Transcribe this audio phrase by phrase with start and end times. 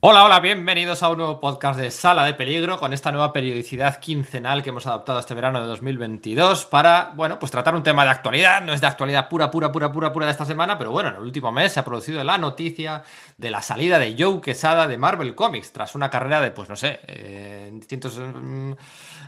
[0.00, 3.98] Hola, hola, bienvenidos a un nuevo podcast de Sala de Peligro con esta nueva periodicidad
[3.98, 8.10] quincenal que hemos adoptado este verano de 2022 para, bueno, pues tratar un tema de
[8.10, 8.62] actualidad.
[8.62, 11.16] No es de actualidad pura, pura, pura, pura, pura de esta semana, pero bueno, en
[11.16, 13.02] el último mes se ha producido la noticia
[13.36, 16.76] de la salida de Joe Quesada de Marvel Comics tras una carrera de, pues no
[16.76, 18.16] sé, eh, distintos.
[18.20, 18.74] Mm,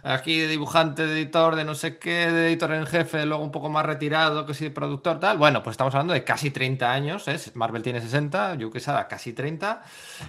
[0.03, 3.51] aquí de dibujante, de editor, de no sé qué, de editor en jefe, luego un
[3.51, 5.39] poco más retirado, que si de productor, tal.
[5.39, 7.39] Bueno, pues estamos hablando de casi 30 años, ¿eh?
[7.55, 9.83] Marvel tiene 60, Joe Quesada casi 30.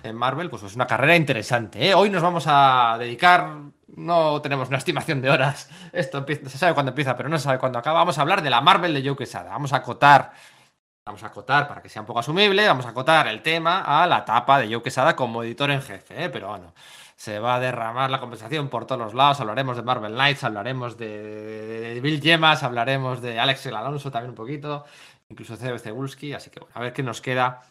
[0.03, 1.89] En Marvel, pues es una carrera interesante.
[1.89, 1.93] ¿eh?
[1.93, 3.49] Hoy nos vamos a dedicar,
[3.95, 7.59] no tenemos una estimación de horas, esto se sabe cuándo empieza, pero no se sabe
[7.59, 7.99] cuándo acaba.
[7.99, 9.51] Vamos a hablar de la Marvel de Joe Quesada.
[9.51, 10.31] Vamos a acotar,
[11.05, 14.07] vamos a acotar para que sea un poco asumible, vamos a acotar el tema a
[14.07, 16.29] la etapa de Joe Quesada como editor en jefe, ¿eh?
[16.29, 16.73] pero bueno.
[17.15, 19.39] Se va a derramar la conversación por todos los lados.
[19.39, 24.35] Hablaremos de Marvel Knights, hablaremos de, Bill Gemas, hablaremos de Alex El Alonso también un
[24.35, 24.85] poquito,
[25.29, 26.33] incluso de Cebulski.
[26.33, 27.61] Así que bueno, a ver qué nos queda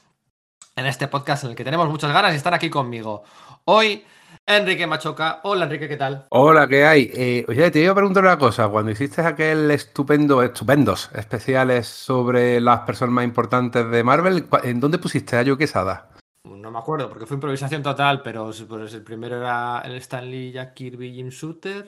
[0.81, 3.23] en este podcast en el que tenemos muchas ganas y están aquí conmigo.
[3.67, 4.03] Hoy,
[4.47, 5.41] Enrique Machoca.
[5.43, 6.27] Hola, Enrique, ¿qué tal?
[6.31, 7.11] Hola, ¿qué hay?
[7.15, 8.67] Eh, oye, te iba a preguntar una cosa.
[8.69, 14.99] Cuando hiciste aquel estupendo, estupendos especiales sobre las personas más importantes de Marvel, ¿en dónde
[14.99, 16.09] pusiste a Joe Quesada?
[16.45, 20.73] No me acuerdo, porque fue improvisación total, pero pues, el primero era el Stanley, Jack
[20.73, 21.85] Kirby, Jim Shooter.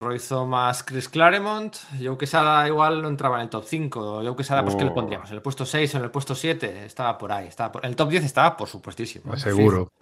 [0.00, 1.74] Roy Thomas, Chris Claremont.
[2.02, 4.22] Joe Quesada igual no entraba en el top 5.
[4.22, 4.94] Joe Quesada, pues ¿qué le oh.
[4.94, 5.30] pondríamos?
[5.30, 6.84] ¿En el puesto 6 o en el puesto 7?
[6.84, 7.48] Estaba por ahí.
[7.48, 9.34] Estaba En el top 10 estaba, por supuestísimo.
[9.34, 9.38] ¿eh?
[9.38, 9.92] Seguro.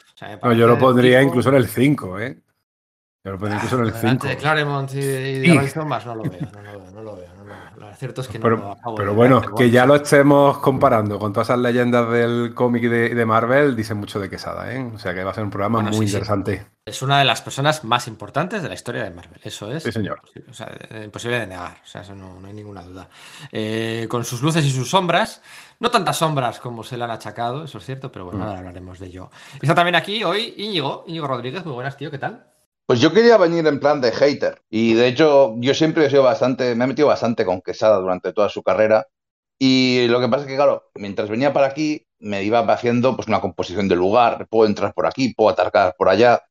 [0.42, 2.38] yo lo pondría incluso en el 5, ¿eh?
[3.24, 4.26] Yo lo pondría incluso en el 5.
[4.26, 7.33] De Claremont y, de Roy Thomas no lo veo, no lo veo, no lo veo.
[7.76, 11.48] Lo cierto es que pero, no Pero bueno, que ya lo estemos comparando con todas
[11.48, 14.90] esas leyendas del cómic de, de, Marvel, dice mucho de Quesada, ¿eh?
[14.94, 16.66] O sea que va a ser un programa muy interesante.
[16.84, 19.82] Es una de las personas más importantes de la historia de Marvel, eso es.
[19.82, 20.20] Sí, señor.
[20.50, 20.70] O sea,
[21.02, 23.08] imposible de negar, o sea, eso no, hay ninguna duda.
[23.50, 25.42] Eh, con sus luces y sus sombras,
[25.80, 28.42] no tantas sombras como se le han achacado, eso es cierto, pero bueno, mm.
[28.42, 29.30] ahora hablaremos de ello.
[29.60, 32.53] Está también aquí hoy Íñigo, Íñigo Rodríguez, muy buenas, tío, ¿qué tal?
[32.86, 34.62] Pues yo quería venir en plan de hater.
[34.70, 38.32] Y de hecho, yo siempre he sido bastante, me he metido bastante con Quesada durante
[38.32, 39.06] toda su carrera.
[39.58, 43.28] Y lo que pasa es que, claro, mientras venía para aquí, me iba haciendo pues
[43.28, 44.46] una composición de lugar.
[44.50, 46.42] Puedo entrar por aquí, puedo atacar por allá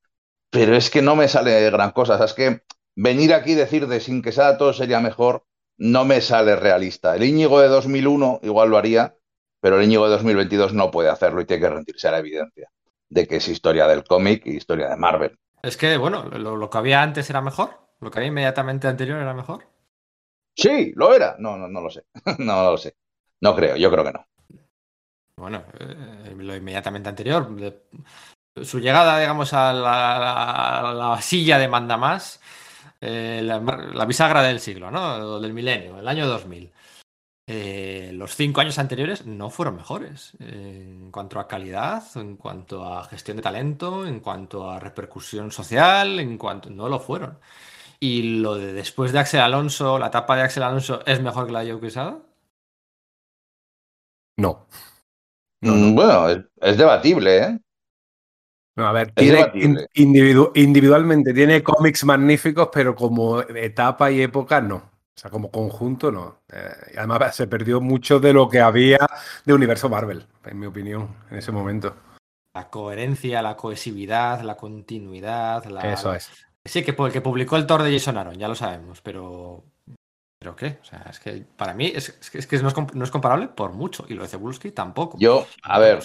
[0.54, 2.14] pero es que no me sale gran cosa.
[2.14, 2.62] O sea, es que
[2.96, 5.46] venir aquí y decir de sin Quesada todo sería mejor,
[5.78, 7.16] no me sale realista.
[7.16, 9.16] El Íñigo de 2001 igual lo haría,
[9.60, 12.70] pero el Íñigo de 2022 no puede hacerlo y tiene que rendirse a la evidencia
[13.10, 15.40] de que es historia del cómic y historia de Marvel.
[15.64, 19.34] Es que, bueno, lo, que había antes era mejor, lo que había inmediatamente anterior era
[19.34, 19.66] mejor.
[20.56, 21.38] Sí, lo era.
[21.40, 22.04] No, no, no lo sé.
[22.40, 22.96] no, lo sé.
[23.42, 24.28] No creo, yo creo que no.
[25.38, 27.50] Bueno, eh, lo inmediatamente anterior,
[28.62, 32.40] su llegada, digamos, a la, silla de mandamás,
[33.02, 35.40] eh, la, bisagra del siglo, ¿no?
[35.40, 36.72] Del milenio, el año 2000.
[37.46, 43.04] Eh, los cinco años anteriores no fueron mejores en cuanto a calidad, en cuanto a
[43.04, 47.40] gestión de talento, en cuanto a repercusión social, en cuanto no lo fueron.
[48.00, 51.52] Y lo de después de Axel Alonso, la etapa de Axel Alonso es mejor que
[51.54, 52.20] la de Joe Quesada?
[54.38, 54.68] No.
[55.62, 56.30] Mm, bueno,
[56.62, 57.60] es, debatible, ¿eh?
[58.76, 59.52] a ver, tiene
[59.94, 64.93] individualmente tiene cómics magníficos, pero como etapa y época no.
[65.16, 66.40] O sea, como conjunto no.
[66.52, 69.00] Eh, además, se perdió mucho de lo que había
[69.46, 71.96] de universo Marvel, en mi opinión, en ese momento.
[72.54, 75.66] La coherencia, la cohesividad, la continuidad.
[75.66, 76.30] La, Eso es.
[76.66, 79.64] Sí, que el que publicó el Thor de Jason Aaron, ya lo sabemos, pero
[80.44, 80.78] ¿Pero qué?
[80.82, 82.68] O sea, es que para mí es, que no,
[83.06, 84.06] es, comparable por mucho.
[84.10, 85.18] Y lo de Cebulski tampoco.
[85.18, 86.00] Yo, a ver,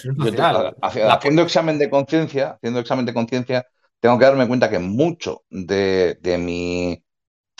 [0.81, 3.67] haciendo examen de conciencia, haciendo examen de conciencia,
[3.99, 7.03] tengo que darme cuenta que mucho de, mi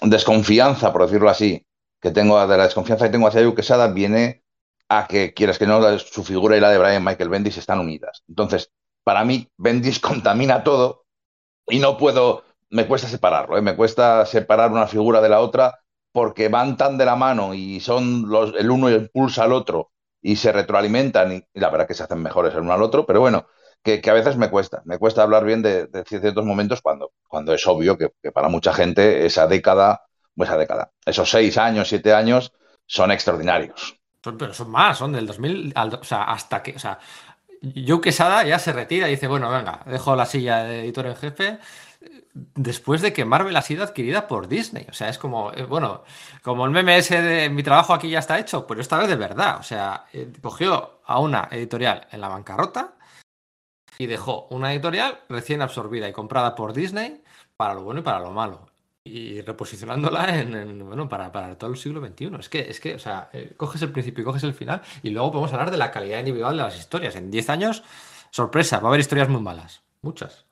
[0.01, 1.65] desconfianza, por decirlo así,
[2.01, 4.43] que tengo de la desconfianza que tengo hacia Yu Quesada viene
[4.87, 8.23] a que, quieras que no, su figura y la de Brian Michael Bendis están unidas.
[8.27, 8.71] Entonces,
[9.03, 11.05] para mí, Bendis contamina todo
[11.67, 13.61] y no puedo, me cuesta separarlo, ¿eh?
[13.61, 15.79] me cuesta separar una figura de la otra
[16.11, 20.35] porque van tan de la mano y son los, el uno impulsa al otro y
[20.35, 23.45] se retroalimentan y, la verdad que se hacen mejores el uno al otro, pero bueno,
[23.83, 27.65] que, a veces me cuesta, me cuesta hablar bien de, ciertos momentos cuando, cuando es
[27.67, 30.03] obvio que, para mucha gente esa década,
[30.35, 32.51] esa década, esos seis años, siete años
[32.85, 33.95] son extraordinarios.
[34.21, 36.99] Pero son más, son del 2000, o sea, hasta que, o sea,
[37.61, 41.15] Joe Quesada ya se retira y dice, bueno, venga, dejo la silla de editor en
[41.15, 41.59] jefe,
[42.33, 44.85] después de que Marvel ha sido adquirida por Disney.
[44.89, 46.03] O sea, es como, eh, bueno,
[46.43, 49.15] como el meme ese de mi trabajo aquí ya está hecho, pero esta vez de
[49.15, 49.57] verdad.
[49.59, 52.95] O sea, eh, cogió a una editorial en la bancarrota
[53.99, 57.21] y dejó una editorial recién absorbida y comprada por Disney
[57.57, 58.67] para lo bueno y para lo malo.
[59.03, 62.31] Y reposicionándola en, bueno, para, para, todo el siglo XXI.
[62.39, 65.09] Es que, es que, o sea, eh, coges el principio y coges el final y
[65.09, 67.15] luego podemos hablar de la calidad individual de las historias.
[67.15, 67.83] En 10 años
[68.31, 69.83] sorpresa, va a haber historias muy malas.
[70.01, 70.45] Muchas,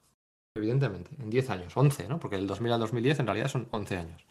[0.55, 2.19] evidentemente, en 10 años, 11, ¿no?
[2.19, 4.25] Porque del 2000 al 2010 en realidad son 11 años.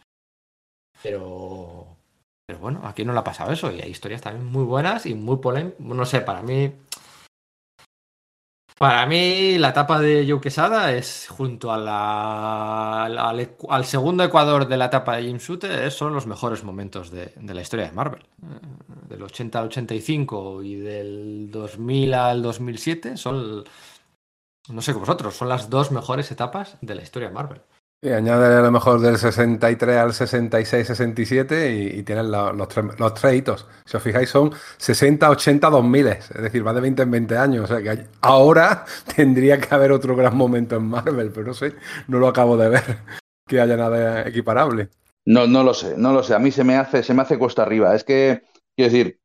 [1.02, 1.86] Pero,
[2.44, 5.14] pero bueno, aquí no le ha pasado eso y hay historias también muy buenas y
[5.14, 5.80] muy polémicas.
[5.80, 6.72] No sé, para mí
[8.78, 14.76] para mí, la etapa de Joe Quesada es junto a la, al, segundo Ecuador de
[14.76, 18.22] la etapa de Jim Shooter, son los mejores momentos de, la historia de Marvel.
[18.42, 23.64] Eh, del 80 al 85 y del 2000 al 2007 son,
[24.68, 27.62] no sé vosotros, son las dos mejores etapas de la historia de Marvel.
[28.02, 32.84] Y añade a lo mejor del 63 al 66, 67 y, y tienen los, tres,
[32.98, 33.66] los tres hitos.
[33.86, 36.06] Si os fijáis, son 60, 80, 2000.
[36.08, 37.64] Es decir, va de 20 en 20 años.
[37.64, 38.84] O sea que ahora
[39.16, 41.74] tendría que haber otro gran momento en Marvel, pero no sé,
[42.08, 42.82] no lo acabo de ver
[43.48, 44.90] que haya nada equiparable.
[45.24, 46.34] No, no lo sé, no lo sé.
[46.34, 47.94] A mí se me hace, se me hace cuesta arriba.
[47.94, 48.42] Es que,
[48.76, 49.18] quiero decir,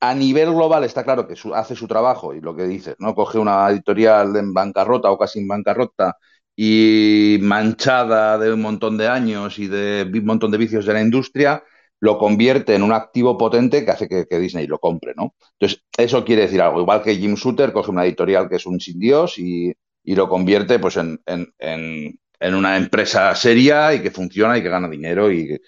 [0.00, 3.14] a nivel global está claro que hace su trabajo y lo que dices, ¿no?
[3.14, 6.16] Coge una editorial en bancarrota o casi en bancarrota
[6.60, 11.00] y manchada de un montón de años y de un montón de vicios de la
[11.00, 11.62] industria,
[12.00, 15.36] lo convierte en un activo potente que hace que, Disney lo compre, ¿no?
[15.52, 16.80] Entonces, eso quiere decir algo.
[16.80, 19.72] Igual que Jim Shooter coge una editorial que es un sin Dios y,
[20.02, 21.20] lo convierte pues en,
[22.40, 25.60] una empresa seria y que funciona y que gana dinero y,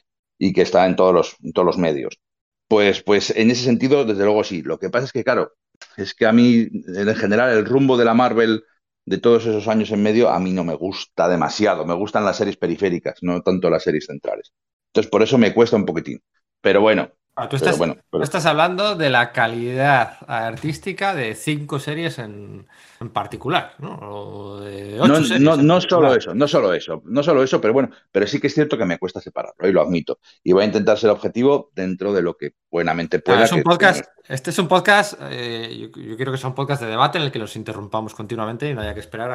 [0.53, 2.19] que está en todos los, en todos los medios.
[2.67, 4.63] Pues, pues en ese sentido, desde luego sí.
[4.63, 5.53] Lo que pasa es que, claro,
[5.97, 6.67] es que a mí,
[6.97, 8.65] en general, el rumbo de la Marvel
[9.11, 11.85] de todos esos años en medio, a mí no me gusta demasiado.
[11.85, 14.53] Me gustan las series periféricas, no tanto las series centrales.
[14.89, 16.23] Entonces, por eso me cuesta un poquitín.
[16.61, 17.11] Pero bueno.
[17.41, 22.67] Ah, tú, estás, bueno estás, hablando de la calidad artística de cinco series en,
[23.15, 23.97] particular, ¿no?
[23.97, 28.49] no, no, solo eso, no solo eso, no solo eso, pero bueno, pero sí que
[28.49, 30.19] es cierto que me cuesta separarlo y lo admito.
[30.45, 33.45] Y voy a intentar ser objetivo dentro de lo que buenamente pueda.
[33.45, 36.89] es un podcast, este es un podcast, eh, yo, quiero que sea un podcast de
[36.89, 39.31] debate en el que los interrumpamos continuamente y no haya que esperar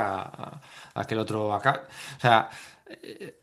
[0.93, 1.79] a, que el otro acabe.
[2.17, 2.49] O sea,
[3.01, 3.39] eh,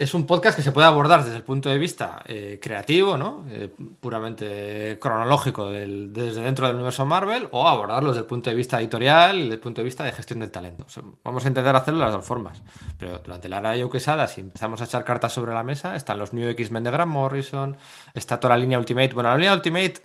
[0.00, 3.44] es un podcast que se puede abordar desde el punto de vista eh, creativo, ¿no?
[3.50, 3.68] Eh,
[4.00, 9.36] puramente cronológico desde dentro del universo Marvel, o abordarlo desde el punto de vista editorial
[9.36, 10.86] y desde el punto de vista de gestión del talento.
[11.22, 12.62] vamos a intentar hacerlo de las dos formas.
[12.96, 16.18] Pero durante la era de Quesada, si empezamos a echar cartas sobre la mesa, están
[16.18, 17.76] los New X-Men de Grant Morrison,
[18.14, 19.12] está toda la línea Ultimate.
[19.12, 19.96] Bueno, la línea Ultimate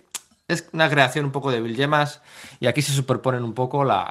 [0.46, 2.20] es una creación un poco de Bill Gemas
[2.60, 4.04] y aquí se superponen un poco la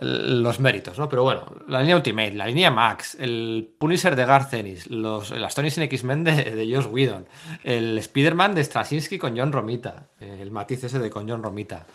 [0.00, 1.08] los méritos, ¿no?
[1.08, 5.44] Pero bueno, la línea Ultimate, la línea Max, el Punisher de Garth Ennis, los, el
[5.44, 7.26] Astonishing X-Men de, de Josh Whedon,
[7.64, 11.86] el Spider-Man de Straczynski con John Romita, el matiz ese de con John Romita.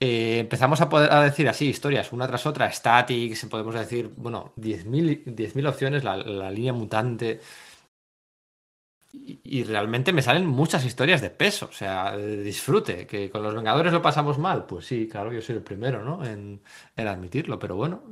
[0.00, 4.52] Eh, empezamos a, poder, a decir así historias una tras otra, Statics, podemos decir, bueno,
[4.56, 7.40] 10.000 opciones, la, la línea mutante,
[9.12, 13.06] y, realmente me salen muchas historias de peso, o sea, de disfrute.
[13.06, 16.24] Que con los Vengadores lo pasamos mal, pues sí, claro, yo soy el primero, ¿no?
[16.24, 16.60] En,
[16.96, 18.02] admitirlo, pero bueno.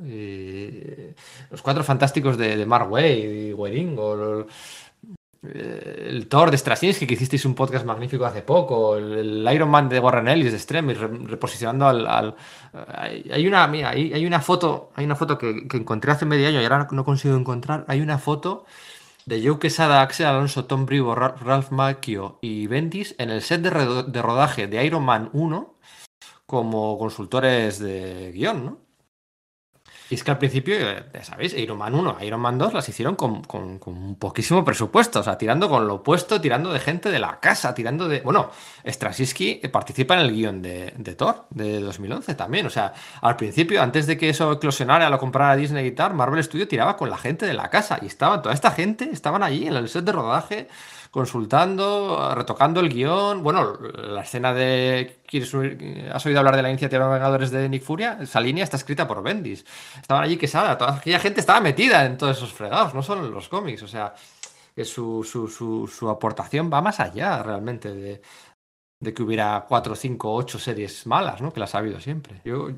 [1.50, 3.98] Los cuatro fantásticos de, Mark Wade y Wering,
[5.42, 9.88] eh, el Thor de Straczynski, que hicisteis un podcast magnífico hace poco, el, Iron Man
[9.90, 12.34] de Warren Ellis de Extreme, reposicionando al,
[12.88, 16.60] hay, una, mira, hay, una foto, hay una foto que, que encontré hace medio año
[16.60, 17.84] y ahora no consigo encontrar.
[17.88, 18.64] Hay una foto
[19.26, 24.22] de Joe Quesada, Axel Alonso, Tom Brivo, Ralph Macchio y Bendis en el set de,
[24.22, 25.76] rodaje de Iron Man 1
[26.46, 28.85] como consultores de guion, ¿no?
[30.08, 30.76] Es que al principio,
[31.12, 35.18] ya sabéis, Iron Man 1, Iron Man 2 las hicieron con, con, con, poquísimo presupuesto,
[35.18, 38.20] o sea, tirando con lo opuesto, tirando de gente de la casa, tirando de...
[38.20, 38.50] Bueno,
[38.86, 43.82] Straczynski participa en el guion de, de, Thor de 2011 también, o sea, al principio,
[43.82, 47.44] antes de que eso eclosionara, lo comprara Disney tal, Marvel Studio tiraba con la gente
[47.44, 50.68] de la casa y estaban, toda esta gente estaban allí en el set de rodaje
[51.16, 53.42] consultando, retocando el guion.
[53.42, 55.16] Bueno, la escena de.
[56.12, 58.18] ¿Has oído hablar de la iniciativa de Vengadores de Nick Furia?
[58.20, 59.64] Esa línea está escrita por Bendis.
[59.98, 63.32] Estaban allí que toda aquella gente estaba metida en todos esos fregados, no solo en
[63.32, 63.82] los cómics.
[63.82, 64.14] O sea,
[64.74, 71.06] que su, su, aportación va más allá realmente de, que hubiera cuatro, cinco, ocho series
[71.06, 71.50] malas, ¿no?
[71.50, 72.42] Que las ha habido siempre.
[72.44, 72.68] Yo,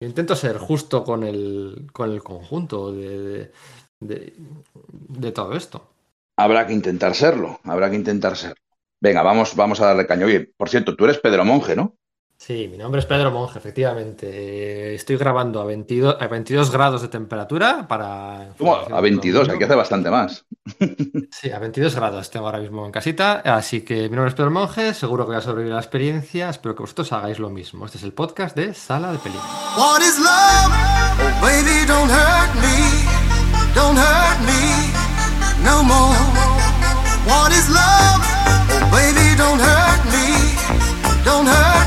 [0.00, 3.52] intento ser justo con el, con el conjunto de,
[4.00, 5.93] de todo esto
[6.36, 8.56] habrá que intentar serlo, habrá que intentar serlo.
[9.00, 10.26] Venga, vamos, vamos a darle caño.
[10.26, 11.96] Oye, por cierto, tú eres Pedro Monje, ¿no?
[12.36, 14.94] Sí, mi nombre es Pedro Monje, efectivamente.
[14.94, 18.50] Estoy grabando a 22, a 22 grados de temperatura para...
[18.58, 18.74] ¿Cómo?
[18.74, 20.44] A 22, hay que hacer bastante más.
[21.30, 23.40] Sí, a 22 grados tengo ahora mismo en casita.
[23.44, 26.48] Así que mi nombre es Pedro Monje, seguro que voy a sobrevivir a la experiencia.
[26.48, 27.86] Espero que vosotros hagáis lo mismo.
[27.86, 29.42] Este es el podcast de Sala de Peligro.
[29.76, 30.72] What is love?
[31.20, 33.74] Oh, baby, don't hurt me.
[33.74, 35.03] Don't hurt me
[35.64, 36.14] no more.
[37.24, 38.20] What is love?
[38.20, 40.28] Oh, baby, don't hurt me.
[41.24, 41.83] Don't hurt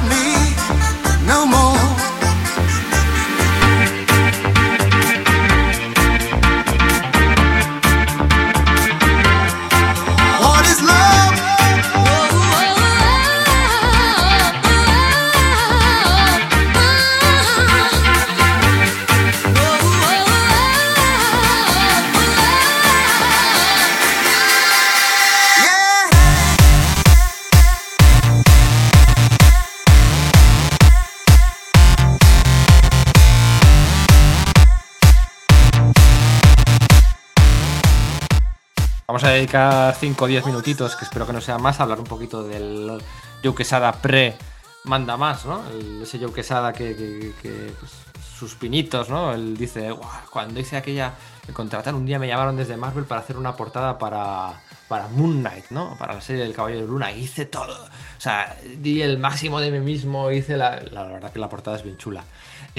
[39.17, 41.97] vamos a dedicar 5 o 10 minutitos, que espero que no sea más, a hablar
[41.99, 43.01] un poquito del
[43.43, 44.37] Joe Quesada pre
[44.83, 45.63] manda más, ¿no?
[46.03, 47.33] ese Joe Quesada que,
[47.79, 47.91] pues,
[48.37, 49.33] sus pinitos, ¿no?
[49.33, 49.89] Él dice,
[50.29, 51.15] cuando hice aquella,
[51.47, 55.41] me contrataron un día, me llamaron desde Marvel para hacer una portada para, para Moon
[55.41, 55.95] Knight, ¿no?
[55.97, 57.85] Para la serie del Caballero de Luna, hice todo.
[57.85, 61.77] O sea, di el máximo de mí mismo, hice la, la verdad que la portada
[61.77, 62.23] es bien chula.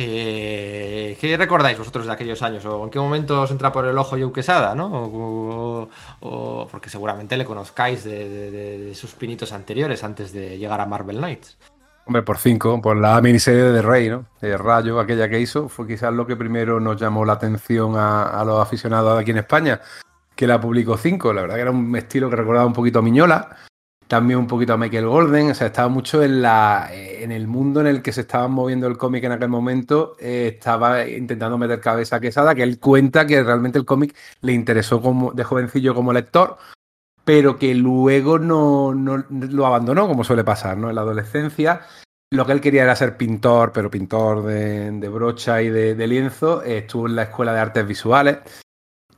[0.01, 2.65] Eh, ¿Qué recordáis vosotros de aquellos años?
[2.67, 4.73] ¿O en qué momento os entra por el ojo Joe Quesada?
[4.73, 5.89] ¿no?
[6.21, 11.59] O, porque seguramente le conozcáis de, sus pinitos anteriores antes de llegar a Marvel Knights.
[12.07, 14.25] Hombre, por cinco, por la miniserie de Rey, ¿no?
[14.41, 18.43] De Rayo, aquella que hizo, fue quizás lo que primero nos llamó la atención a,
[18.47, 19.81] los aficionados aquí en España,
[20.39, 21.33] que la publicó cinco.
[21.33, 23.57] La verdad que era un estilo que recordaba un poquito a Miñola
[24.09, 27.83] también un poquito a Michael Golden, o sea, estaba mucho en, la, en el mundo
[27.83, 31.79] en el que se estaba moviendo el cómic en aquel momento, eh, estaba intentando meter
[31.79, 35.95] cabeza a Quesada, que él cuenta que realmente el cómic le interesó como, de jovencillo
[35.95, 36.57] como lector,
[37.23, 40.89] pero que luego no, lo abandonó, como suele pasar, ¿no?
[40.89, 41.83] En la adolescencia.
[42.31, 46.63] Lo que él quería era ser pintor, pero pintor de, brocha y de, lienzo.
[46.63, 48.39] estuvo en la Escuela de Artes Visuales,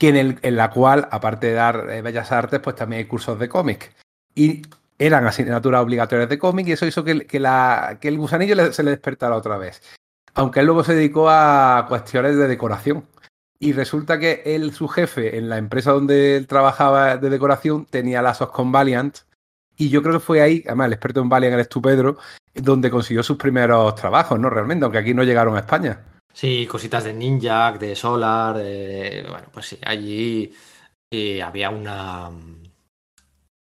[0.00, 3.50] que en, la cual, aparte de dar eh, bellas artes, pues también hay cursos de
[3.50, 3.94] cómic.
[4.34, 4.62] Y
[4.98, 7.26] eran asignaturas obligatorias de cómic y eso hizo que,
[8.00, 9.82] el gusanillo se le despertara otra vez.
[10.32, 13.04] Aunque él luego se dedicó a cuestiones de decoración.
[13.58, 18.22] Y resulta que él, su jefe, en la empresa donde él trabajaba de decoración, tenía
[18.22, 19.18] lazos con Valiant.
[19.76, 22.16] Y yo creo que fue ahí, además el experto en Valiant eres tú, Pedro,
[22.54, 24.48] donde consiguió sus primeros trabajos, ¿no?
[24.48, 26.00] Realmente, aunque aquí no llegaron a España.
[26.32, 30.52] Sí, cositas de Ninja, de Solar, bueno, pues sí, allí
[31.42, 32.30] había una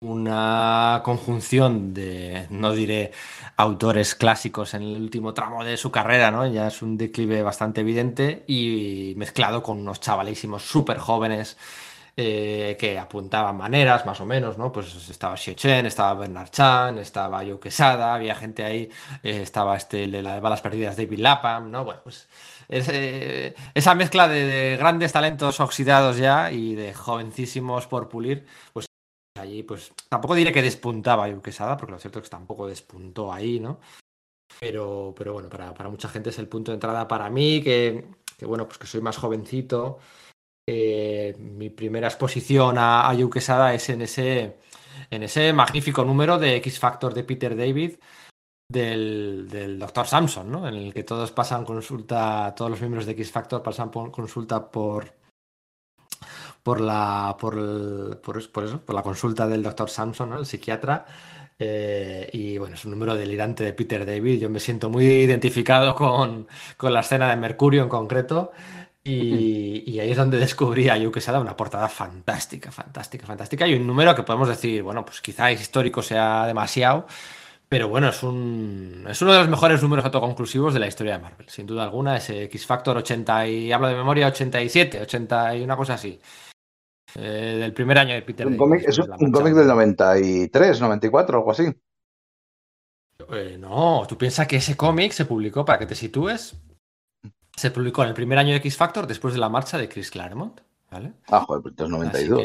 [0.00, 3.12] una conjunción de, no diré
[3.56, 6.46] autores clásicos en el último tramo de su carrera, ¿no?
[6.46, 11.56] Ya es un declive bastante evidente y mezclado con unos chavalísimos súper jóvenes
[12.16, 14.70] eh, que apuntaban maneras, más o menos, ¿no?
[14.70, 18.90] Pues estaba Xie Chen, estaba Bernard Chan, estaba Joe Quesada, había gente ahí,
[19.22, 21.84] eh, estaba este de las balas perdidas David Lapham, ¿no?
[21.84, 22.28] Bueno, pues
[22.68, 28.86] eh, esa mezcla de, de, grandes talentos oxidados ya y de jovencísimos por pulir, pues
[29.38, 33.60] allí, pues tampoco diré que despuntaba Quesada, porque lo cierto es que tampoco despuntó ahí,
[33.60, 33.80] ¿no?
[34.60, 38.06] Pero, pero bueno, para, mucha gente es el punto de entrada para mí, que,
[38.42, 39.98] bueno, pues que soy más jovencito.
[40.66, 44.58] Mi primera exposición a, a Quesada es en ese,
[45.10, 47.96] en ese magnífico número de X Factor de Peter David
[48.68, 50.06] del, del Dr.
[50.06, 50.68] Samson, ¿no?
[50.68, 54.70] En el que todos pasan consulta, todos los miembros de X Factor pasan por consulta
[54.70, 55.14] por,
[56.62, 61.06] por la, por, por, eso, por la consulta del doctor Samson, el psiquiatra.
[61.58, 64.40] Eh, y bueno, es un número delirante de Peter David.
[64.40, 68.52] Yo me siento muy identificado con, con la escena de Mercurio en concreto.
[69.06, 73.68] Y, ahí es donde descubrí a ha dado una portada fantástica, fantástica, fantástica.
[73.68, 77.06] Y un número que podemos decir, bueno, pues quizá histórico sea demasiado,
[77.74, 81.24] pero bueno, es, un, es uno de los mejores números autoconclusivos de la historia de
[81.24, 82.16] Marvel, sin duda alguna.
[82.16, 86.20] Ese X Factor 80 y hablo de memoria 87, 80 y una cosa así.
[87.16, 88.46] Eh, del primer año de Peter.
[88.46, 91.64] Un cómic, es un cómic del 93, 94, algo así.
[93.32, 96.56] Eh, no, tú piensas que ese cómic se publicó, para que te sitúes,
[97.56, 100.12] se publicó en el primer año de X Factor después de la marcha de Chris
[100.12, 100.60] Claremont.
[100.94, 101.12] ¿Vale?
[101.28, 102.42] Ah, joder, pues 92.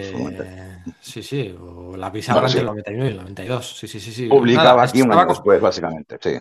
[0.99, 3.77] Sí, sí, o la pisa entre el 91 y el 92.
[3.77, 4.11] Sí, sí, sí.
[4.11, 4.27] sí.
[4.27, 6.39] Publicaba aquí un año después, básicamente, sí.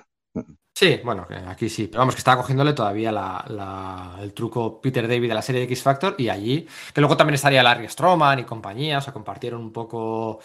[0.74, 1.88] Sí, bueno, aquí sí.
[1.88, 3.10] Pero vamos, que estaba cogiéndole todavía
[4.20, 7.34] el truco Peter David de la serie de X Factor y allí, que luego también
[7.34, 10.38] estaría Larry Stroman y compañía, o sea, compartieron un poco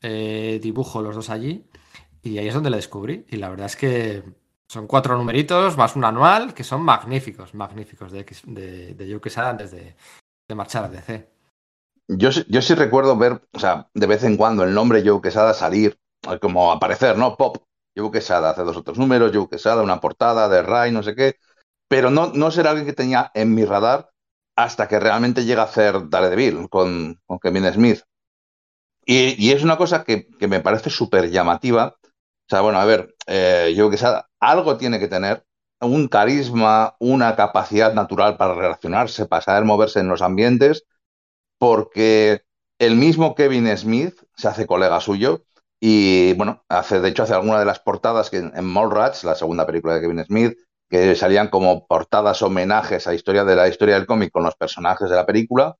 [0.00, 1.66] eh, dibujo los dos allí.
[2.22, 3.24] Y ahí es donde le descubrí.
[3.28, 4.22] Y la verdad es que
[4.68, 9.20] son cuatro numeritos más un anual que son magníficos, magníficos de, X, de, de Joe
[9.20, 9.96] Quesada antes de,
[10.54, 11.28] marchar a DC.
[12.08, 15.52] Yo, yo sí recuerdo ver, o sea, de vez en cuando el nombre Joe Quesada
[15.52, 15.98] salir,
[16.40, 17.36] como aparecer, ¿no?
[17.36, 17.58] Pop
[17.96, 21.36] Joe Quesada hace dos otros números, Joe Quesada, una portada de Ray, no sé qué,
[21.88, 24.10] pero no, no será alguien que tenía en mi radar
[24.56, 28.00] hasta que realmente llega a hacer Daredevil con, con Kevin Smith.
[29.10, 31.96] Y, es una cosa que, me parece súper llamativa.
[32.04, 35.46] O sea, bueno, a ver, eh, Joe Quesada algo tiene que tener,
[35.80, 40.84] un carisma, una capacidad natural para relacionarse, para saber moverse en los ambientes,
[41.58, 42.42] porque
[42.78, 45.44] el mismo Kevin Smith se hace colega suyo
[45.80, 49.66] y bueno, hace, de hecho, hace alguna de las portadas que en Mallrats, la segunda
[49.66, 50.58] película de Kevin Smith,
[50.88, 55.08] que salían como portadas homenajes a historia de la historia del cómic con los personajes
[55.10, 55.76] de la película.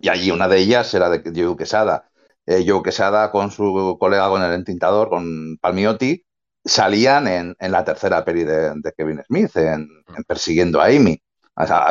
[0.00, 2.10] Y allí una de ellas era de Joe Quesada.
[2.46, 6.24] Eh, Joe Quesada con su colega con el entintador, con Palmiotti,
[6.68, 9.88] salían en, en la tercera peli de, Kevin Smith, en,
[10.26, 11.20] Persiguiendo a Amy.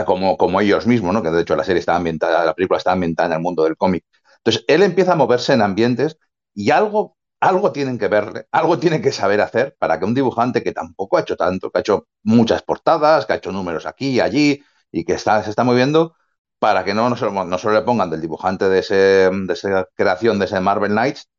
[0.05, 1.21] como, como ellos mismos, ¿no?
[1.23, 3.77] Que de hecho la serie está ambientada, la película está ambientada en el mundo del
[3.77, 4.05] cómic.
[4.37, 6.17] Entonces, él empieza a moverse en ambientes
[6.53, 10.63] y algo, algo tienen que verle, algo tienen que saber hacer para que un dibujante
[10.63, 14.09] que tampoco ha hecho tanto, que ha hecho muchas portadas, que ha hecho números aquí
[14.11, 16.15] y allí y que está, se está moviendo,
[16.59, 20.39] para que no, no, solo, no le pongan del dibujante de, ese, de esa creación
[20.39, 21.29] de ese Marvel Knights,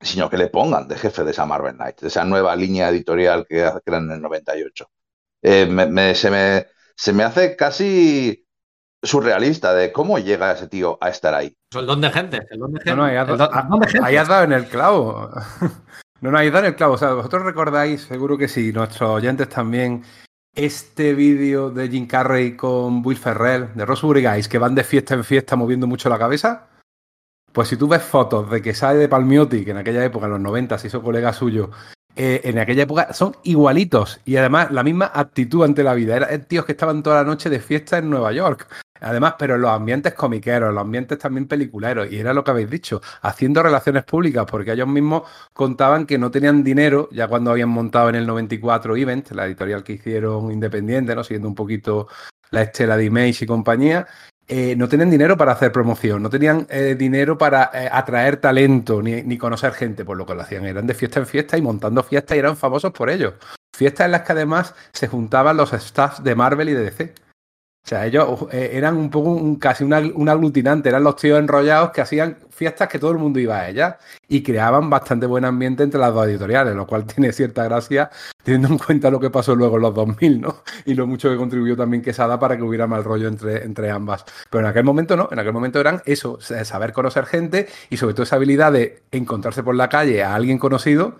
[0.00, 3.46] sino que le pongan de jefe de esa Marvel Knights, de esa nueva línea editorial
[3.48, 4.86] que crean en el 98.
[5.42, 8.44] Eh, se, me, se me hace casi
[9.04, 11.56] surrealista de cómo llega ese tío a estar ahí.
[11.72, 12.46] El don de gente.
[12.50, 12.90] El don de gente.
[12.90, 15.30] No, no, ahí has, dado en el clavo.
[16.20, 16.94] No, no, ahí has dado en el clavo.
[16.94, 20.04] O sea, vosotros recordáis, seguro que sí, nuestros oyentes también,
[20.54, 25.12] este vídeo de Jim Carrey con Will Ferrell, de Ross Guys, que van de fiesta
[25.12, 26.68] en fiesta moviendo mucho la cabeza.
[27.54, 30.32] Pues si tú ves fotos de que sale de Palmiotti, que en aquella época, en
[30.32, 31.70] los 90, se hizo colega suyo,
[32.16, 36.16] eh, en aquella época son igualitos y además la misma actitud ante la vida.
[36.16, 38.66] Eran tíos que estaban toda la noche de fiesta en Nueva York.
[39.00, 42.70] Además, pero en los ambientes comiqueros, los ambientes también peliculeros, y era lo que habéis
[42.70, 47.68] dicho, haciendo relaciones públicas, porque ellos mismos contaban que no tenían dinero, ya cuando habían
[47.68, 51.22] montado en el 94 Event, la editorial que hicieron independiente, ¿no?
[51.22, 52.08] Siguiendo un poquito
[52.50, 54.08] la estela de Image y compañía,
[54.46, 59.00] eh, no tenían dinero para hacer promoción, no tenían eh, dinero para eh, atraer talento
[59.02, 60.66] ni, conocer gente, por lo que lo hacían.
[60.66, 63.34] Eran de fiesta en fiesta y montando fiestas y eran famosos por ello.
[63.74, 67.14] Fiestas en las que además se juntaban los staffs de Marvel y de DC.
[67.84, 69.92] O sea, ellos eran un poco un, casi un
[70.28, 73.96] aglutinante, eran los tíos enrollados que hacían fiestas que todo el mundo iba a ellas
[74.26, 78.10] y creaban bastante buen ambiente entre las dos editoriales, lo cual tiene cierta gracia
[78.42, 80.62] teniendo en cuenta lo que pasó luego en los 2000, ¿no?
[80.86, 84.24] Y lo mucho que contribuyó también Quesada para que hubiera mal rollo entre, entre ambas.
[84.50, 88.14] Pero en aquel momento no, en aquel momento eran eso, saber conocer gente y sobre
[88.14, 91.18] todo esa habilidad de encontrarse por la calle a alguien conocido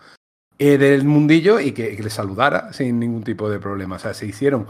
[0.59, 3.97] eh, del mundillo y que, que le saludara sin ningún tipo de problema.
[3.97, 4.67] O sea, se hicieron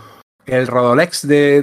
[0.47, 1.63] el Rodolex de,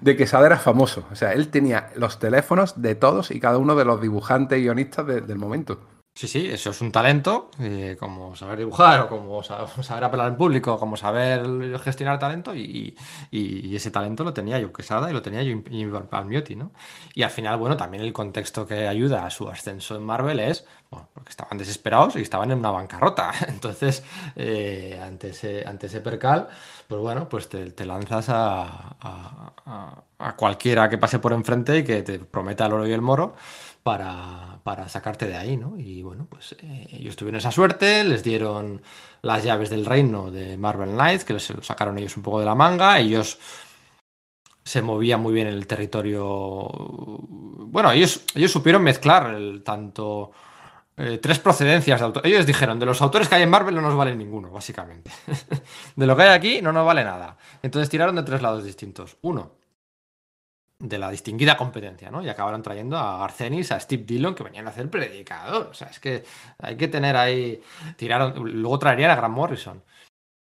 [0.00, 1.06] de, Quesada era famoso.
[1.10, 4.62] O sea, él tenía los teléfonos de todos y cada uno de los dibujantes y
[4.62, 5.78] guionistas del momento.
[6.18, 10.36] Sí, sí, eso es un talento, eh, como saber dibujar o como saber apelar en
[10.36, 12.96] público, como saber gestionar talento y,
[13.30, 16.72] ese talento lo tenía yo Quesada y lo tenía yo Palmiotti, ¿no?
[17.14, 20.66] Y al final, bueno, también el contexto que ayuda a su ascenso en Marvel es,
[20.90, 23.30] bueno, porque estaban desesperados y estaban en una bancarrota.
[23.46, 24.02] Entonces,
[24.34, 26.48] eh, ante, ese, ante ese percal,
[26.88, 28.96] pues bueno, pues te, lanzas a,
[30.18, 33.36] a, cualquiera que pase por enfrente y que te prometa el oro y el moro
[33.82, 35.78] para, para sacarte de ahí, ¿no?
[35.78, 38.82] Y bueno, pues eh, ellos tuvieron esa suerte, les dieron
[39.22, 42.54] las llaves del reino de Marvel Knights, que les sacaron ellos un poco de la
[42.54, 43.38] manga, ellos
[44.68, 46.68] se movían muy bien en el territorio.
[46.68, 50.32] Bueno, ellos, ellos supieron mezclar el, tanto
[50.98, 52.30] eh, tres procedencias de autores.
[52.30, 55.10] Ellos dijeron, de los autores que hay en Marvel no nos vale ninguno, básicamente.
[55.96, 57.38] de lo que hay aquí no nos vale nada.
[57.62, 59.16] Entonces tiraron de tres lados distintos.
[59.22, 59.52] Uno,
[60.78, 62.22] de la distinguida competencia, ¿no?
[62.22, 65.68] Y acabaron trayendo a Arcenis, a Steve Dillon, que venían a hacer predicador.
[65.70, 66.24] O sea, es que
[66.58, 67.60] hay que tener ahí.
[67.96, 68.34] Tiraron.
[68.60, 69.82] Luego traerían a Grant Morrison.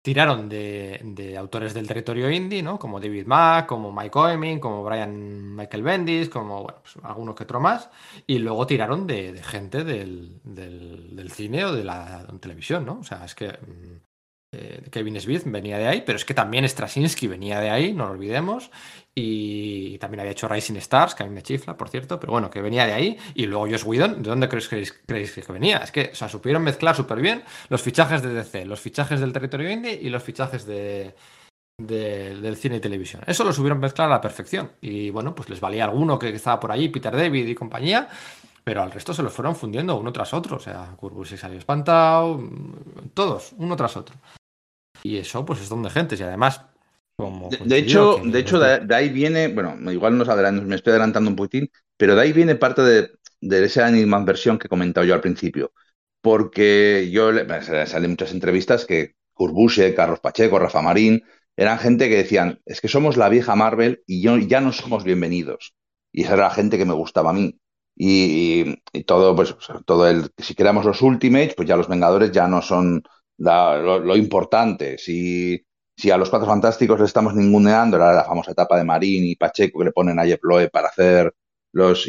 [0.02, 2.80] Tiraron de, autores del territorio indie, ¿no?
[2.80, 7.44] Como David Mack, como Mike Oeming, como Brian Michael Bendis, como bueno, pues algunos que
[7.44, 7.90] otro más.
[8.26, 13.00] Y luego tiraron de, gente del, del, cine o de la televisión, ¿no?
[13.00, 14.07] O sea, es que mm,
[14.54, 18.06] eh, Kevin Smith venía de ahí, pero es que también Straczynski venía de ahí, no
[18.06, 18.72] lo olvidemos,
[19.14, 22.50] y también había hecho Rising Stars, que a mí me chifla, por cierto, pero bueno,
[22.50, 25.80] que venía de ahí, y luego Josh Whedon, ¿de dónde creéis, que venía?
[25.80, 29.34] Es que, o sea, supieron mezclar súper bien los fichajes de DC, los fichajes del
[29.34, 31.14] territorio indie y los fichajes de,
[31.78, 33.24] del cine y televisión.
[33.28, 36.60] Eso lo supieron mezclar a la perfección, y bueno, pues les valía alguno que estaba
[36.60, 38.08] por allí, Peter David y compañía,
[38.68, 40.58] pero al resto se los fueron fundiendo uno tras otro.
[40.58, 42.38] O sea, Curbus y salió espantado,
[43.14, 44.18] todos, uno tras otro.
[45.04, 46.18] Y eso, pues es donde gente.
[46.20, 46.66] Y además,
[47.16, 47.48] como.
[47.48, 51.72] De, hecho, de, hecho de, ahí viene, bueno, igual nos me estoy adelantando un poquitín,
[51.96, 55.22] pero de ahí viene parte de, de esa Animal versión que he comentado yo al
[55.22, 55.72] principio.
[56.20, 57.32] Porque yo
[57.86, 61.24] salen muchas entrevistas que Curbuse, Carlos Pacheco, Rafa Marín,
[61.56, 65.06] eran gente que decían, es que somos la vieja Marvel y yo, ya no somos
[65.06, 65.74] bienvenidos.
[66.12, 67.58] Y esa era la gente que me gustaba a mí.
[68.00, 69.56] Y, todo, pues,
[69.86, 73.04] todo el, si queramos los Ultimates, pues ya los Vengadores ya no son
[73.38, 74.98] lo, importante.
[74.98, 79.26] Si, si a los Cuatro Fantásticos le estamos ninguneando, la, la famosa etapa de Marín
[79.26, 80.40] y Pacheco que le ponen a Jeff
[80.72, 81.34] para hacer
[81.72, 82.08] los,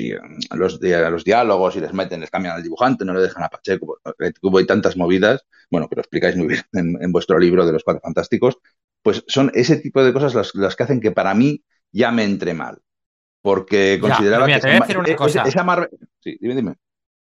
[0.52, 3.98] los, los, diálogos y les meten, les cambian al dibujante, no le dejan a Pacheco.
[4.42, 8.02] Hubo tantas movidas, bueno, que lo explicáis muy bien en, vuestro libro de los Cuatro
[8.02, 8.58] Fantásticos,
[9.02, 12.24] pues son ese tipo de cosas las, las que hacen que para mí ya me
[12.24, 12.78] entre mal
[13.42, 14.54] porque consideraba que
[15.46, 15.88] esa, Marvel...
[16.20, 16.74] Sí, dime, dime.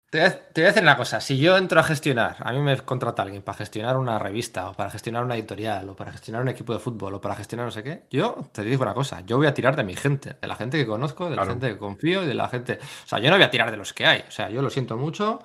[0.09, 3.21] Te voy, a, decir una cosa, si yo entro a gestionar, a mí me contrata
[3.21, 6.73] alguien para gestionar una revista o para gestionar una editorial o para gestionar un equipo
[6.73, 9.45] de fútbol o para gestionar no sé qué, yo te digo una cosa, yo voy
[9.45, 12.23] a tirar de mi gente, de la gente que conozco, de la gente que confío
[12.23, 12.79] y de la gente...
[12.81, 14.71] O sea, yo no voy a tirar de los que hay, o sea, yo lo
[14.71, 15.43] siento mucho,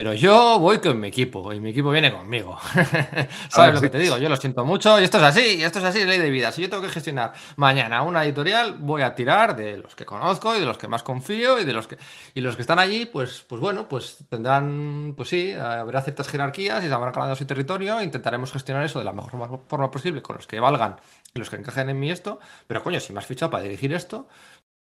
[0.00, 2.58] pero yo voy con mi equipo y mi equipo viene conmigo.
[3.50, 4.16] ¿Sabes lo que te digo?
[4.16, 6.50] Yo lo siento mucho y esto es así, y esto es así, ley de vida.
[6.52, 10.56] Si yo tengo que gestionar mañana una editorial, voy a tirar de los que conozco
[10.56, 11.98] y de los que más confío y de los que
[12.32, 16.82] y los que están allí, pues, pues bueno, pues tendrán, pues sí, habrá ciertas jerarquías
[16.82, 18.00] y se habrán ganado su territorio.
[18.00, 20.96] Intentaremos gestionar eso de la mejor forma posible con los que valgan
[21.34, 22.40] y los que encajen en mí esto.
[22.66, 24.28] Pero coño, si me has fichado para dirigir esto,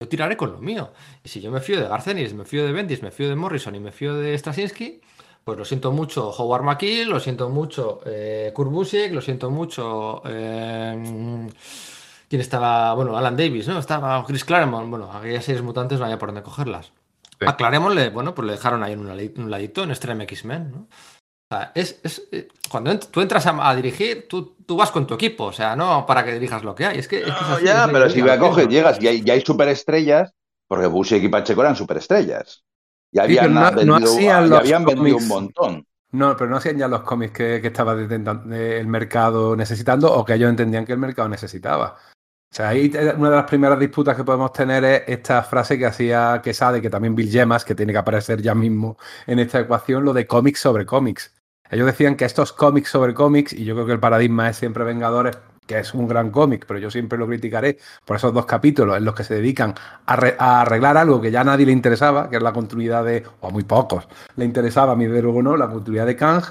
[0.05, 0.91] yo tiraré con lo mío.
[1.23, 3.75] Y si yo me fío de Garcenis, me fío de Bendis, me fío de Morrison
[3.75, 5.01] y me fío de Straczynski,
[5.43, 10.21] pues lo siento mucho Howard McKee, lo siento mucho eh, Kurt Busiek, lo siento mucho...
[10.25, 11.49] Eh,
[12.27, 12.93] ¿Quién estaba?
[12.95, 13.77] Bueno, Alan Davis, ¿no?
[13.77, 14.89] Estaba Chris Claremont.
[14.89, 16.91] Bueno, aquellas series mutantes no había por dónde cogerlas.
[17.45, 20.87] A Claremont bueno, pues le dejaron ahí en un ladito, en Extreme X-Men, ¿no?
[21.75, 25.75] Es, eh, cuando tú entras a, dirigir, tú, tú, vas con tu equipo, o sea,
[25.75, 26.99] no para que dirijas lo que hay.
[26.99, 27.23] Es que,
[27.63, 30.33] ya, pero si me coges, llegas y hay, superestrellas,
[30.67, 32.63] porque Bush y Pacheco eran superestrellas.
[33.11, 35.87] Y habían, vendido, habían vendido un montón.
[36.11, 40.49] No, pero no hacían ya los cómics que, estaba el mercado necesitando o que ellos
[40.49, 41.97] entendían que el mercado necesitaba.
[42.51, 45.87] O sea, ahí una de las primeras disputas que podemos tener es esta frase que
[45.87, 49.59] hacía Quesada y que también Bill Gemas, que tiene que aparecer ya mismo en esta
[49.59, 51.34] ecuación, lo de cómics sobre cómics.
[51.69, 54.83] Ellos decían que estos cómics sobre cómics, y yo creo que el paradigma es siempre
[54.83, 58.97] Vengadores, que es un gran cómic, pero yo siempre lo criticaré por esos dos capítulos
[58.97, 59.73] en los que se dedican
[60.05, 63.47] a, arreglar algo que ya a nadie le interesaba, que es la continuidad de, o
[63.47, 66.43] a muy pocos le interesaba, a mí de luego no, la continuidad de Kang.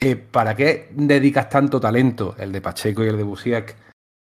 [0.00, 3.76] Eh, ¿Para qué dedicas tanto talento, el de Pacheco y el de Busiek,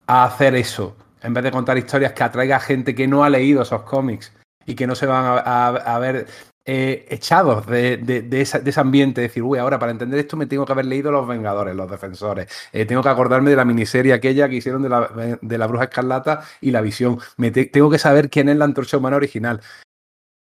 [0.08, 0.96] a hacer eso?
[1.22, 4.32] En vez de contar historias que atraiga a gente que no ha leído esos cómics
[4.66, 6.28] y que no se van a ver
[6.66, 10.72] eh, echados de, de, ese ambiente, decir, uy, ahora para entender esto me tengo que
[10.72, 14.56] haber leído Los Vengadores, Los Defensores, eh, tengo que acordarme de la miniserie aquella que
[14.56, 18.48] hicieron de la, de la Bruja Escarlata y la visión, me tengo que saber quién
[18.48, 19.60] es la antorcha humana original.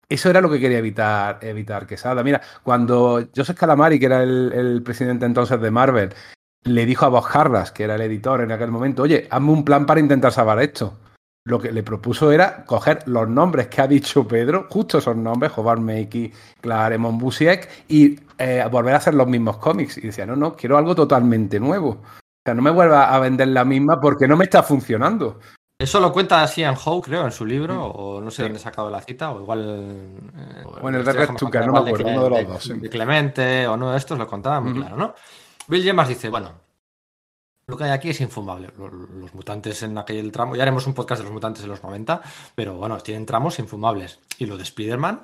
[0.09, 2.22] Eso era lo que quería evitar, evitar Quesada.
[2.22, 6.14] Mira, cuando Joseph Calamari, que era el, el presidente entonces de Marvel,
[6.62, 9.64] le dijo a Bob Harras, que era el editor en aquel momento, oye, hazme un
[9.64, 10.96] plan para intentar salvar esto
[11.46, 15.52] lo que le propuso era coger los nombres que ha dicho Pedro, justo esos nombres,
[15.56, 19.96] Hobart Makey, Claremont Busiek, y eh, volver a hacer los mismos cómics.
[19.98, 21.90] Y decía, no, no, quiero algo totalmente nuevo.
[21.90, 25.38] O sea, no me vuelva a vender la misma porque no me está funcionando.
[25.78, 27.92] Eso lo cuenta Ian Howe, creo, en su libro, mm.
[27.94, 30.11] o no sé dónde he sacado la cita, o igual.
[30.35, 32.80] Eh, o en el de Red no me acuerdo, uno de los dos.
[32.80, 35.14] De Clemente, o no de estos, lo contaba muy claro, ¿no?
[35.68, 36.65] Bill Gemas dice, bueno,
[37.68, 38.70] lo que hay aquí es infumable.
[38.79, 42.22] Los, mutantes en aquel tramo, ya haremos un podcast de los mutantes en los 90,
[42.55, 44.20] pero bueno, tienen tramos infumables.
[44.38, 45.20] Y lo de Spider-Man,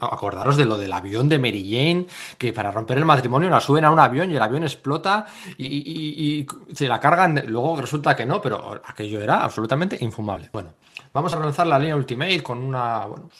[0.00, 2.06] acordaros de lo del avión de Mary Jane,
[2.36, 5.24] que para romper el matrimonio la suben a un avión y el avión explota
[5.56, 7.42] y, se la cargan.
[7.46, 10.50] Luego resulta que no, pero aquello era absolutamente infumable.
[10.52, 10.74] Bueno,
[11.14, 13.06] vamos a lanzar la línea Ultimate con una.
[13.06, 13.30] Bueno,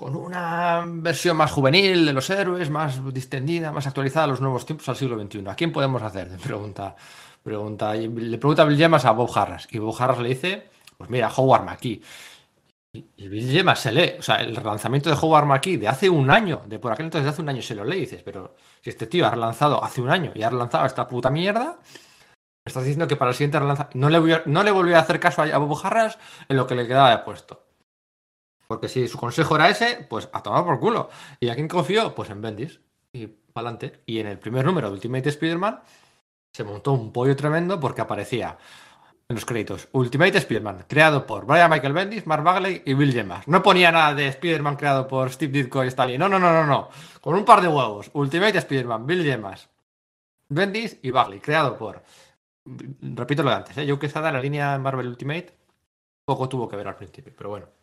[0.00, 4.64] con una versión más juvenil de los héroes, más distendida, más actualizada a los nuevos
[4.64, 5.44] tiempos al siglo XXI.
[5.46, 6.26] ¿A quién podemos hacer?
[6.42, 6.96] Pregunta,
[7.42, 9.68] pregunta, le pregunta Bill Gemas a Bob Harras.
[9.70, 12.00] Y Bob Harras le dice, pues mira, Howard McKee.
[12.94, 16.30] Y Bill Gemas se lee, o sea, el relanzamiento de Howard McKee de hace un
[16.30, 18.56] año, de por aquel entonces de hace un año se lo lee y dices, pero
[18.80, 21.78] si este tío ha relanzado hace un año y ha relanzado esta puta mierda,
[22.64, 25.20] me estás diciendo que para el siguiente relanzamiento no le, no le volvió a hacer
[25.20, 27.69] caso a Bob Harras en lo que le quedaba de puesto.
[28.70, 31.10] Porque si su consejo era ese, pues a tomar por culo.
[31.40, 32.14] ¿Y a quién confió?
[32.14, 32.80] Pues en Bendis.
[33.12, 34.00] Y para adelante.
[34.06, 35.80] Y en el primer número de Ultimate Spider-Man
[36.52, 38.58] se montó un pollo tremendo porque aparecía
[39.28, 43.48] en los créditos Ultimate Spider-Man, creado por Brian Michael Bendis, Mark Bagley y Bill Gemas.
[43.48, 46.20] No ponía nada de Spider-Man creado por Steve Ditko y Stalin.
[46.20, 46.90] No, no, no, no, no.
[47.20, 48.08] Con un par de huevos.
[48.12, 49.68] Ultimate Spider-Man, Bill Gemas,
[50.48, 52.04] Bendis y Bagley, creado por.
[52.64, 53.86] Repito lo de antes, ¿eh?
[53.88, 55.58] Joe Quesada, la línea Marvel Ultimate,
[56.24, 57.79] poco tuvo que ver al principio, pero bueno.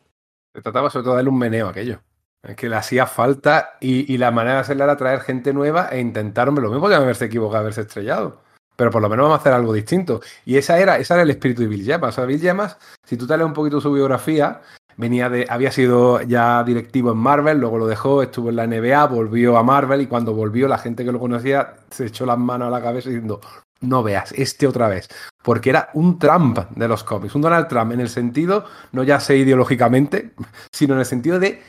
[0.58, 2.02] Se trataba sobre todo de darle un meneo a aquello.
[2.42, 6.00] Es que le hacía falta y, la manera de hacerla era traer gente nueva e
[6.00, 8.42] intentaron, lo mismo podían haberse equivocado, haberse estrellado.
[8.76, 10.20] Pero por lo menos vamos a hacer algo distinto.
[10.46, 12.10] Y esa era, esa era el espíritu de Bill Gemas.
[12.10, 14.62] O sea, Bill Gemas, si tú te lees un poquito su biografía,
[14.96, 19.06] venía de, había sido ya directivo en Marvel, luego lo dejó, estuvo en la NBA,
[19.06, 22.70] volvió a Marvel y cuando volvió la gente que lo conocía se echó las manos
[22.70, 23.42] a la cabeza diciendo,
[23.82, 25.08] no veas este otra vez.
[25.44, 29.20] Porque era un Trump de los cómics, un Donald Trump en el sentido, no ya
[29.20, 30.32] sé ideológicamente,
[30.72, 31.62] sino en el sentido de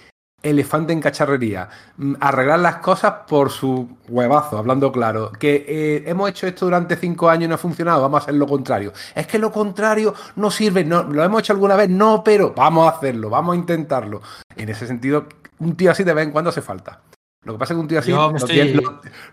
[0.43, 1.69] elefante en cacharrería.
[1.97, 5.33] Mm, arreglar las cosas por su huevazo, hablando claro.
[5.33, 8.35] Que eh, hemos hecho esto durante cinco años y no ha funcionado, vamos a hacer
[8.35, 8.93] lo contrario.
[9.15, 12.87] Es que lo contrario no sirve, no, lo hemos hecho alguna vez, no, pero vamos
[12.87, 14.23] a hacerlo, vamos a intentarlo.
[14.57, 15.27] En ese sentido,
[15.59, 17.03] un tío así de vez en cuando hace falta.
[17.45, 18.11] Lo que pasa es que un tío así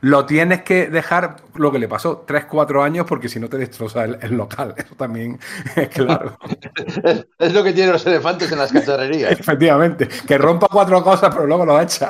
[0.01, 4.05] lo, tienes, que dejar lo que le pasó, 3-4 años, porque si no te destroza
[4.05, 4.75] el, local.
[4.77, 5.39] Eso también
[5.75, 6.37] es claro.
[7.39, 9.31] es, lo que tienen los elefantes en las cacharrerías.
[9.39, 12.09] Efectivamente, que rompa cuatro cosas, pero luego lo echa.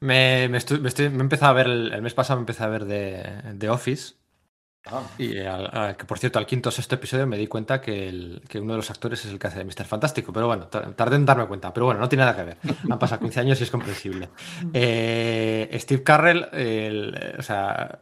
[0.00, 2.84] Me, me, estoy, me, he empezado a ver, el, mes pasado me empecé a ver
[2.84, 4.14] de, de Office.
[4.90, 5.02] Ah.
[5.18, 8.60] Y que por cierto, al quinto o sexto episodio me di cuenta que, el, que,
[8.60, 9.84] uno de los actores es el que hace de Mr.
[9.84, 10.32] Fantástico.
[10.32, 11.72] Pero bueno, tardé en darme cuenta.
[11.72, 12.58] Pero bueno, no tiene nada que ver.
[12.90, 14.28] Han pasado 15 años y es comprensible.
[14.72, 16.48] Eh, Steve Carrell,
[17.38, 18.00] o sea,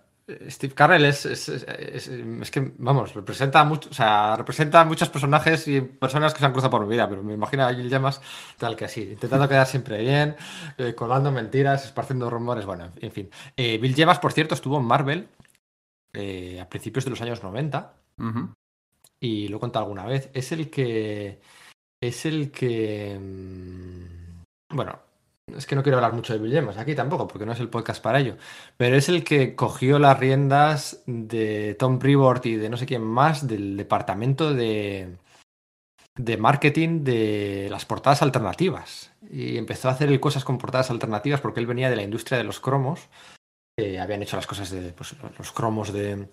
[0.48, 5.82] Steve Carrell es, es, es, que, vamos, representa mucho, o sea, representa muchos personajes y
[5.82, 8.22] personas que se han cruzado por mi vida, pero me imagino a Jill Llamas
[8.56, 10.36] tal que así, intentando quedar siempre bien,
[10.78, 13.30] eh, colgando mentiras, esparciendo rumores, bueno, en fin.
[13.56, 15.28] Eh, Bill Llamas, por cierto, estuvo en Marvel
[16.14, 17.94] eh, a principios de los años 90.
[19.20, 20.30] Y lo he contado alguna vez.
[20.34, 21.40] Es el que.
[22.00, 23.18] Es el que.
[23.20, 24.98] Mm, bueno,
[25.56, 27.68] es que no quiero hablar mucho de Bill James aquí tampoco, porque no es el
[27.68, 28.36] podcast para ello.
[28.76, 33.02] Pero es el que cogió las riendas de Tom Brevoort y de no sé quién
[33.02, 35.16] más del departamento de,
[36.16, 39.12] de marketing de las portadas alternativas.
[39.30, 42.44] Y empezó a hacer cosas con portadas alternativas porque él venía de la industria de
[42.44, 43.08] los cromos
[43.76, 46.28] habían hecho las cosas de pues, los cromos de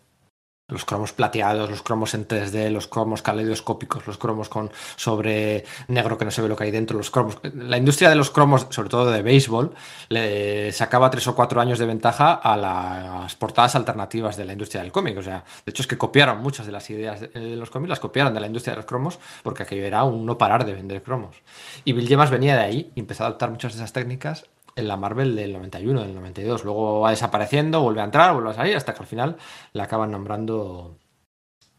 [0.72, 6.18] los cromos plateados, los cromos en 3D, los cromos caleidoscópicos, los cromos con sobre negro
[6.18, 7.40] que no se ve lo que hay dentro, los cromos.
[7.54, 9.74] La industria de los cromos, sobre todo de béisbol,
[10.10, 14.82] le sacaba tres o cuatro años de ventaja a las portadas alternativas de la industria
[14.82, 15.18] del cómic.
[15.18, 18.00] O sea, de hecho es que copiaron muchas de las ideas de los cómics, las
[18.00, 21.04] copiaron de la industria de los cromos, porque aquello era un no parar de vender
[21.04, 21.36] cromos.
[21.84, 24.88] Y Bill Gemas venía de ahí y empezó a adaptar muchas de esas técnicas en
[24.88, 26.64] la Marvel del 91, del 92.
[26.64, 29.38] Luego va desapareciendo, vuelve a entrar, vuelve a salir, hasta que al final
[29.74, 30.98] la acaban nombrando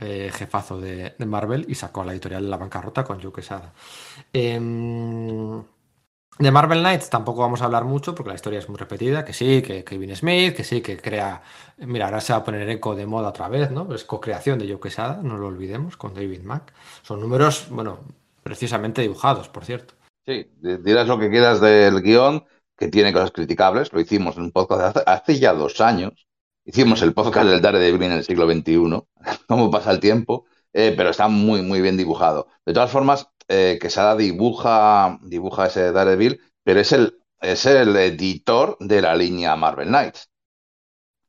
[0.01, 3.73] eh, jefazo de, Marvel y sacó a la editorial de la bancarrota con Joe Quesada.
[4.33, 5.63] Em,
[6.39, 9.33] de Marvel Knights tampoco vamos a hablar mucho porque la historia es muy repetida, que
[9.33, 11.43] sí, que Kevin Smith, que sí, que crea...
[11.79, 13.95] Mira, ahora se va a poner eco de moda otra vez, ¿no?
[13.95, 16.73] Es co-creación de Joe Quesada, no lo olvidemos, con David Mack.
[17.03, 18.01] Son números, bueno,
[18.43, 19.95] precisamente dibujados, por cierto.
[20.27, 22.45] Sí, dirás lo que quieras del guion,
[22.83, 26.27] que tiene cosas criticables, lo hicimos en un podcast hace, ya dos años,
[26.65, 29.05] hicimos el podcast del Daredevil en el siglo XXI,
[29.47, 32.49] cómo pasa el tiempo, eh, pero está muy, muy bien dibujado.
[32.67, 38.77] De todas formas, eh, Quesada dibuja, dibuja ese Daredevil, pero es el, es el editor
[38.81, 40.33] de la línea Marvel Knights,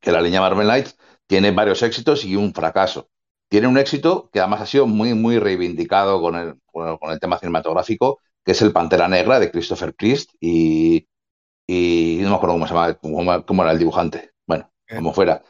[0.02, 3.12] que la línea Marvel Knights tiene varios éxitos y un fracaso.
[3.48, 7.38] Tiene un éxito que además ha sido muy, muy reivindicado con el, con el tema
[7.38, 11.08] cinematográfico, que es el Pantera Negra de Christopher Priest y,
[11.68, 14.32] y no me acuerdo cómo se llama, cómo, era el dibujante.
[14.48, 15.42] Bueno, como fuera.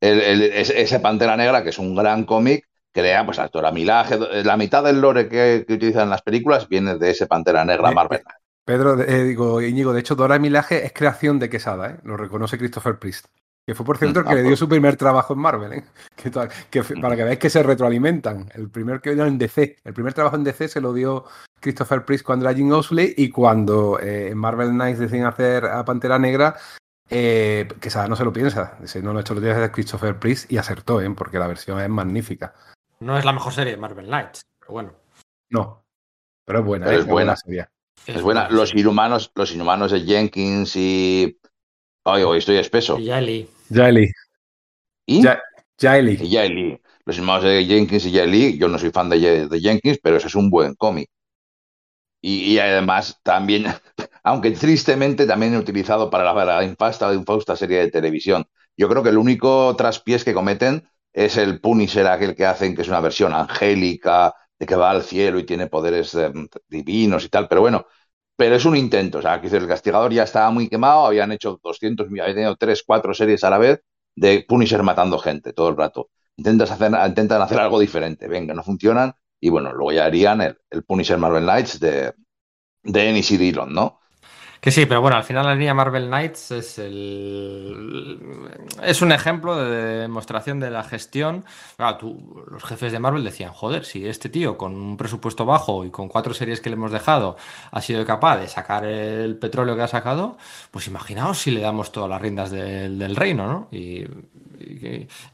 [0.00, 4.18] ese Pantera Negra, que es un gran cómic, crea pues la Dora Milaje.
[4.44, 8.22] La mitad del lore que, utilizan en las películas viene de ese Pantera Negra Marvel.
[8.64, 11.96] Pedro, eh, digo, Íñigo, de hecho, Dora Milaje es creación de Quesada, ¿eh?
[12.02, 13.26] lo reconoce Christopher Priest.
[13.68, 15.84] Que fue, por cierto, el que le dio su primer trabajo en Marvel, ¿eh?
[16.70, 18.48] que, para que veáis que se retroalimentan.
[18.54, 21.26] El primer que dio en DC, el primer trabajo en DC se lo dio
[21.60, 25.84] Christopher Priest cuando era Jim Osley y cuando eh, en Marvel Knights deciden hacer a
[25.84, 26.56] Pantera Negra,
[27.10, 28.78] eh, que no se lo piensa.
[28.80, 31.10] Dice, no, no, hecho lo tiene que hacer Christopher Priest y acertó, ¿eh?
[31.14, 32.54] porque la versión es magnífica.
[33.00, 34.92] No es la mejor serie de Marvel Knights, pero bueno.
[35.50, 35.84] No,
[36.46, 37.36] pero es buena, es, buena.
[37.36, 37.68] serie.
[38.06, 38.48] Es, buena.
[38.48, 41.38] Los inhumanos, los inhumanos de Jenkins y.
[42.06, 42.98] Ay, hoy estoy espeso.
[42.98, 43.10] Y
[43.70, 44.12] Jaili.
[45.06, 45.22] ¿Y?
[45.80, 46.80] Jaili.
[47.04, 50.34] Los hermanos de Jenkins y Jaili, yo no soy fan de, Jenkins, pero ese es
[50.34, 51.08] un buen cómic.
[52.20, 53.66] Y, además también,
[54.24, 58.46] aunque tristemente también he utilizado para la, la infausta, infausta serie de televisión.
[58.76, 62.82] Yo creo que el único traspiés que cometen es el Punisher aquel que hacen, que
[62.82, 66.32] es una versión angélica, de que va al cielo y tiene poderes eh,
[66.68, 67.86] divinos y tal, pero bueno,
[68.38, 69.18] pero es un intento.
[69.18, 72.84] O sea, que el castigador ya estaba muy quemado, habían hecho 200, habían tenido 3,
[72.86, 73.82] 4 series a la vez
[74.14, 76.10] de Punisher matando gente todo el rato.
[76.36, 80.84] Intentas hacer, intentan hacer algo diferente, venga, no funcionan, y bueno, luego ya harían el,
[80.84, 82.14] Punisher Marvel Knights de,
[82.84, 83.97] de Ennis y Dillon, ¿no?
[84.60, 88.18] Que sí, pero bueno, al final la línea Marvel Knights es el
[88.82, 91.44] es un ejemplo de demostración de la gestión.
[91.78, 96.08] los jefes de Marvel decían, joder, si este tío con un presupuesto bajo y con
[96.08, 97.36] cuatro series que le hemos dejado
[97.70, 100.36] ha sido capaz de sacar el petróleo que ha sacado,
[100.70, 103.68] pues imaginaos si le damos todas las riendas del, reino, ¿no?
[103.70, 104.06] Y,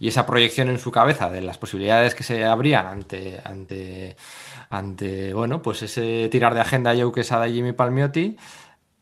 [0.01, 4.17] esa proyección en su cabeza de las posibilidades que se abrían ante, ante,
[4.71, 8.37] ante bueno, pues ese tirar de agenda Joe Quesada y Jimmy Palmiotti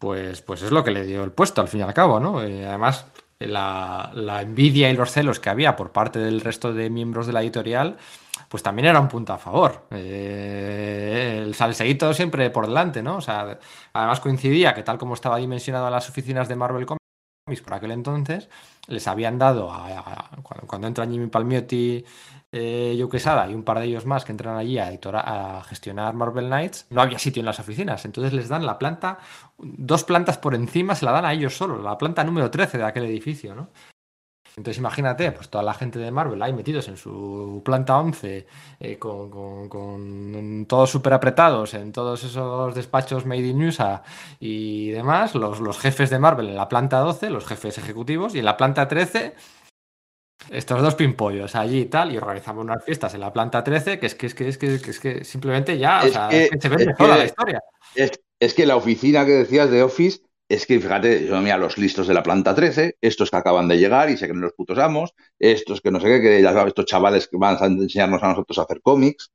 [0.03, 2.43] pues, pues es lo que le dio el puesto al fin y al cabo, ¿no?
[2.43, 3.07] Eh, además,
[3.38, 4.11] la,
[4.43, 7.99] envidia y los celos que había por parte del resto de miembros de la editorial,
[8.49, 9.87] pues también era un punto a favor.
[9.93, 13.19] Eh, el salseíto siempre por delante, ¿no?
[13.19, 13.61] O sea,
[13.93, 18.49] además coincidía que tal como estaba dimensionado las oficinas de Marvel Comics por aquel entonces,
[18.88, 20.31] les habían dado, a,
[20.67, 22.05] cuando, entra Jimmy Palmiotti,
[22.53, 26.15] eh, Joe Quesada y un par de ellos más que entran allí a, a gestionar
[26.15, 28.05] Marvel Knights, no había sitio en las oficinas.
[28.05, 29.19] Entonces les dan la planta,
[29.59, 32.85] dos plantas por encima se la dan a ellos solos, la planta número 13 de
[32.85, 33.71] aquel edificio, ¿no?
[34.57, 38.47] Entonces imagínate, pues toda la gente de Marvel ahí metidos en su planta 11,
[38.81, 44.03] eh, con, todos súper apretados en todos esos despachos made in USA
[44.41, 48.41] y demás, los, los, jefes de Marvel en la planta 12, los jefes ejecutivos, y
[48.41, 49.35] en la planta 13,
[50.50, 54.07] estos dos pimpollos allí y tal, y organizamos unas fiestas en la planta 13, que
[54.07, 57.16] es que es que es que, es que simplemente ya, o sea, se ve toda
[57.16, 57.61] la historia.
[57.94, 62.07] es que la oficina que decías de Office es que fíjate, yo mira los listos
[62.07, 65.14] de la planta 13, estos que acaban de llegar y se creen los putos amos,
[65.38, 68.28] estos que no sé qué, que ya sabes, estos chavales que van a enseñarnos a
[68.28, 69.31] nosotros a hacer cómics,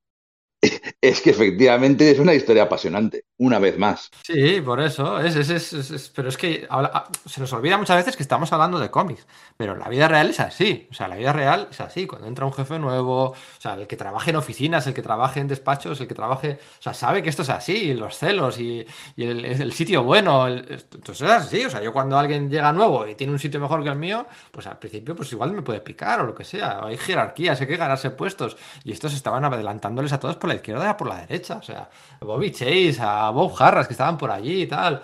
[1.01, 4.09] es que efectivamente es una historia apasionante, una vez más.
[4.23, 8.23] Sí, por eso, es, es, pero es que ah, se nos olvida muchas veces que
[8.23, 11.67] estamos hablando de cómics, pero la vida real es así, o sea, la vida real
[11.69, 14.95] es así, cuando entra un jefe nuevo, o sea, el que trabaje en oficinas, el
[14.95, 18.17] que trabaje en despachos, el que trabaje, o sea, sabe que esto es así, los
[18.17, 23.07] celos y, el, sitio bueno, entonces es así, o sea, yo cuando alguien llega nuevo
[23.07, 25.81] y tiene un sitio mejor que el mío, pues al principio pues igual me puede
[25.81, 30.13] picar o lo que sea, hay jerarquías, hay que ganarse puestos, y estos estaban adelantándoles
[30.13, 31.57] a todos por la izquierda y por la derecha.
[31.57, 35.01] O sea, a Bobby Chase, a Bob Harras que estaban por allí y tal.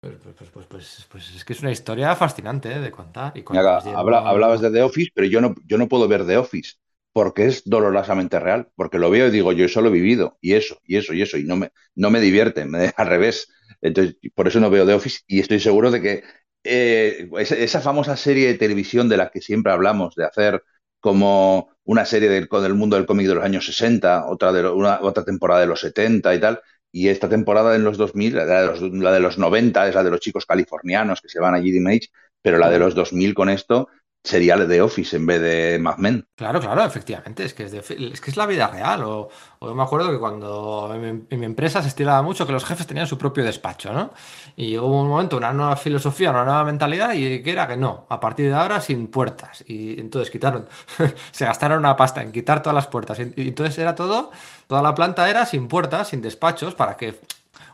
[0.00, 0.16] Pues,
[0.52, 3.32] pues, pues, pues es que es una historia fascinante de contar.
[3.36, 6.74] Y hablabas de The Office, pero yo no, yo no puedo ver The Office
[7.14, 10.54] porque es dolorosamente real, porque lo veo y digo, yo eso lo he vivido, y
[10.54, 13.48] eso, y eso, y eso, y no me, no me divierte, me al revés.
[13.80, 16.24] Entonces, por eso no veo The Office y estoy seguro de que
[16.64, 20.64] esa, famosa serie de televisión de la que siempre hablamos, de hacer
[21.04, 25.00] como una serie del, del mundo del cómic de los años 60, otra, de una,
[25.02, 26.62] otra temporada de los 70 y tal.
[26.90, 30.02] Y esta temporada en los 2000, la de los, la de los 90 es la
[30.02, 32.08] de los chicos californianos que se van a GD Mage,
[32.40, 33.88] pero la de los 2000 con esto
[34.24, 36.26] sería de Office en vez de Mad Men.
[36.34, 39.04] Claro, claro, efectivamente, es que es, es, que es la vida real.
[39.04, 39.28] O,
[39.60, 43.06] yo me acuerdo que cuando en mi, empresa se estilaba mucho que los jefes tenían
[43.06, 44.12] su propio despacho, ¿no?
[44.56, 48.06] Y hubo un momento, una nueva filosofía, una nueva mentalidad, y que era que no,
[48.08, 49.62] a partir de ahora sin puertas.
[49.68, 50.68] Y entonces quitaron,
[51.30, 53.18] se gastaron una pasta en quitar todas las puertas.
[53.18, 54.30] Y, y entonces era todo,
[54.66, 57.20] toda la planta era sin puertas, sin despachos, para que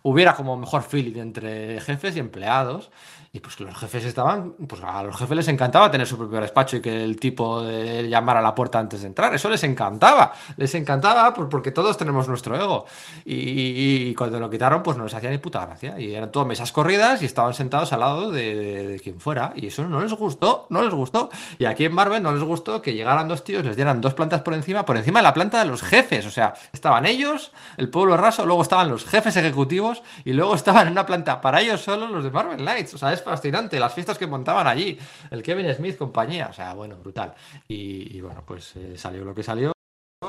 [0.03, 2.91] hubiera como mejor feeling entre jefes y empleados.
[3.33, 6.79] Y pues los jefes estaban, pues a los jefes les encantaba tener su propio despacho
[6.79, 9.33] y que el tipo de llamar a la puerta antes de entrar.
[9.33, 12.87] Eso les encantaba, les encantaba porque todos tenemos nuestro ego.
[13.25, 15.97] Y, cuando lo quitaron, pues no les hacía ni puta gracia.
[16.01, 19.53] Y eran todas mesas corridas y estaban sentados al lado de, quien fuera.
[19.55, 21.31] Y eso no les gustó, no les gustó.
[21.57, 24.43] Y aquí en Marvel no les gustó que llegaran dos tíos, les dieran dos plantas
[24.43, 26.27] por encima, por encima de la planta de los jefes.
[26.27, 30.89] O sea, estaban ellos, el pueblo raso, luego estaban los jefes ejecutivos y luego estaban
[30.89, 32.95] en una planta para ellos solos los de Marvel Knights.
[32.95, 34.99] O sea, fascinante, las fiestas que montaban allí,
[35.31, 37.35] el Kevin Smith compañía, o sea, bueno, brutal.
[37.69, 39.73] Y, bueno, pues eh, salió lo que salió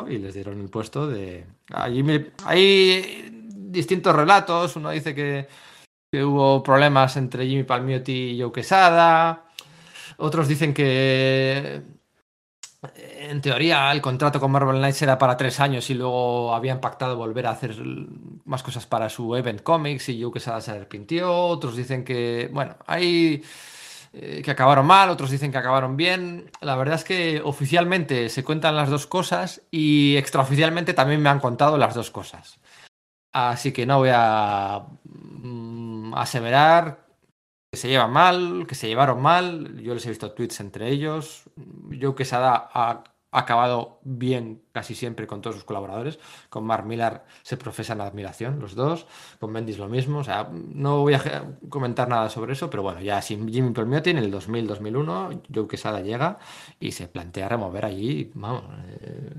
[0.07, 1.45] y les dieron el puesto de...
[1.73, 2.03] Allí
[2.45, 5.47] hay distintos relatos, uno dice que,
[6.13, 9.45] hubo problemas entre Jimmy Palmiotti y Joe Quesada,
[10.17, 11.81] otros dicen que
[12.95, 17.15] en teoría el contrato con Marvel Knights era para tres años y luego habían pactado
[17.15, 17.75] volver a hacer
[18.45, 21.31] más cosas para su Event Comics y Joe Quesada se arrepintió.
[21.31, 23.43] Otros dicen que, bueno, hay
[24.13, 26.49] eh, que acabaron mal, otros dicen que acabaron bien.
[26.59, 31.39] La verdad es que oficialmente se cuentan las dos cosas y extraoficialmente también me han
[31.39, 32.59] contado las dos cosas.
[33.31, 37.10] Así que no voy a mm, aseverar
[37.71, 39.81] que se llevan mal, que se llevaron mal.
[39.81, 41.43] Yo les he visto tweets entre ellos.
[41.99, 46.19] Joe Quesada ha acabado bien casi siempre con todos sus colaboradores.
[46.49, 49.07] Con Mark Millar se profesan admiración los dos.
[49.39, 50.19] Con Bendis lo mismo.
[50.19, 54.09] O sea, no voy a comentar nada sobre eso, pero bueno, ya sin Jimmy Palmiotti
[54.09, 56.39] en el 2000-2001, Joe Quesada llega
[56.77, 58.63] y se plantea remover allí, vamos,
[58.99, 59.33] eh,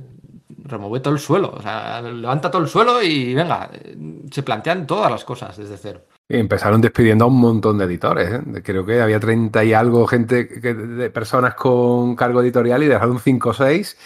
[0.48, 1.52] remover todo el suelo.
[1.54, 3.94] O sea, levanta todo el suelo y venga, eh,
[4.30, 6.06] se plantean todas las cosas desde cero.
[6.34, 8.32] Empezaron despidiendo a un montón de editores.
[8.32, 8.62] ¿eh?
[8.64, 13.50] Creo que había 30 y algo gente de personas con cargo editorial y dejaron 5
[13.50, 13.98] o 6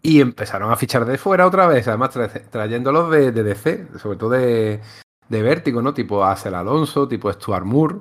[0.00, 2.10] y empezaron a fichar de fuera otra vez, además
[2.50, 4.80] trayéndolos de, DC, sobre todo de,
[5.28, 5.92] de Vértigo, ¿no?
[5.92, 7.96] Tipo Axel Alonso, tipo Stuart Moore,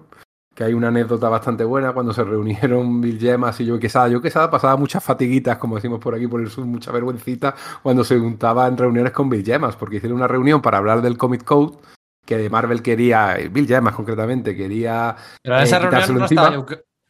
[0.55, 4.07] que hay una anécdota bastante buena cuando se reunieron Bill Gemas y yo Quesada.
[4.07, 8.05] Yo Quesada pasaba muchas fatiguitas, como decimos por aquí por el sur, mucha vergüencita cuando
[8.05, 11.43] se juntaba en reuniones con Bill Gemas, porque hicieron una reunión para hablar del Comic
[11.43, 11.77] Code
[12.25, 15.15] que Marvel quería, Bill Gemas concretamente, quería.
[15.41, 16.65] Pero esa eh, reunión no estaba,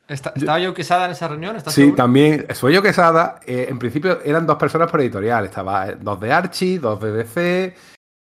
[0.07, 1.55] ¿Estaba yo Quesada en esa reunión?
[1.67, 2.45] sí, también.
[2.53, 3.39] Soy yo Quesada.
[3.45, 5.45] Eh, en principio eran dos personas por editorial.
[5.45, 7.75] Estaba eh, dos de Archie, dos de DC,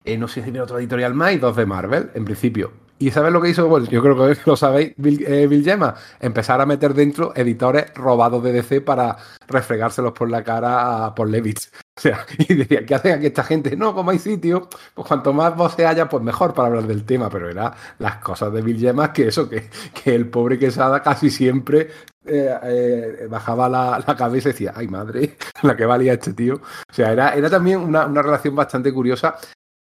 [0.06, 2.72] eh, no sé si tiene otro editorial más y dos de Marvel, en principio.
[2.98, 3.70] ¿Y sabes lo que hizo?
[3.70, 8.52] Pues yo creo que lo sabéis, Bill, eh, Empezar a meter dentro editores robados de
[8.52, 9.18] DC para
[9.48, 11.72] refregárselos por la cara a Paul Levitz.
[12.00, 13.76] O sea, y decía, ¿qué hacen aquí esta gente?
[13.76, 17.30] No, como hay sitio, pues cuanto más voces haya, pues mejor para hablar del tema.
[17.30, 18.80] Pero era las cosas de Bill
[19.14, 21.89] que eso, que, que el pobre Quesada casi siempre
[22.26, 26.56] eh, eh, bajaba la, cabeza y decía, ay madre, la que valía este tío.
[26.56, 29.36] O sea, era, era también una, una relación bastante curiosa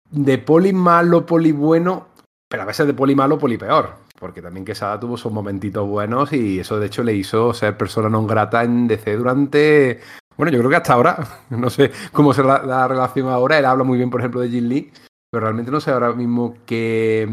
[0.09, 2.07] de poli malo, poli bueno,
[2.49, 3.95] pero a veces de poli malo, poli peor.
[4.19, 8.07] Porque también Quesada tuvo sus momentitos buenos y eso de hecho le hizo ser persona
[8.07, 9.97] non grata en DC durante.
[10.41, 11.17] Bueno, yo creo que hasta ahora.
[11.51, 13.59] No sé cómo será la, relación ahora.
[13.59, 14.91] Él habla muy bien, por ejemplo, de Jin Lee.
[15.29, 17.29] Pero realmente no sé ahora mismo qué,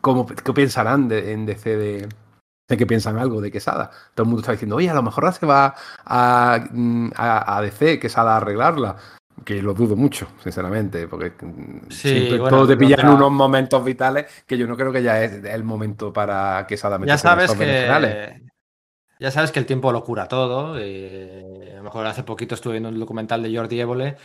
[0.00, 2.08] cómo, qué pensarán en DC de,
[2.68, 3.92] de que piensan algo de Quesada.
[4.14, 6.64] Todo el mundo está diciendo, oye, a lo mejor ahora se va a,
[7.14, 8.96] a, a DC, Quesada a arreglarla
[9.44, 11.32] que lo dudo mucho, sinceramente, porque
[11.88, 15.44] siempre todo te pillan en unos momentos vitales que yo no creo que ya es
[15.44, 17.86] el momento para que Sada ya sabes que
[19.20, 20.76] Ya sabes que el tiempo lo cura todo.
[20.78, 24.16] Eh, a lo mejor hace poquito estuve viendo un documental de Jordi Évole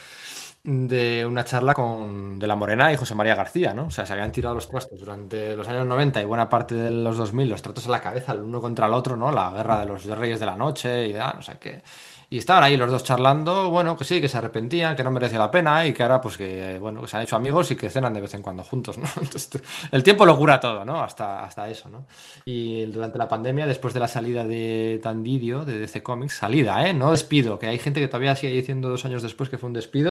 [0.64, 3.88] de una charla con De la Morena y José María García, ¿no?
[3.88, 6.90] O sea, se habían tirado los trastos durante los años 90 y buena parte de
[6.90, 9.32] los 2000, los tratos en la cabeza, el uno contra el otro, ¿no?
[9.32, 11.84] La guerra de los reyes de la noche y da, o sea que
[12.30, 15.40] y estaban ahí los dos charlando, bueno, que sí, que se arrepentían, que no merecía
[15.40, 17.90] la pena y que ahora pues que, bueno, que se han hecho amigos y que
[17.90, 19.08] cenan de vez en cuando juntos, ¿no?
[19.92, 21.02] el tiempo lo cura todo, ¿no?
[21.02, 22.06] Hasta, hasta eso, ¿no?
[22.46, 26.94] Y durante la pandemia, después de la salida de Tandidio, de DC Comics, salida, ¿eh?
[26.94, 29.74] No despido, que hay gente que todavía sigue diciendo dos años después que fue un
[29.74, 30.10] despido.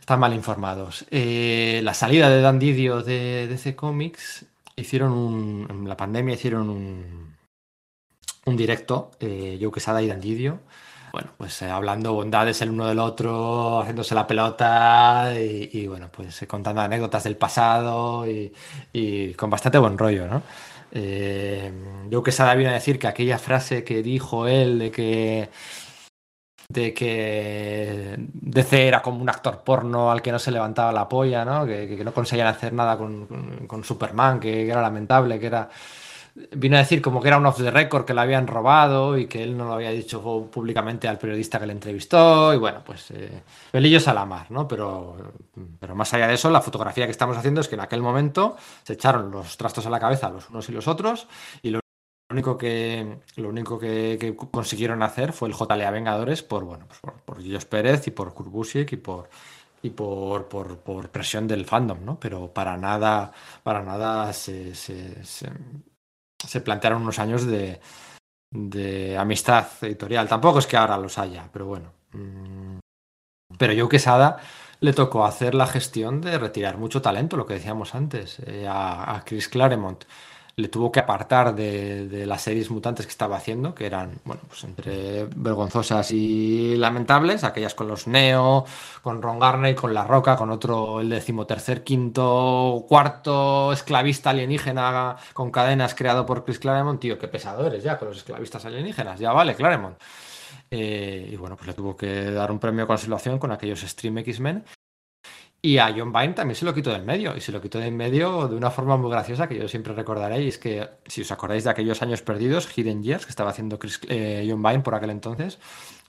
[0.00, 1.04] Están mal informados.
[1.10, 4.44] Eh, la salida de Dan Didio de DC Comics
[4.76, 5.66] hicieron un.
[5.70, 7.29] En la pandemia hicieron un
[8.50, 10.60] un directo, eh, Joe Quesada y Dan Didio.
[11.12, 16.42] Bueno, pues eh, hablando bondades el uno del otro, haciéndose la pelota y, bueno, pues
[16.42, 20.42] eh, contando anécdotas del pasado y, con bastante buen rollo, ¿no?
[20.92, 21.72] Eh,
[22.10, 25.50] Joe Quesada vino a decir que aquella frase que dijo él de que
[26.68, 31.44] de que DC era como un actor porno al que no se levantaba la polla,
[31.44, 31.66] ¿no?
[31.66, 35.68] Que, no conseguían hacer nada con, con Superman, que, era lamentable, que era
[36.34, 39.26] vino a decir como que era un off the record, que lo habían robado y
[39.26, 42.54] que él no lo había dicho públicamente al periodista que le entrevistó.
[42.54, 44.66] Y bueno, pues eh, pelillos a la mar, ¿no?
[44.68, 45.16] Pero,
[45.78, 48.56] pero más allá de eso, la fotografía que estamos haciendo es que en aquel momento
[48.82, 51.26] se echaron los trastos a la cabeza los unos y los otros
[51.62, 51.80] y lo
[52.30, 57.14] único que, lo único que, consiguieron hacer fue el JLA Vengadores por, bueno, pues por,
[57.22, 59.28] por Gilles Pérez y por Kurbusiek y por
[59.82, 62.20] y por, por, presión del fandom, ¿no?
[62.20, 64.74] Pero para nada, para nada se
[66.60, 67.80] plantearon unos años de,
[68.50, 70.28] de amistad editorial.
[70.28, 71.92] Tampoco es que ahora los haya, pero bueno.
[72.12, 72.78] Mm.
[73.58, 74.38] Pero yo Quesada
[74.80, 79.22] le tocó hacer la gestión de retirar mucho talento, lo que decíamos antes, eh, a,
[79.26, 80.04] Chris Claremont
[80.60, 84.64] le tuvo que apartar de, las series mutantes que estaba haciendo, que eran, bueno, pues
[84.64, 88.64] entre vergonzosas y lamentables, aquellas con los Neo,
[89.02, 95.50] con Ron Garner, con La Roca, con otro, el decimotercer, quinto, cuarto esclavista alienígena con
[95.50, 97.00] cadenas creado por Chris Claremont.
[97.00, 99.96] Tío, qué pesado eres ya con los esclavistas alienígenas, ya vale, Claremont.
[100.70, 104.18] Eh, y bueno, pues le tuvo que dar un premio de consolación con aquellos Stream
[104.18, 104.64] X-Men.
[105.62, 107.92] Y a John Byrne también se lo quitó del medio, y se lo quitó del
[107.92, 111.30] medio de una forma muy graciosa que yo siempre recordaré, y es que si os
[111.30, 115.10] acordáis de aquellos años perdidos, Hidden Years, que estaba haciendo eh, John Byrne por aquel
[115.10, 115.58] entonces,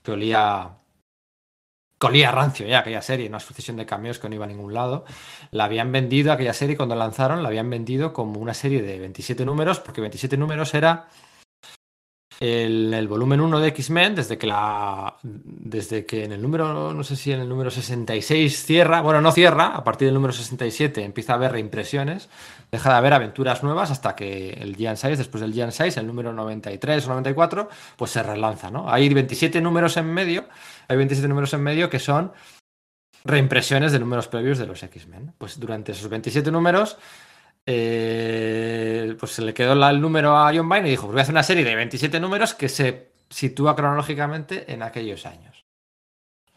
[0.03, 0.77] que olía,
[1.99, 4.73] que olía rancio ya aquella serie, una sucesión de cambios que no iba a ningún
[4.73, 5.03] lado,
[5.51, 9.45] la habían vendido, aquella serie cuando lanzaron, la habían vendido como una serie de 27
[9.45, 11.09] números, porque 27 números era
[12.41, 15.15] el, el volumen 1 de X-Men, desde que la.
[15.21, 19.31] Desde que en el número, no sé si en el número 66 cierra, bueno, no
[19.31, 22.29] cierra, a partir del número 67 empieza a haber reimpresiones,
[22.71, 26.07] deja de haber aventuras nuevas hasta que el Gian 6, después del Gian 6, el
[26.07, 28.91] número 93 o 94, pues se relanza, ¿no?
[28.91, 30.45] Hay 27 números en medio,
[30.87, 32.31] hay 27 números en medio que son
[33.23, 35.35] reimpresiones de números previos de los X-Men.
[35.37, 36.97] Pues durante esos 27 números
[37.65, 41.23] eh, pues se le quedó el número a John Byrne y dijo, pues voy a
[41.23, 45.50] hacer una serie de 27 números que se sitúa cronológicamente en aquellos años.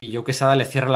[0.05, 0.91] Y Joe Quesada le cierra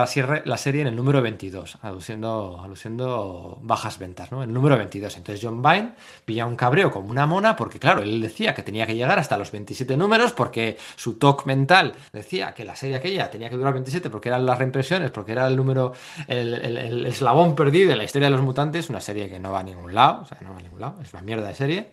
[0.44, 4.42] la, serie en el número 22, aluciendo, aluciendo bajas ventas, ¿no?
[4.42, 5.16] El número 22.
[5.16, 5.92] Entonces John Vine
[6.24, 9.38] pilla un cabreo como una mona porque, claro, él decía que tenía que llegar hasta
[9.38, 13.72] los 27 números porque su talk mental decía que la serie aquella tenía que durar
[13.72, 15.92] 27 porque eran las reimpresiones, porque era el número,
[16.26, 19.64] el, eslabón perdido en la historia de los mutantes, una serie que no va a
[19.64, 21.90] ningún lado, o sea, no va a ningún lado, es una mierda de serie.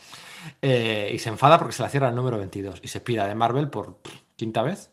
[0.61, 3.34] Eh, y se enfada porque se la cierra el número 22 y se pira de
[3.34, 3.97] Marvel por
[4.36, 4.91] quinta vez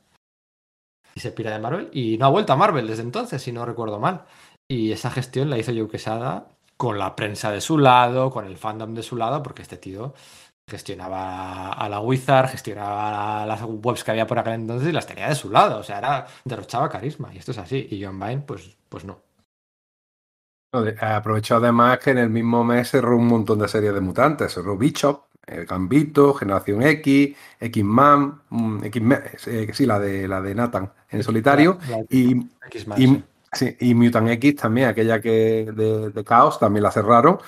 [1.14, 3.64] y se pira de Marvel y no ha vuelto a Marvel desde entonces, si no
[3.64, 4.24] recuerdo mal.
[4.68, 8.56] Y esa gestión la hizo Joe Quesada con la prensa de su lado, con el
[8.56, 10.14] fandom de su lado, porque este tío
[10.68, 15.28] gestionaba a la Wizard, gestionaba las webs que había por aquel entonces y las tenía
[15.28, 15.80] de su lado.
[15.80, 17.30] O sea, era, derrochaba carisma.
[17.32, 17.86] Y esto es así.
[17.90, 19.20] Y John Vine, pues, pues no.
[21.00, 24.54] Aprovechó además que en el mismo mes cerró un montón de series de mutantes.
[24.54, 29.03] Cerró Bishop, el Gambito, Generación X, X-Man, mm, X
[29.47, 31.78] eh, sí, la de, la de Nathan en solitario,
[32.09, 32.36] y,
[33.80, 37.38] y, Mutant X también, aquella que de, de, Chaos, también la cerraron.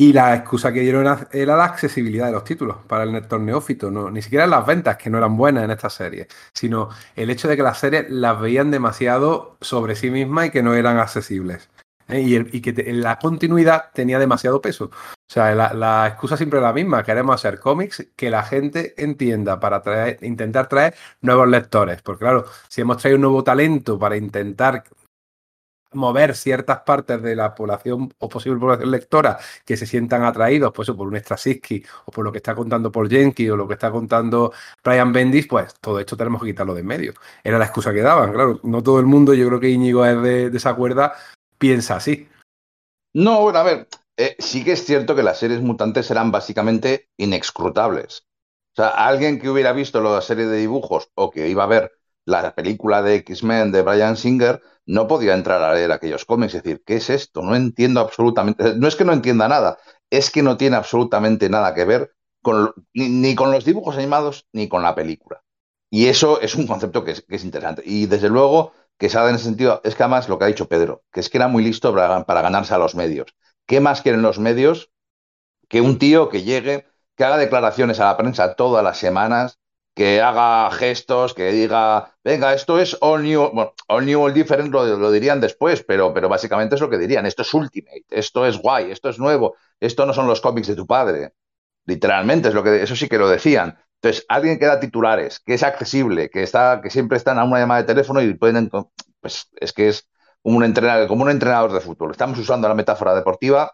[0.00, 3.90] Y la excusa que dieron era la accesibilidad de los títulos para el lector neófito,
[3.90, 7.48] no, ni siquiera las ventas, que no eran buenas en esta serie, sino el hecho
[7.48, 11.68] de que las series las veían demasiado sobre sí mismas y que no eran accesibles.
[12.08, 12.20] ¿Eh?
[12.20, 14.86] Y, que la continuidad tenía demasiado peso.
[14.86, 17.04] O sea, la, excusa siempre es la misma.
[17.04, 22.02] Queremos hacer cómics que la gente entienda para traer, intentar traer nuevos lectores.
[22.02, 24.84] Porque claro, si hemos traído un nuevo talento para intentar
[25.92, 30.90] mover ciertas partes de la población o posible población lectora que se sientan atraídos pues,
[30.90, 33.90] por un Straczynski o por lo que está contando Paul Jenkins o lo que está
[33.90, 34.52] contando
[34.84, 37.14] Brian Bendis, pues todo esto tenemos que quitarlo de en medio.
[37.42, 38.60] Era la excusa que daban, claro.
[38.62, 41.14] No todo el mundo, yo creo que Íñigo es de esa cuerda,
[41.58, 42.28] piensa así.
[43.14, 47.08] No, bueno, a ver, eh, sí que es cierto que las series mutantes eran básicamente
[47.16, 48.26] inescrutables.
[48.72, 51.92] O sea, alguien que hubiera visto la serie de dibujos o que iba a ver
[52.24, 56.58] la película de X-Men de Brian Singer, no podía entrar a leer aquellos cómics y
[56.58, 57.42] decir, ¿qué es esto?
[57.42, 58.74] No entiendo absolutamente.
[58.76, 59.78] No es que no entienda nada,
[60.10, 64.68] es que no tiene absolutamente nada que ver con, ni, con los dibujos animados ni
[64.68, 65.42] con la película.
[65.90, 67.82] Y eso es un concepto que es interesante.
[67.84, 70.68] Y desde luego, que sabe en ese sentido, es que además lo que ha dicho
[70.68, 73.34] Pedro, que es que era muy listo para, ganarse a los medios.
[73.66, 74.90] ¿Qué más quieren los medios
[75.68, 79.58] que un tío que llegue, que haga declaraciones a la prensa todas las semanas,
[79.94, 84.72] que haga gestos, que diga, venga, esto es all new, bueno, all new, all different
[84.72, 88.58] lo, dirían después, pero, pero básicamente es lo que dirían, esto es ultimate, esto es
[88.58, 91.34] guay, esto es nuevo, esto no son los cómics de tu padre.
[91.84, 93.78] Literalmente, es lo que, eso sí que lo decían.
[94.00, 97.58] Entonces, alguien que da titulares, que es accesible, que está, que siempre están a una
[97.58, 98.70] llamada de teléfono y pueden,
[99.20, 100.08] pues es que es
[100.42, 102.12] un entrenador, como un entrenador de fútbol.
[102.12, 103.72] Estamos usando la metáfora deportiva.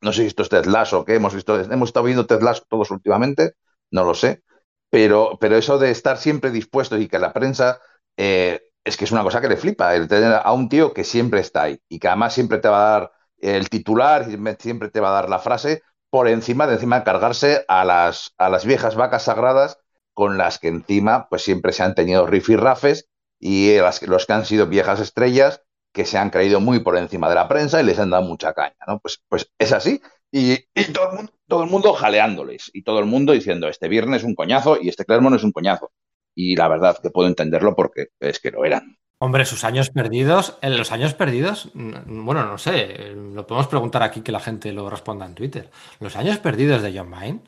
[0.00, 2.64] No sé si esto es Ted Lasso, que hemos visto, hemos estado viendo Ted Lasso
[2.68, 3.52] todos últimamente,
[3.90, 4.42] no lo sé.
[4.90, 7.80] Pero, pero eso de estar siempre dispuesto y que la prensa
[8.16, 11.04] eh, es que es una cosa que le flipa, el tener a un tío que
[11.04, 14.88] siempre está ahí y que además siempre te va a dar el titular, y siempre
[14.90, 15.82] te va a dar la frase,
[16.12, 19.78] por encima de encima cargarse a las, a las viejas vacas sagradas
[20.12, 23.08] con las que encima pues siempre se han tenido rifirrafes
[23.40, 27.30] y las, los que han sido viejas estrellas que se han creído muy por encima
[27.30, 28.98] de la prensa y les han dado mucha caña, ¿no?
[28.98, 30.58] Pues, pues es así y,
[30.92, 34.26] todo, el mundo, todo el mundo jaleándoles y todo el mundo diciendo este viernes es
[34.26, 35.92] un coñazo y este Clermont es un coñazo.
[36.34, 38.98] Y la verdad que puedo entenderlo porque es que lo eran.
[39.24, 44.32] Hombre, sus años perdidos, los años perdidos, bueno, no sé, lo podemos preguntar aquí que
[44.32, 45.70] la gente lo responda en Twitter.
[46.00, 47.40] Los años perdidos de John Mine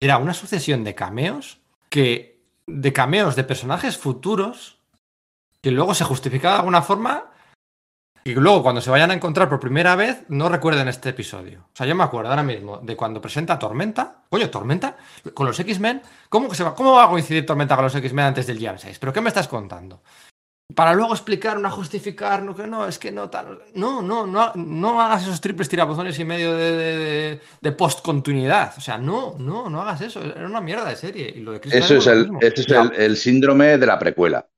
[0.00, 4.78] era una sucesión de cameos que, de cameos de personajes futuros
[5.62, 7.30] que luego se justificaba de alguna forma
[8.24, 11.60] y luego cuando se vayan a encontrar por primera vez no recuerden este episodio.
[11.72, 14.24] O sea, yo me acuerdo ahora mismo de cuando presenta Tormenta.
[14.28, 14.96] Coño, Tormenta
[15.32, 16.02] con los X-Men.
[16.28, 18.80] ¿Cómo, que se va, ¿Cómo va a coincidir Tormenta con los X-Men antes del Gen
[18.80, 18.98] 6?
[18.98, 20.02] ¿Pero qué me estás contando?
[20.74, 24.52] Para luego explicar, una justificar, no, que no, es que no, tal, no, no, no,
[24.54, 28.74] no hagas esos triples tirabuzones y medio de, de, post-continuidad.
[28.76, 30.22] O sea, no, no, no hagas eso.
[30.22, 31.32] Era una mierda de serie.
[31.34, 32.66] Y lo de eso es, el, es
[32.98, 34.48] el, síndrome de la precuela.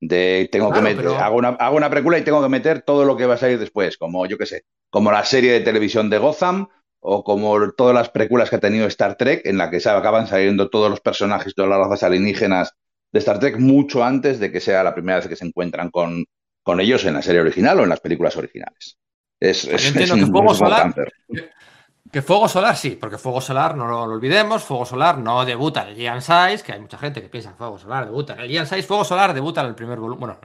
[0.00, 3.16] De tengo que meter, hago, una, hago una precuela y tengo que meter todo lo
[3.16, 6.18] que va a salir después, como yo qué sé, como la serie de televisión de
[6.18, 6.68] Gotham
[7.00, 10.26] o como todas las precuelas que ha tenido Star Trek, en la que se acaban
[10.26, 12.74] saliendo todos los personajes, todas las razas alienígenas
[13.14, 16.24] de Star Trek mucho antes de que sea la primera vez que se encuentran con,
[16.64, 18.98] con ellos en la serie original o en las películas originales.
[19.40, 20.92] Es, es, que Fuego Solar.
[22.10, 25.90] Que, Fuego Solar sí, porque Fuego Solar, no lo, olvidemos, Fuego Solar no debuta en
[25.90, 28.48] el Giant Size, que hay mucha gente que piensa que Fuego Solar debuta en el
[28.48, 28.82] Giant Size.
[28.82, 30.18] Fuego Solar debuta en el primer volumen.
[30.18, 30.38] Bueno,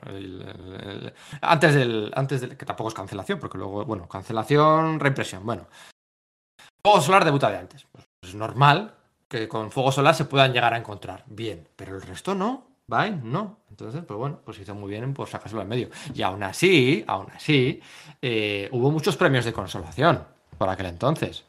[1.41, 2.55] antes, del, antes del.
[2.55, 5.43] que tampoco es cancelación, porque luego, bueno, cancelación, reimpresión.
[5.43, 5.65] Bueno,
[6.85, 7.87] Fuego Solar debuta de antes.
[7.91, 8.98] Pues es normal
[9.29, 11.23] que con fuego solar se puedan llegar a encontrar.
[11.27, 12.67] Bien, pero el resto no.
[12.87, 13.59] Vine, no.
[13.69, 15.89] Entonces, pues bueno, pues hizo muy bien por sacárselo al medio.
[16.13, 17.79] Y aún así, aún así,
[18.21, 20.23] eh, hubo muchos premios de consolación
[20.57, 21.45] por aquel entonces.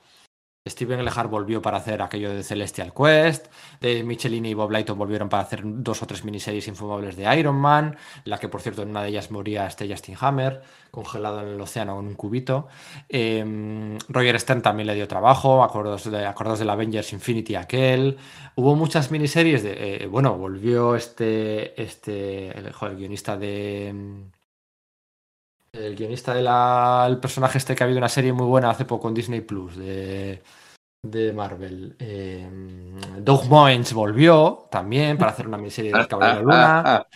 [0.69, 3.47] Steven Lehar volvió para hacer aquello de Celestial Quest,
[3.81, 7.57] de Michelini y Bob Lighton volvieron para hacer dos o tres miniseries infumables de Iron
[7.57, 11.49] Man, la que por cierto en una de ellas moría este Justin Hammer, congelado en
[11.49, 12.69] el océano con un cubito.
[13.09, 18.19] Em, Roger Stern también le dio trabajo, acordos de, Avengers Infinity aquel.
[18.55, 20.05] Hubo muchas miniseries de...
[20.05, 21.81] Eh, bueno, volvió este...
[21.81, 24.31] este el, el guionista de...
[25.73, 29.14] El guionista del personaje este que ha habido una serie muy buena hace poco en
[29.14, 30.43] Disney Plus de,
[31.03, 31.95] de Marvel.
[31.99, 32.49] Eh,
[33.18, 37.07] Doug volvió también para hacer una miniserie de Caballero Luna.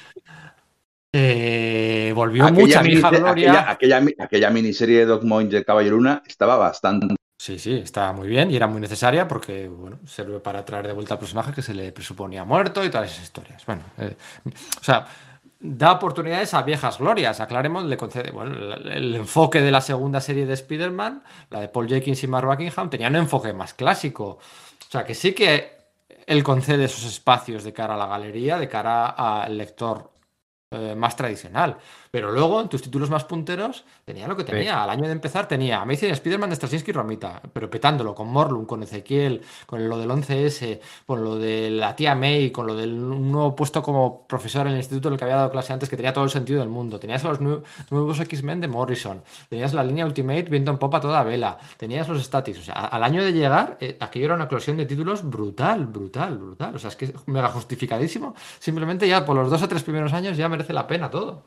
[1.16, 3.70] Eh, volvió mucha mi hija Gloria.
[3.70, 7.14] Aquella, aquella, miniserie de Doug Moines de Caballero Luna estaba bastante.
[7.40, 10.92] Sí, sí, estaba muy bien y era muy necesaria porque, bueno, sirve para traer de
[10.92, 13.64] vuelta al personaje que se le presuponía muerto y todas esas historias.
[13.66, 15.06] Bueno, eh, o sea,
[15.66, 17.40] da oportunidades a viejas glorias.
[17.40, 21.88] Aclaremos, le concede, bueno, el, enfoque de la segunda serie de Spider-Man, la de Paul
[21.88, 24.24] Jenkins y Mark Buckingham, tenía un enfoque más clásico.
[24.26, 25.72] O sea, que sí que
[26.26, 30.12] él concede esos espacios de cara a la galería, de cara al lector
[30.70, 31.78] eh, más tradicional.
[32.14, 34.84] Pero luego, en tus títulos más punteros, tenía lo que tenía.
[34.84, 38.66] Al año de empezar tenía Amazing Spider-Man de Straczynski y Romita, pero petándolo con Morlun,
[38.66, 42.96] con Ezequiel, con lo del 11S, con lo de la tía May, con lo del
[42.96, 45.96] nuevo puesto como profesor en el instituto en el que había dado clase antes, que
[45.96, 47.00] tenía todo el sentido del mundo.
[47.00, 51.58] Tenías los nuevos X-Men de Morrison, tenías la línea Ultimate viendo en popa toda vela,
[51.78, 52.60] tenías los statis.
[52.60, 56.38] O sea, al año de llegar, eh, aquello era una eclosión de títulos brutal, brutal,
[56.38, 56.76] brutal.
[56.76, 58.36] O sea, es que es mega justificadísimo.
[58.60, 61.42] Simplemente ya por los dos o tres primeros años ya merece la pena todo.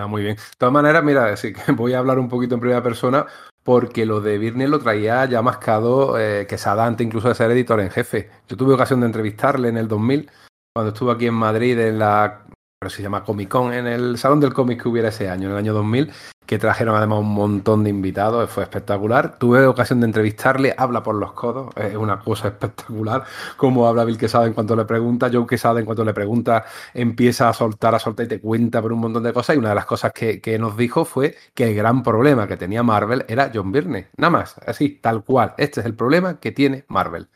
[0.00, 0.36] Está muy bien.
[0.36, 3.26] De todas maneras, mira, sí que voy a hablar un poquito en primera persona
[3.62, 7.80] porque lo de Virne lo traía ya mascado eh, que antes incluso de ser editor
[7.80, 8.30] en jefe.
[8.48, 10.30] Yo tuve ocasión de entrevistarle en el 2000,
[10.74, 12.46] cuando estuvo aquí en Madrid en la
[12.80, 15.52] pero se llama Comic Con, en el Salón del Cómic que hubiera ese año, en
[15.52, 16.10] el año 2000,
[16.50, 19.38] que trajeron además un montón de invitados, fue espectacular.
[19.38, 23.22] Tuve ocasión de entrevistarle, habla por los codos, es una cosa espectacular,
[23.56, 27.48] como habla Bill Quesada en cuanto le pregunta, Joe Quesada en cuanto le pregunta, empieza
[27.48, 29.76] a soltar, a soltar y te cuenta por un montón de cosas, y una de
[29.76, 33.52] las cosas que, que nos dijo fue que el gran problema que tenía Marvel era
[33.54, 37.28] John Byrne, nada más, así, tal cual, este es el problema que tiene Marvel.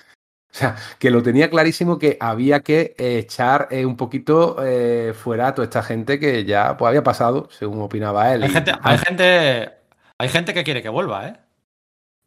[0.54, 5.48] O sea, que lo tenía clarísimo que había que echar eh, un poquito eh, fuera
[5.48, 8.44] a toda esta gente que ya pues, había pasado, según opinaba él.
[8.44, 9.70] Hay, gente, hay, gente,
[10.16, 11.36] hay gente que quiere que vuelva, ¿eh?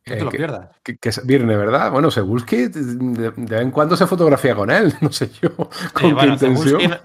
[0.08, 0.70] No te lo pierdas.
[0.84, 1.90] Que, que, Virne, ¿verdad?
[1.92, 5.56] Bueno, Segulski de, de, vez en cuando se fotografía con él, no sé yo.
[5.94, 7.00] ¿Con qué intención?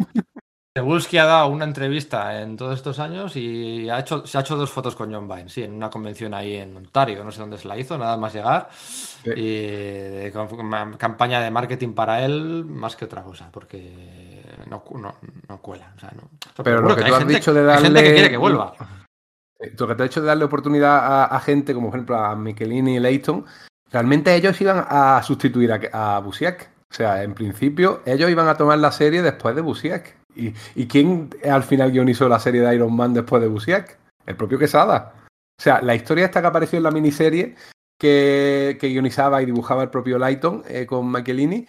[0.74, 4.56] Cebulski ha dado una entrevista en todos estos años y ha hecho, se ha hecho
[4.56, 7.58] dos fotos con John Vine, sí, en una convención ahí en Ontario, no sé dónde
[7.58, 8.70] se la hizo, nada más llegar.
[9.36, 10.30] Y
[10.96, 15.14] campaña de marketing para él más que otra cosa, porque no, no,
[15.46, 15.92] no cuela.
[15.94, 16.30] O sea, no.
[16.64, 17.88] Pero lo que, tú has dicho de darle.
[17.88, 18.72] Gente que quiere que vuelva.
[19.78, 22.34] Lo que te has dicho de darle oportunidad a, a, gente como, por ejemplo, a
[22.34, 23.44] Michelini y Leighton,
[23.90, 26.70] realmente ellos iban a sustituir a, a Busiak.
[26.90, 30.21] O sea, en principio, ellos iban a tomar la serie después de Busiak.
[30.34, 33.98] ¿Y, quién al final guionizó la serie de Iron Man después de Busiak?
[34.26, 35.14] El propio Quesada.
[35.58, 37.54] O sea, la historia esta que apareció en la miniserie
[37.98, 41.66] que, que guionizaba y dibujaba el propio Lighton eh, con Michelini,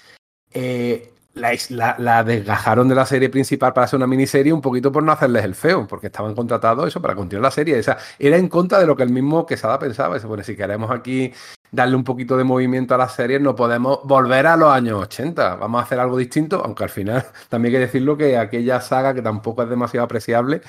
[0.52, 5.12] eh, la, desgajaron de la serie principal para hacer una miniserie un poquito por no
[5.12, 7.80] hacerles el feo, porque estaban contratados eso para continuar la serie.
[7.80, 10.16] O sea, era en contra de lo que el mismo Quesada pensaba.
[10.16, 11.34] Dice, bueno, si queremos aquí
[11.74, 15.56] darle un poquito de movimiento a las series, no podemos volver a los años 80.
[15.56, 19.14] Vamos a hacer algo distinto, aunque al final también hay que decirlo que aquella saga,
[19.14, 20.62] que tampoco es demasiado apreciable,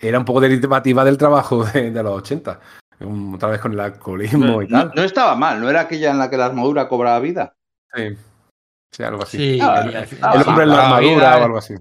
[0.00, 2.60] era un poco derivativa del trabajo de, de los 80.
[3.34, 4.88] Otra vez con el alcoholismo y tal.
[4.88, 7.54] No, no estaba mal, ¿no era aquella en la que la armadura cobraba vida?
[7.94, 8.16] Sí.
[8.90, 9.36] Sí, algo así.
[9.36, 11.74] Sí, ah, el, el, hombre en la armadura o algo así.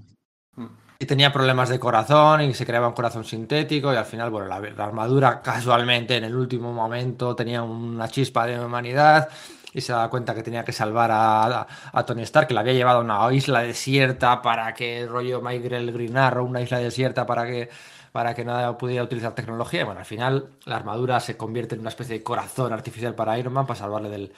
[1.00, 4.48] Y tenía problemas de corazón y se creaba un corazón sintético y al final, bueno,
[4.48, 9.30] la, armadura casualmente en el último momento tenía una chispa de humanidad
[9.74, 12.74] y se daba cuenta que tenía que salvar a, a, Tony Stark, que la había
[12.74, 17.46] llevado a una isla desierta para que rollo Michael Green Arrow, una isla desierta para
[17.46, 17.70] que
[18.12, 19.86] para que nada pudiera utilizar tecnología.
[19.86, 23.54] Bueno, al final la armadura se convierte en una especie de corazón artificial para Iron
[23.54, 24.34] Man para salvarle del,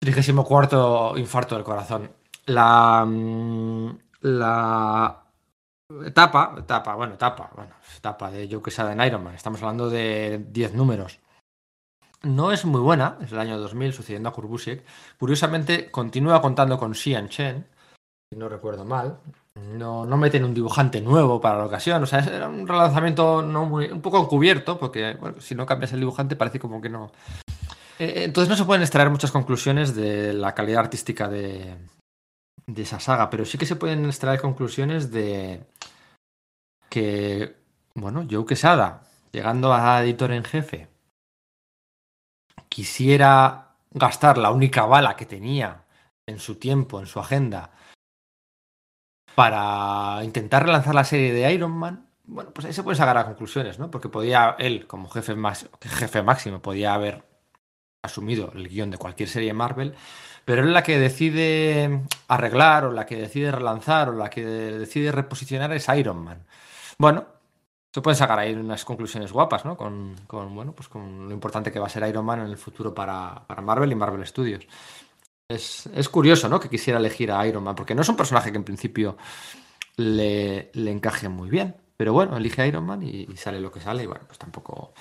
[0.00, 2.10] 34 infarto del corazón.
[2.46, 5.19] La, mm, la
[6.04, 9.34] etapa, etapa, bueno, etapa, bueno, etapa de Joe Quesada en Iron Man.
[9.34, 11.20] Estamos hablando de 10 números.
[12.22, 14.84] No es muy buena, es el año 2000, sucediendo a Kurbusiek.
[15.18, 17.66] Curiosamente, continúa contando con Xian Chen,
[18.30, 19.18] si no recuerdo mal.
[19.54, 22.02] No, no meten un dibujante nuevo para la ocasión.
[22.02, 26.00] O sea, era un relanzamiento no muy, un poco encubierto, porque si no cambias el
[26.00, 27.10] dibujante parece como que no,
[28.00, 31.76] eh, entonces no se pueden extraer muchas conclusiones de la calidad artística de,
[32.66, 35.66] de esa saga, pero sí que se pueden extraer conclusiones de
[36.88, 37.56] que,
[37.94, 40.88] bueno, Joe Quesada, llegando a editor en jefe,
[42.68, 45.84] quisiera gastar la única bala que tenía
[46.26, 47.72] en su tiempo, en su agenda,
[49.34, 53.24] para intentar relanzar la serie de Iron Man, bueno, pues ahí se pueden sacar a
[53.24, 53.90] conclusiones, ¿no?
[53.90, 57.24] Porque podía él, como jefe, más, jefe máximo, podía haber
[58.02, 59.96] asumido el guion de cualquier serie Marvel,
[60.50, 65.12] pero es la que decide arreglar o la que decide relanzar o la que decide
[65.12, 66.44] reposicionar es Iron Man.
[66.98, 67.24] Bueno,
[67.94, 69.76] se pueden sacar ahí unas conclusiones guapas, ¿no?
[69.76, 72.92] Con, bueno, pues con lo importante que va a ser Iron Man en el futuro
[72.92, 74.66] para, Marvel y Marvel Studios.
[75.48, 76.58] Es, curioso, ¿no?
[76.58, 79.16] Que quisiera elegir a Iron Man, porque no es un personaje que en principio
[79.98, 81.76] le, encaje muy bien.
[81.96, 84.02] Pero bueno, elige Iron Man y, y, sale lo que sale.
[84.02, 84.94] Y bueno, pues tampoco,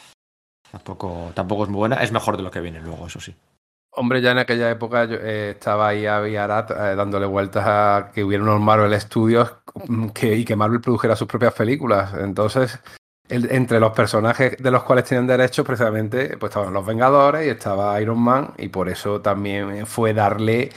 [0.72, 1.96] tampoco, tampoco es muy buena.
[2.04, 3.34] Es mejor de lo que viene luego, eso sí.
[3.92, 8.12] Hombre, ya en aquella época yo, eh, estaba ahí a Viarat eh, dándole vueltas a
[8.14, 9.52] que hubiera unos Marvel Studios
[9.88, 12.14] mm, que, y que Marvel produjera sus propias películas.
[12.14, 12.80] Entonces,
[13.30, 18.00] entre los personajes de los cuales tenían derechos, precisamente, pues estaban los Vengadores y estaba
[18.02, 20.72] Iron Man, y por eso también fue darle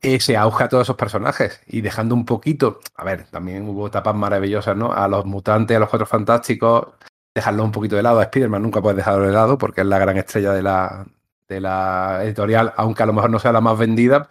[0.00, 4.14] ese auge a todos esos personajes y dejando un poquito, a ver, también hubo etapas
[4.14, 4.92] maravillosas, ¿no?
[4.92, 6.88] A los mutantes, a los cuatro fantásticos,
[7.34, 8.20] dejarlo un poquito de lado.
[8.20, 11.04] A Spider-Man nunca puedes dejarlo de lado porque es la gran estrella de la,
[11.48, 14.28] de la editorial, aunque a lo mejor no sea la más vendida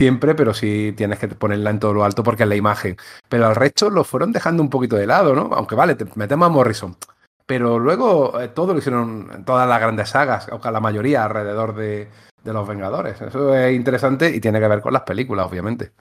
[0.00, 2.96] siempre, pero sí tienes que ponerla en todo lo alto porque es la imagen.
[3.28, 5.50] Pero al resto lo fueron dejando un poquito de lado, ¿no?
[5.52, 6.96] Aunque vale, te metemos a Morrison.
[7.44, 12.08] Pero luego eh, todo lo hicieron todas las grandes sagas, aunque la mayoría alrededor de,
[12.44, 13.20] los Vengadores.
[13.20, 15.92] Eso es interesante y tiene que ver con las películas, obviamente.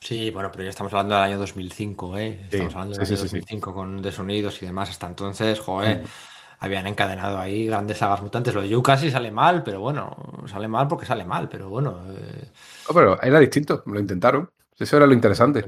[0.00, 2.40] Sí, bueno, pero ya estamos hablando del año 2005, ¿eh?
[2.50, 4.88] Estamos hablando del año 2005 con desunidos y demás.
[4.88, 8.54] Hasta entonces, joder, mm habían encadenado ahí grandes sagas mutantes.
[8.54, 12.00] Lo de Yu casi sale mal, pero bueno, sale mal porque sale mal, pero bueno.
[12.08, 12.50] Eh...
[12.92, 14.50] pero era distinto, lo intentaron.
[14.78, 15.64] Eso era lo interesante.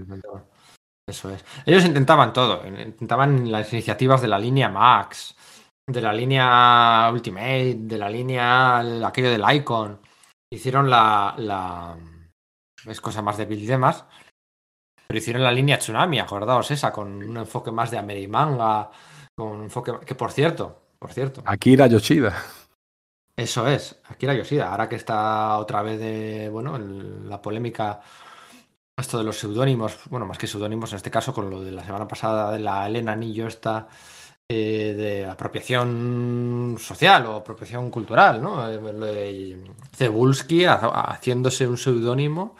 [1.09, 1.45] Eso es.
[1.65, 5.37] Ellos intentaban todo, intentaban las iniciativas de la línea Max,
[5.87, 10.01] de la línea Ultimate, de la línea aquello del Icon.
[10.51, 11.97] Hicieron la, la
[12.87, 14.05] es cosa más débil y demás.
[15.07, 18.91] Pero hicieron la línea Tsunami, acordaos esa, con un enfoque más de Amerimanga,
[19.37, 21.43] con un enfoque que por cierto, por cierto.
[21.45, 22.35] Akira Yoshida.
[23.37, 24.71] Eso es, Akira Yoshida.
[24.71, 28.01] Ahora que está otra vez de, bueno, la polémica,
[28.97, 31.85] esto de los seudónimos, bueno, más que seudónimos, en este caso con lo de la
[31.85, 33.89] semana pasada de la Elena Anillo esta
[34.49, 38.71] eh, de apropiación social o apropiación cultural, ¿no?
[38.71, 39.63] Eh,
[39.95, 42.57] Cebulski haciéndose un seudónimo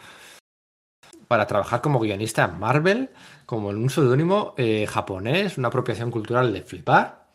[1.27, 3.09] para trabajar como guionista en Marvel,
[3.45, 7.27] como en un seudónimo eh, japonés, una apropiación cultural de flipar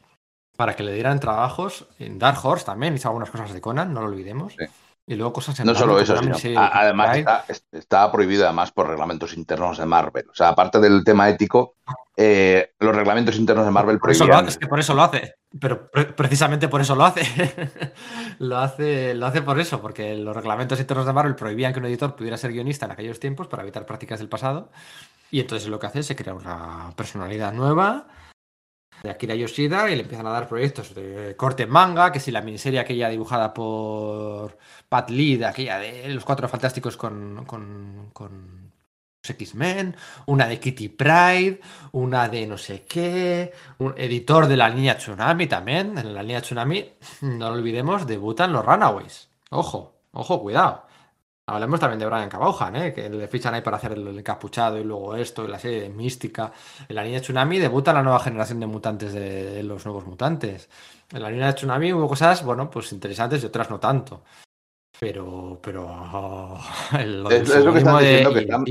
[0.56, 4.00] para que le dieran trabajos en Dark Horse también, hizo algunas cosas de Conan, no
[4.00, 4.54] lo olvidemos.
[5.04, 7.18] Y luego cosas en No solo eso, sino, además
[7.72, 10.26] está, prohibido además por reglamentos internos de Marvel.
[10.30, 11.74] O sea, aparte del tema ético,
[12.16, 15.02] eh, los reglamentos internos de Marvel por Eso lo hace, es que por eso lo
[15.02, 15.34] hace.
[15.58, 17.22] Pero precisamente por eso lo hace.
[18.38, 19.14] lo hace.
[19.14, 22.36] Lo hace por eso, porque los reglamentos internos de Marvel prohibían que un editor pudiera
[22.36, 24.70] ser guionista en aquellos tiempos para evitar prácticas del pasado.
[25.32, 28.06] Y entonces lo que hace es se crea una personalidad nueva
[29.02, 32.40] de Akira Yoshida y le empiezan a dar proyectos de corte manga, que si la
[32.40, 34.56] miniserie aquella dibujada por
[34.88, 38.72] Pat Lee, aquella de los cuatro fantásticos con, con,
[39.24, 39.96] X-Men,
[40.26, 41.60] una de Kitty Pride,
[41.92, 46.40] una de no sé qué, un editor de la línea Tsunami también, en la línea
[46.40, 46.92] Tsunami,
[47.22, 49.28] no lo olvidemos, debutan los Runaways.
[49.50, 50.86] Ojo, ojo, cuidado.
[51.44, 52.92] Hablemos también de Brian Cabaujan, ¿eh?
[52.94, 55.88] que le fichan ahí para hacer el encapuchado y luego esto, y la serie de
[55.88, 56.52] Mística.
[56.88, 60.70] En la línea de Tsunami debuta la nueva generación de mutantes de, los nuevos mutantes.
[61.10, 64.22] En la línea de Tsunami hubo cosas, bueno, pues interesantes y otras no tanto.
[65.00, 65.88] Pero, pero.
[67.06, 68.64] lo es, lo que están diciendo que están.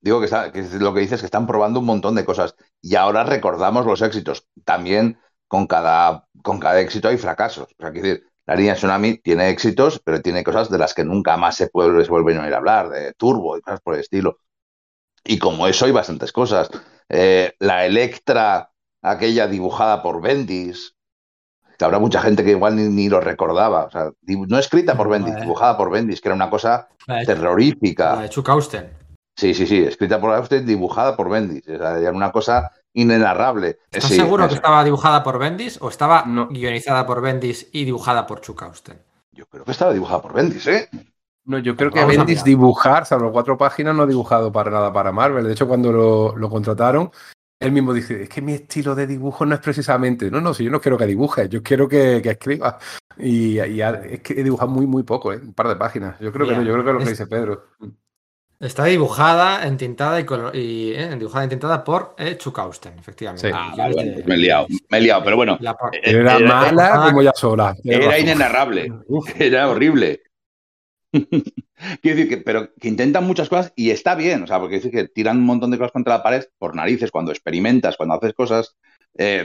[0.00, 2.54] digo que, está, que lo que dices que están probando un montón de cosas.
[2.80, 4.46] Y ahora recordamos los éxitos.
[4.64, 7.66] También con cada, con cada éxito hay fracasos.
[7.76, 11.04] O sea, quiero decir la línea Tsunami tiene éxitos, pero tiene cosas de las que
[11.04, 14.38] nunca más se puede, vuelven a oír hablar, de Turbo y cosas por el estilo.
[15.24, 16.68] Y como eso hay bastantes cosas.
[17.08, 18.70] Eh, la Electra,
[19.00, 20.96] aquella dibujada por Bendis,
[21.78, 23.84] que habrá mucha gente que igual ni, lo recordaba.
[23.84, 26.88] O sea, no escrita por Bendis, dibujada por Bendis, que era una cosa
[27.24, 28.16] terrorífica.
[28.16, 28.90] La de Chuck Austen.
[29.36, 31.66] Sí, sí, sí, escrita por Austen, dibujada por Bendis.
[31.68, 33.78] O sea, era una cosa inenarrable.
[33.90, 38.40] ¿Estás seguro que estaba dibujada por Bendis o estaba guionizada por Bendis y dibujada por
[38.40, 38.98] Chuck Austen?
[39.32, 40.88] Yo creo que estaba dibujada por Bendis, ¿eh?
[41.44, 45.10] No, yo creo que Bendis dibujar, salvo cuatro páginas, no ha dibujado para nada para
[45.10, 45.44] Marvel.
[45.44, 47.10] De hecho, cuando lo, contrataron,
[47.58, 50.64] él mismo dice, es que mi estilo de dibujo no es precisamente, no, no, si
[50.64, 52.78] yo no quiero que dibuje, yo quiero que, escriba.
[53.18, 55.40] Y, es que he dibujado muy, muy poco, ¿eh?
[55.42, 56.18] un par de páginas.
[56.20, 57.64] Yo creo que no, yo creo que es lo que dice Pedro.
[58.62, 60.24] Está dibujada, entintada y,
[60.56, 63.50] y eh, dibujada, entintada por eh, Chukausten, efectivamente.
[63.52, 63.74] Ah,
[64.24, 65.58] me he liado, me he liado, pero bueno.
[65.60, 67.74] Eh, era, mala como ya sola.
[67.82, 68.92] Era inenarrable,
[69.40, 70.22] era horrible.
[71.12, 74.92] Quiero decir que, pero que intentan muchas cosas y está bien, o sea, porque decir
[74.92, 78.32] que tiran un montón de cosas contra la pared por narices cuando experimentas, cuando haces
[78.32, 78.76] cosas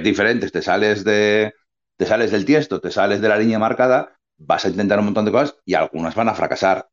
[0.03, 1.53] diferentes, te sales de,
[1.97, 5.26] te sales del tiesto, te sales de la línea marcada, vas a intentar un montón
[5.26, 6.88] de cosas y algunas van a fracasar.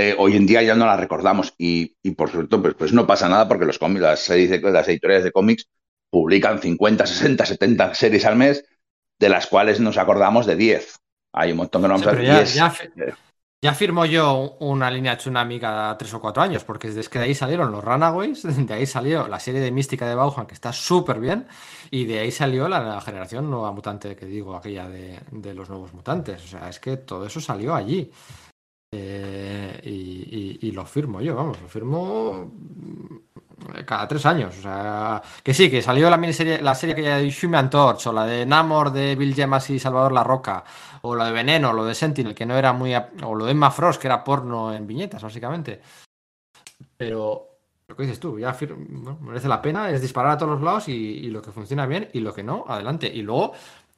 [0.00, 3.28] Eh, hoy en día ya no las recordamos y, por supuesto pues, pues, no pasa
[3.28, 5.68] nada porque los cómics, las, series de, las editoriales de cómics
[6.08, 8.64] publican 50, 60, 70 series al mes,
[9.18, 11.00] de las cuales nos acordamos de 10.
[11.32, 13.16] Hay un montón que no vamos a ver.
[13.60, 17.24] Ya firmo yo una línea Tsunami cada tres o cuatro años, porque desde que de
[17.24, 20.72] ahí salieron los Runaways, de ahí salió la serie de Mística de Bauhan, que está
[20.72, 21.48] súper bien,
[21.90, 26.44] y de ahí salió la, generación nueva mutante, que digo, aquella de, los nuevos mutantes.
[26.44, 28.12] O sea, es que todo eso salió allí.
[28.90, 29.80] Eh,
[30.60, 32.50] y, lo firmo yo, vamos, lo firmo
[33.84, 34.56] cada tres años.
[34.58, 38.12] O sea, que sí, que salió la miniserie, la serie que de Human Torch, o
[38.12, 40.64] la de Namor de Bill Gemas y Salvador La Roca,
[41.02, 42.94] o lo de Veneno, lo de Sentinel, que no era muy.
[42.94, 45.80] o lo de Emma Frost, que era porno en viñetas, básicamente.
[46.96, 47.48] Pero
[47.88, 48.54] lo que dices tú, ya
[49.20, 52.20] merece la pena, es disparar a todos los lados y, lo que funciona bien y
[52.20, 53.06] lo que no, adelante.
[53.08, 53.54] Y luego,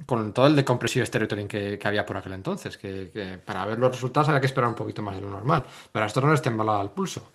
[0.07, 3.93] con todo el decompresivo storytelling que, que había por aquel entonces, que, para ver los
[3.93, 5.65] resultados había que esperar un poquito más de lo normal.
[5.93, 7.31] Pero a esto no les temblaba al pulso.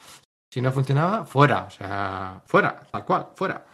[0.51, 3.65] Si no funcionaba, fuera, o sea, fuera, tal cual, fuera.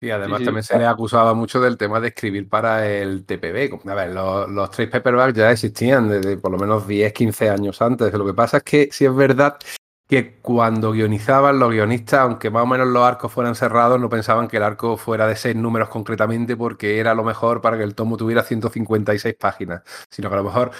[0.00, 3.88] Y además también se le acusaba mucho del tema de escribir para el TPB.
[3.88, 7.80] A ver, los, los trade paperbacks ya existían desde por lo menos 10, 15 años
[7.80, 8.12] antes.
[8.12, 9.56] Lo que pasa es que si es verdad
[10.08, 14.46] que cuando guionizaban los guionistas, aunque más o menos los arcos fueran cerrados, no pensaban
[14.48, 17.94] que el arco fuera de seis números concretamente porque era lo mejor para que el
[17.94, 20.70] tomo tuviera 156 páginas, sino que a lo mejor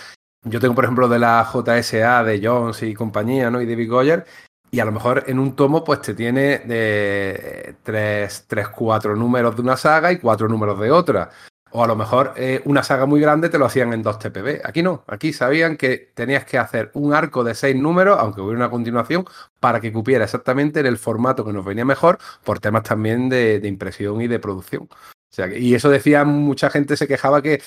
[0.43, 3.61] yo tengo, por ejemplo, de la JSA de Jones y compañía, ¿no?
[3.61, 4.27] Y David Goyer,
[4.71, 9.57] y a lo mejor en un tomo, pues te tiene de tres, tres, cuatro números
[9.57, 11.31] de una saga y cuatro números de otra.
[11.71, 14.61] O a lo mejor eh, una saga muy grande te lo hacían en dos TPB.
[14.65, 18.59] Aquí no, aquí sabían que tenías que hacer un arco de seis números, aunque hubiera
[18.59, 19.27] una continuación,
[19.61, 23.61] para que cupiera exactamente en el formato que nos venía mejor, por temas también de,
[23.65, 24.85] impresión y de producción.
[24.85, 27.61] O sea, y eso decía, mucha gente se quejaba que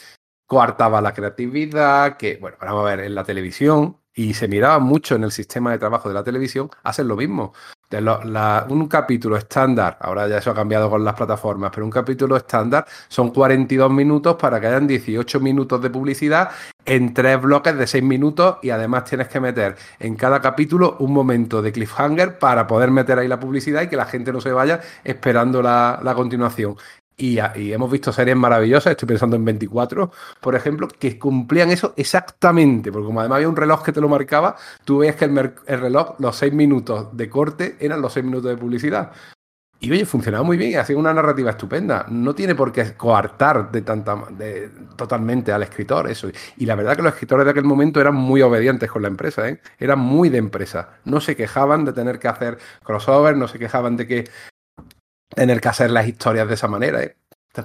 [0.47, 5.15] coartaba la creatividad, que, bueno, vamos a ver, en la televisión y se miraba mucho
[5.15, 7.53] en el sistema de trabajo de la televisión, hacen lo mismo.
[7.91, 12.85] Un capítulo estándar, ahora ya eso ha cambiado con las plataformas, pero un capítulo estándar
[13.07, 16.51] son 42 minutos para que hayan 18 minutos de publicidad
[16.85, 21.13] en tres bloques de 6 minutos y además tienes que meter en cada capítulo un
[21.13, 24.51] momento de cliffhanger para poder meter ahí la publicidad y que la gente no se
[24.51, 26.75] vaya esperando la, la continuación.
[27.19, 27.37] Y,
[27.73, 30.09] hemos visto series maravillosas, estoy pensando en 24,
[30.39, 34.07] por ejemplo, que cumplían eso exactamente, porque como además había un reloj que te lo
[34.07, 34.55] marcaba,
[34.85, 38.55] tú veías que el, reloj, los seis minutos de corte eran los seis minutos de
[38.55, 39.11] publicidad.
[39.81, 42.05] Y oye, funcionaba muy bien y hacía una narrativa estupenda.
[42.09, 46.29] No tiene por qué coartar de tanta, de, totalmente al escritor eso.
[46.57, 49.47] Y la verdad que los escritores de aquel momento eran muy obedientes con la empresa,
[49.47, 49.61] ¿eh?
[49.77, 50.99] eran muy de empresa.
[51.03, 54.29] No se quejaban de tener que hacer crossover, no se quejaban de que
[55.29, 57.15] tener que hacer las historias de esa manera, ¿eh?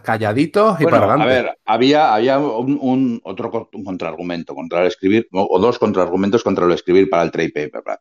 [0.03, 1.25] calladitos y para adelante.
[1.25, 6.73] A ver, había, había un, otro contraargumento contra el escribir, o, dos contraargumentos contra el
[6.73, 8.01] escribir para el trade paperback.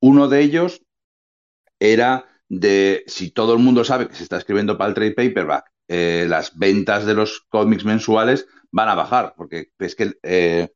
[0.00, 0.82] Uno de ellos
[1.78, 5.70] era de si todo el mundo sabe que se está escribiendo para el trade paperback,
[5.88, 10.68] eh, las ventas de los cómics mensuales van a bajar, porque es que eh,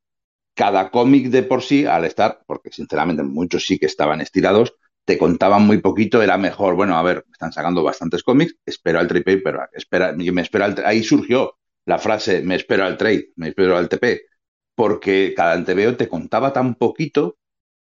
[0.55, 4.74] cada cómic de por sí, al estar, porque sinceramente muchos sí que estaban estirados,
[5.05, 9.09] te contaban muy poquito, era mejor, bueno, a ver, están sacando bastantes cómics, espero al
[9.09, 13.49] trade paperback, espera, me espero al ahí surgió la frase, me espero al trade, me
[13.49, 14.23] espero al TP,
[14.75, 17.39] porque cada TVO te contaba tan poquito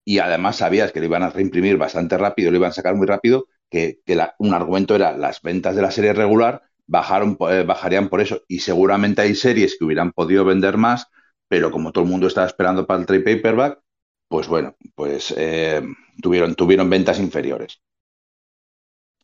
[0.05, 3.07] y además sabías que lo iban a reimprimir bastante rápido, lo iban a sacar muy
[3.07, 4.01] rápido, que,
[4.39, 8.61] un argumento era las ventas de la serie regular bajaron, eh, bajarían por eso y
[8.61, 11.09] seguramente hay series que hubieran podido vender más,
[11.49, 13.81] pero como todo el mundo estaba esperando para el trade paperback,
[14.35, 15.81] pues bueno, pues eh,
[16.21, 17.81] tuvieron, tuvieron ventas inferiores.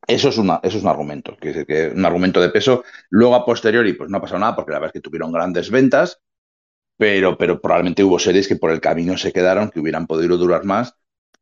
[0.06, 2.84] Eso es, una, eso es un argumento, que, que un argumento de peso.
[3.08, 5.68] Luego, a posteriori, pues no ha pasado nada, porque la verdad es que tuvieron grandes
[5.68, 6.22] ventas,
[6.96, 10.64] pero, pero probablemente hubo series que por el camino se quedaron, que hubieran podido durar
[10.64, 10.94] más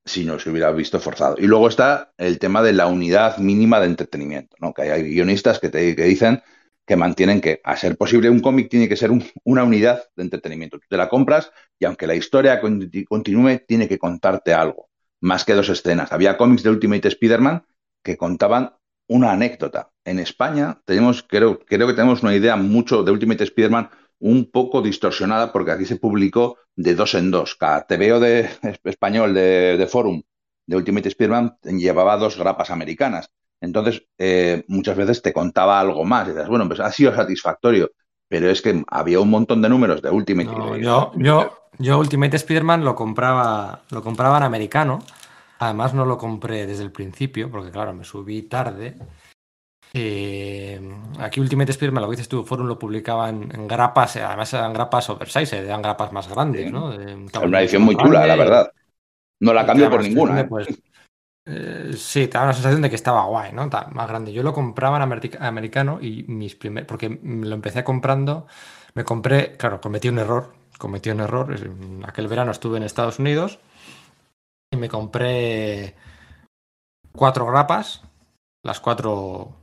[0.03, 1.37] si no se hubiera visto forzado.
[1.39, 4.73] Y luego está el tema de la unidad mínima de entretenimiento, ¿no?
[4.73, 6.43] que hay guionistas que, te, que dicen
[6.89, 9.11] que mantienen que, a ser posible, un cómic tiene que ser
[9.45, 10.79] una unidad de entretenimiento.
[10.79, 14.89] Tú te la compras y aunque la historia continúe, tiene que contarte algo,
[15.21, 16.13] más que dos escenas.
[16.13, 17.67] Había cómics de Ultimate Spider-Man
[18.03, 18.73] que contaban
[19.07, 19.91] una anécdota.
[20.03, 24.81] En España tenemos, creo, creo que tenemos una idea mucho de Ultimate Spider-Man un poco
[24.81, 27.55] distorsionada porque aquí se publicó de dos en dos.
[27.55, 28.49] Cada TVO de
[28.85, 30.23] español de, de Forum
[30.69, 33.31] de Ultimate Spearman llevaba dos grapas americanas.
[33.61, 36.29] Entonces, eh, muchas veces te contaba algo más.
[36.29, 37.91] Y dices, bueno, pues ha sido satisfactorio.
[38.29, 40.51] Pero es que había un montón de números de Ultimate.
[40.81, 44.99] yo, yo, yo, Ultimate Spearman lo compraba, lo compraba en americano.
[45.61, 48.97] Además, no lo compré desde el principio, porque claro, me subí tarde.
[49.95, 50.79] Eh,
[51.19, 55.09] aquí Ultimate Spearman, lo que dices tú, Forum lo publicaba en, grapas, además eran grapas
[55.09, 56.93] oversize, eran grapas más grandes, ¿no?
[57.43, 58.71] una edición muy chula, la verdad.
[59.41, 60.41] No la cambio por ninguna.
[60.41, 60.45] ¿eh?
[60.45, 60.69] Pues,
[61.51, 63.69] eh, sí, te da la sensación de que estaba guay, ¿no?
[63.69, 64.33] Más grande.
[64.33, 68.47] Yo lo compraba en americano y mis primeros, porque lo empecé comprando,
[68.95, 71.55] me compré, claro, cometí un error, cometí un error.
[72.05, 73.61] Aquel verano estuve en Estados Unidos
[74.71, 75.97] y me compré
[77.13, 78.03] cuatro grapas,
[78.63, 79.57] las cuatro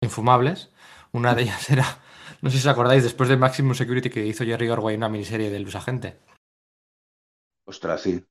[0.00, 0.70] infumables.
[1.12, 1.98] Una de ellas era,
[2.42, 5.50] no sé si os acordáis, después de Maximum Security que hizo Jerry Orway una miniserie
[5.50, 6.20] del Usagente.
[7.66, 8.24] Ostras, sí.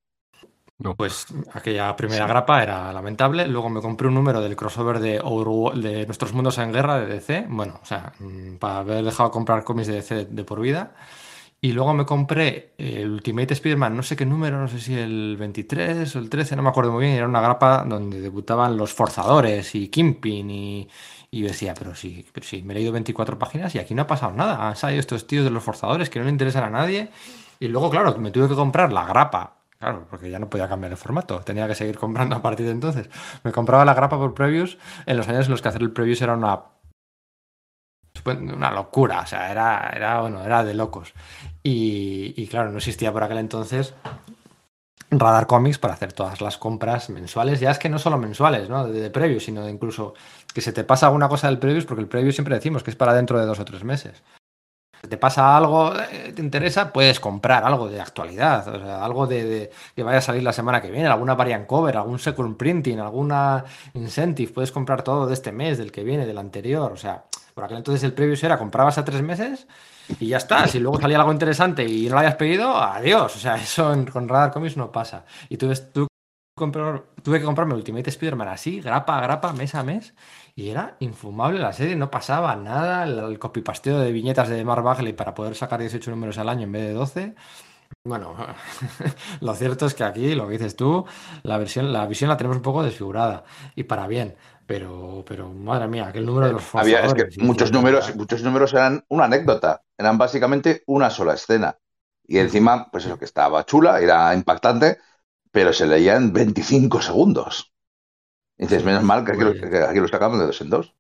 [0.98, 3.48] Pues aquella primera grapa era lamentable.
[3.48, 7.46] Luego me compré un número del crossover de, de Nuestros Mundos en Guerra de DC.
[7.50, 10.94] Bueno, o sea, mm, para haber dejado de comprar cómics de DC de por vida.
[11.62, 15.38] Y luego me compré el Ultimate Spider-Man, no sé qué número, no sé si el
[15.40, 17.16] 23 o el 13, no me acuerdo muy bien.
[17.16, 20.90] Era una grapa donde debutaban los Forzadores y Kimpin y,
[21.32, 24.08] y decía, pero sí, pero sí, me he leído 24 páginas y aquí no ha
[24.08, 24.68] pasado nada.
[24.68, 27.10] Han salido estos tíos de los Forzadores que no le interesan a nadie.
[27.62, 30.94] Y luego, claro, me tuve que comprar la grapa Claro, porque ya no podía cambiar
[30.94, 33.10] el formato, tenía que seguir comprando a partir de entonces.
[33.44, 36.22] Me compraba la grapa por previews en los años en los que hacer el previews
[36.22, 36.62] era una
[38.26, 41.14] una locura, o sea, era, era, bueno, era de locos.
[41.64, 43.94] Y, claro, no existía por aquel entonces
[45.12, 47.60] Radar Comics para hacer todas las compras mensuales.
[47.60, 48.88] Ya es que no solo mensuales, ¿no?
[48.88, 50.14] De, de sino de incluso
[50.54, 52.96] que se te pasa alguna cosa del previews, porque el preview siempre decimos que es
[52.96, 54.24] para dentro de dos o tres meses
[55.08, 59.70] te pasa algo, eh, te interesa, puedes comprar algo de actualidad, o sea, algo de,
[59.96, 63.66] que vaya a salir la semana que viene, alguna variant cover, algún second printing, alguna
[63.94, 67.66] incentive, puedes comprar todo de este mes, del que viene, del anterior, o sea, por
[67.66, 69.68] aquel entonces el previo era comprabas a tres meses
[70.20, 73.40] y ya está, si luego salía algo interesante y no lo hayas pedido, adiós, o
[73.40, 75.26] sea, eso con Radar Comics no pasa.
[75.50, 76.08] Y tú, tú
[76.56, 80.14] tuve que comprarme Ultimate Spider-Man así, grapa a grapa, mes a mes,
[80.56, 85.14] y era infumable la serie, no pasaba nada, el, copipasteo de viñetas de Mark Bagley
[85.14, 87.36] para poder sacar 18 números al año en vez de 12.
[88.06, 88.36] Bueno,
[89.42, 91.06] lo cierto es que aquí, lo que dices tú,
[91.44, 93.44] la, versión, la visión la tenemos un poco desfigurada
[93.76, 94.36] y para bien.
[94.66, 98.74] Pero, pero madre mía, aquel número de los Había, es que muchos números, muchos números
[98.74, 101.78] eran una anécdota, eran básicamente una sola escena.
[102.26, 105.00] Y encima, pues eso que estaba chula, era impactante,
[105.52, 107.73] pero se leía en 25 segundos.
[108.58, 110.94] Dices, menos mal que aquí, lo, pues sacamos de dos en dos.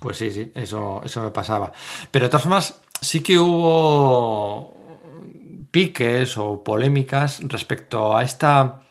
[0.00, 1.72] Pues sí, sí, eso, eso me pasaba.
[2.10, 4.76] Pero de todas formas, sí que hubo
[5.70, 8.82] piques o polémicas respecto a esta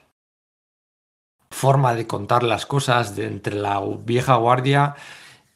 [1.49, 4.95] forma de contar las cosas de entre la vieja guardia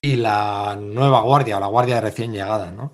[0.02, 2.94] y la nueva guardia o la guardia recién llegada, ¿no?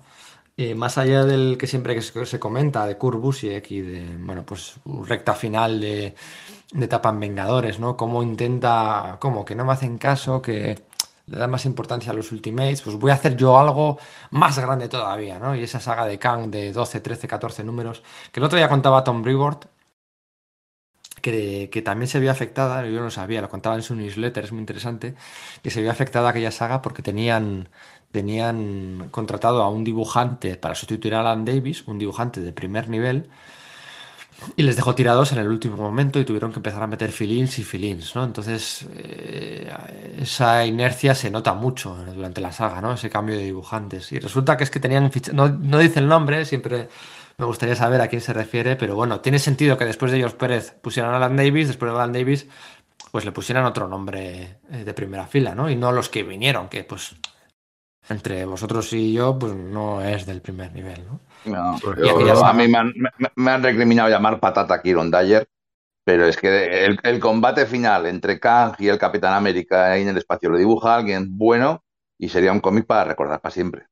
[0.56, 4.74] Eh, más allá del que siempre se comenta de Kurt Busiek y de, bueno, pues
[5.06, 6.16] recta final de,
[6.72, 7.96] de etapa en Vengadores, ¿no?
[7.96, 10.78] Cómo intenta, como que no me hacen caso, que
[11.26, 13.98] le da más importancia a los Ultimates, pues voy a hacer yo algo
[14.30, 15.54] más grande todavía, ¿no?
[15.54, 18.02] Y esa saga de Kang de 12, 13, 14 números,
[18.32, 19.66] que el otro día contaba Tom Brevoort,
[21.22, 24.52] que, que, también se vio afectada, yo no sabía, lo contaba en su newsletter, es
[24.52, 25.14] muy interesante,
[25.62, 27.68] que se vio afectada aquella saga porque tenían
[28.12, 33.28] tenían contratado a un dibujante para sustituir a Alan Davis, un dibujante de primer nivel,
[34.56, 37.58] y les dejó tirados en el último momento y tuvieron que empezar a meter filins
[37.58, 38.24] y filins, ¿no?
[38.24, 39.70] Entonces, eh,
[40.20, 42.92] esa inercia se nota mucho durante la saga, ¿no?
[42.92, 44.12] Ese cambio de dibujantes.
[44.12, 46.88] Y resulta que es que tenían no, no dice el nombre, siempre
[47.36, 50.34] me gustaría saber a quién se refiere, pero bueno, tiene sentido que después de ellos
[50.34, 52.46] Pérez pusieran a Alan Davis, después de Alan Davis,
[53.10, 55.70] pues le pusieran otro nombre eh, de primera fila, ¿no?
[55.70, 57.16] Y no los que vinieron, que pues
[58.08, 61.20] entre vosotros y yo, pues no es del primer nivel, ¿no?
[61.46, 65.48] A mí me han, recriminado llamar patata Kiron Dyer,
[66.04, 70.18] pero es que el, combate final entre Kang y el Capitán América ahí en el
[70.18, 71.84] espacio lo dibuja alguien bueno
[72.18, 73.86] y sería un cómic para recordar para siempre.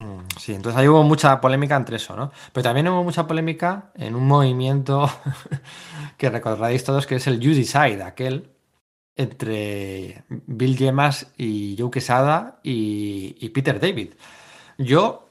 [0.00, 2.30] Mm, sí, entonces ahí hubo mucha polémica entre eso, ¿no?
[2.52, 5.10] Pero también hubo mucha polémica en un movimiento
[6.16, 8.50] que recordaréis todos que es el You Decide, aquel
[9.18, 14.14] entre Bill Gemas y Joe Quesada y, Peter David.
[14.78, 15.27] Yo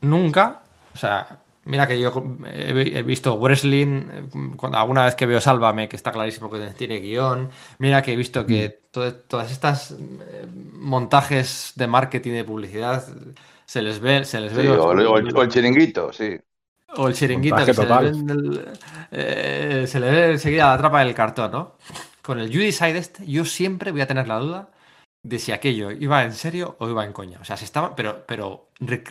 [0.00, 0.62] nunca,
[0.94, 2.12] o sea, mira que yo
[2.52, 7.50] he, visto wrestling, cuando, alguna vez que veo Sálvame, que está clarísimo que tiene guion,
[7.78, 9.28] mira que he visto que mm.
[9.28, 13.04] todas estas eh, montajes de marketing y de publicidad
[13.66, 14.24] se les ve...
[14.24, 16.38] Se les ve o, el, chiringuito, sí.
[16.96, 18.64] O el chiringuito que se le, ve
[19.12, 21.76] eh, se le ve enseguida la trapa del cartón, ¿no?
[22.22, 24.68] Con el Judy Side este, yo siempre voy a tener la duda
[25.22, 27.38] de si aquello iba en serio o iba en coña.
[27.40, 27.94] O sea, se estaba.
[27.94, 28.70] Pero, pero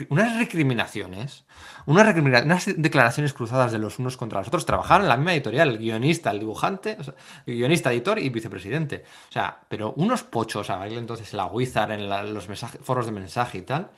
[0.09, 1.45] unas recriminaciones,
[1.85, 4.65] unas, unas declaraciones cruzadas de los unos contra los otros.
[4.65, 6.97] Trabajaron en la misma editorial, el guionista, el dibujante,
[7.45, 9.03] el guionista, editor y vicepresidente.
[9.29, 12.47] O sea, pero unos pochos, a entonces la Wizard en los
[12.81, 13.89] foros de mensaje y tal.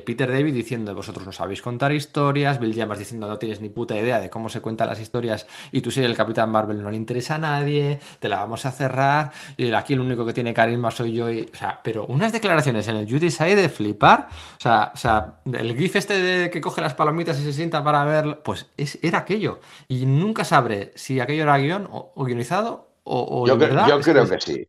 [0.00, 3.96] Peter David diciendo vosotros no sabéis contar historias, Bill James diciendo no tienes ni puta
[3.96, 6.96] idea de cómo se cuentan las historias y tú eres el Capitán Marvel no le
[6.96, 10.90] interesa a nadie, te la vamos a cerrar y aquí el único que tiene carisma
[10.90, 11.30] soy yo.
[11.30, 14.96] Y, o sea, pero unas declaraciones en el Judy Side de flipar, o sea, o
[14.96, 18.66] sea, el gif este de que coge las palomitas y se sienta para ver, pues
[18.76, 24.00] es, era aquello y nunca sabré si aquello era guion o, guionizado o, yo, yo
[24.00, 24.68] creo que sí.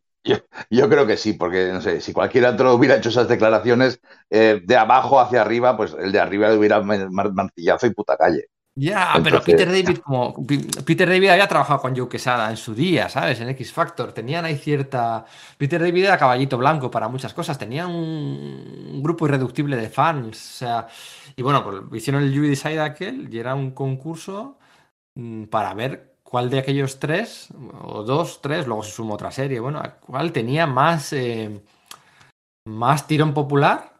[0.70, 4.00] Yo, creo que sí, porque no sé, si cualquier otro hubiera hecho esas declaraciones
[4.30, 8.48] eh, de abajo hacia arriba, pues el de arriba le hubiera martillazo y puta calle.
[8.80, 13.08] Ya, pero Peter David, como Peter David había trabajado con Joe Quesada en su día,
[13.08, 13.40] ¿sabes?
[13.40, 14.12] En X Factor.
[14.12, 15.24] Tenían ahí cierta.
[15.56, 17.58] Peter David era caballito blanco para muchas cosas.
[17.58, 20.36] Tenía un grupo irreductible de fans.
[20.36, 20.86] O sea.
[21.34, 24.58] Y bueno, pues hicieron el You Decide aquel y era un concurso
[25.14, 27.48] mm, para ver cuál de aquellos tres,
[27.80, 31.62] o dos, tres, luego se sumó otra serie, bueno, cuál tenía más, eh,
[32.66, 33.94] más tirón popular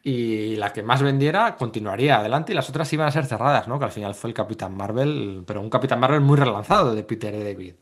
[0.00, 3.80] y la que más vendiera continuaría adelante y las otras iban a ser cerradas, ¿no?
[3.80, 7.32] Que al final fue el Capitán Marvel, pero un Capitán Marvel muy relanzado de Peter
[7.32, 7.74] David.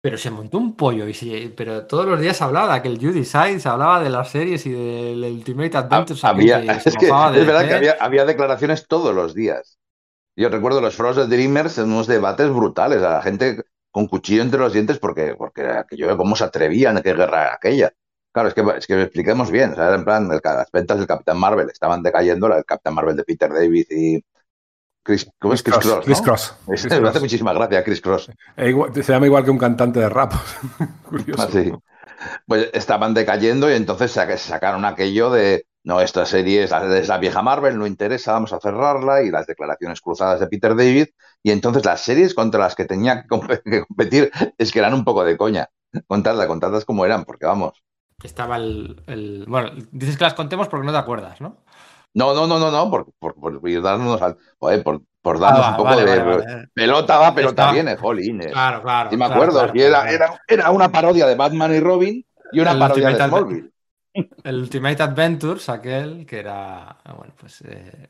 [0.00, 3.60] Pero se montó un pollo, y pero todos los días hablaba que el Judy Side,
[3.60, 6.24] se hablaba de las series y del Ultimate Adventures.
[6.24, 6.96] Había, es, es
[7.46, 9.78] verdad que había, había declaraciones todos los días.
[10.36, 14.42] Yo recuerdo los foros de Dreamers en unos debates brutales, a la gente con cuchillo
[14.42, 17.92] entre los dientes porque, porque aquello, cómo se atrevían, qué guerra era aquella.
[18.30, 19.72] Claro, es que, es que lo expliquemos bien.
[19.72, 23.16] O sea, en plan, las ventas del Capitán Marvel estaban decayendo, la del Capitán Marvel
[23.16, 24.22] de Peter David y
[25.02, 26.04] Chris, ¿cómo es Chris, Cross?
[26.04, 26.56] Chris Cross.
[27.00, 28.30] Me hace muchísima gracia, Chris Cross.
[28.56, 30.34] E se llama igual que un cantante de rap.
[31.08, 31.48] Curioso.
[31.48, 37.42] Ah, Pues estaban decayendo y entonces sacaron aquello de no, esta serie es la, vieja
[37.42, 41.06] Marvel, no interesa, vamos a cerrarla, y las declaraciones cruzadas de Peter David,
[41.44, 43.28] y entonces las series contra las que tenía que
[43.86, 45.70] competir es que eran un poco de coña.
[46.08, 47.84] Contadlas, contadlas como eran, porque vamos.
[48.20, 51.58] Estaba el, Bueno, dices que las contemos porque no te acuerdas, ¿no?
[52.14, 53.34] No, no, no, no, no, por, por,
[53.80, 54.20] darnos,
[55.22, 58.50] por, darnos ah, un poco de pelota va, pelota viene, jolines.
[58.50, 59.10] Claro, claro.
[59.12, 63.10] Y me acuerdo, era, era, era, una parodia de Batman y Robin y una parodia
[63.10, 63.75] de Smallville.
[64.44, 68.08] El Ultimate Adventures, aquel que era, bueno, pues eh,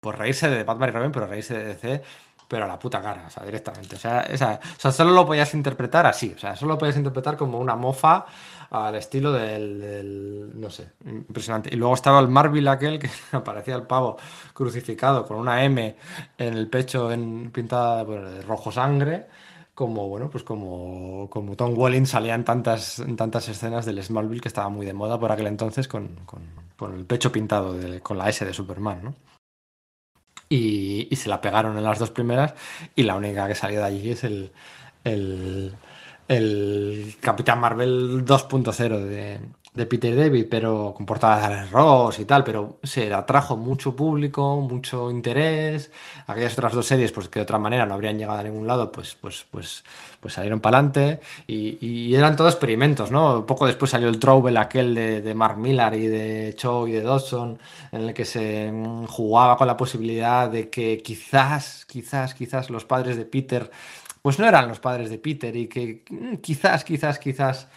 [0.00, 2.02] por reírse de Batman y Robin, pero reírse de DC,
[2.48, 3.96] pero a la puta cara, o sea, directamente.
[3.96, 7.76] O sea, solo lo podías interpretar así, o sea, solo lo podías interpretar como una
[7.76, 8.24] mofa
[8.70, 11.70] al estilo del, no sé, impresionante.
[11.72, 14.16] Y luego estaba el Marvel aquel que aparecía el pavo
[14.54, 15.96] crucificado con una M
[16.38, 19.26] en el pecho en, pintada de rojo sangre
[19.78, 24.40] como bueno, pues como, como Tom Welling salía en tantas, en tantas escenas del Smallville
[24.40, 26.18] que estaba muy de moda por aquel entonces con,
[26.92, 29.14] el pecho pintado con la S de Superman, ¿no?
[30.48, 32.54] Y, se la pegaron en las dos primeras
[32.96, 34.50] y la única que salió de allí es el,
[35.04, 35.72] el,
[36.26, 39.40] el Capitán Marvel 2.0 de,
[39.78, 44.60] de Peter David, pero con portadas de Ross y tal, pero se atrajo mucho público,
[44.60, 45.92] mucho interés.
[46.26, 48.90] Aquellas otras dos series, pues que de otra manera no habrían llegado a ningún lado,
[48.90, 49.84] pues, pues, pues,
[50.20, 51.20] pues salieron para adelante.
[51.46, 53.46] Y, eran todos experimentos, ¿no?
[53.46, 57.02] Poco después salió el Trouble, aquel de, de, Mark Millar y de Cho y de
[57.02, 57.58] Dodson,
[57.92, 62.84] en el que se mm, jugaba con la posibilidad de que quizás, quizás, quizás los
[62.84, 63.70] padres de Peter,
[64.22, 67.68] pues no eran los padres de Peter y que mm, quizás, quizás, quizás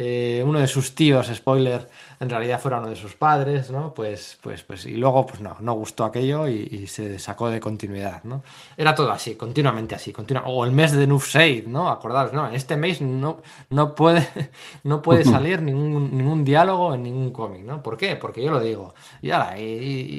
[0.00, 1.88] eh, uno de sus tíos, spoiler,
[2.20, 3.92] en realidad fuera uno de sus padres, ¿no?
[3.92, 8.22] Pues, pues, pues, y luego, pues no, no gustó aquello y, se sacó de continuidad,
[8.22, 8.44] ¿no?
[8.76, 11.90] Era todo así, continuamente así, continua o el mes de Nufshade, ¿no?
[11.90, 13.38] Acordaros, no, en este mes no,
[13.70, 14.28] no puede,
[14.84, 17.82] no puede salir ningún, ningún diálogo en ningún cómic, ¿no?
[17.82, 18.14] ¿Por qué?
[18.14, 18.94] Porque yo lo digo.
[19.20, 19.64] Y ahora, y,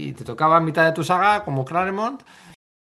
[0.09, 2.21] y te tocaba en mitad de tu saga, como Claremont,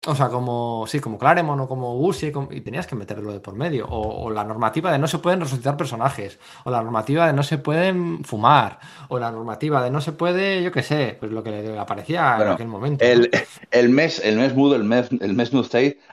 [0.08, 3.56] o sea, como, sí, como Claremont o como Uzi, y tenías que meterlo de por
[3.56, 3.88] medio.
[3.90, 7.58] O, la normativa de no se pueden resucitar personajes, o la normativa de no se
[7.58, 8.80] pueden fumar,
[9.10, 12.38] o la normativa de no se puede, yo qué sé, pues lo que le aparecía
[12.40, 13.04] en aquel momento.
[13.04, 13.30] El,
[13.72, 15.62] el, mes, el mes mudo, el mes, el mes no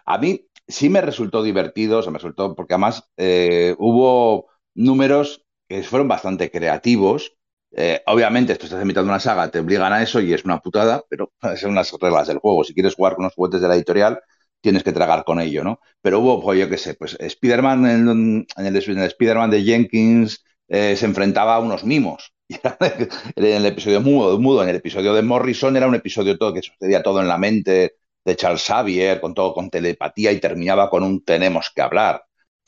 [0.06, 5.82] a mí sí me resultó divertido, se me resultó, porque además eh, hubo números que
[5.82, 7.36] fueron bastante creativos
[7.76, 10.60] eh, obviamente, esto estás mitad de una saga, te obligan a eso y es una
[10.60, 12.64] putada, pero son las reglas del juego.
[12.64, 14.20] Si quieres jugar con los juguetes de la editorial,
[14.60, 15.80] tienes que tragar con ello, ¿no?
[16.00, 21.06] Pero hubo, pues, yo qué sé, pues Spider-Man en, el, Spider-Man de Jenkins eh, se
[21.06, 22.32] enfrentaba a unos mimos.
[22.48, 26.62] en el episodio mudo, mudo, en el episodio de Morrison era un episodio todo que
[26.62, 31.02] sucedía todo en la mente de Charles Xavier, con todo, con telepatía y terminaba con
[31.02, 32.22] un tenemos que hablar.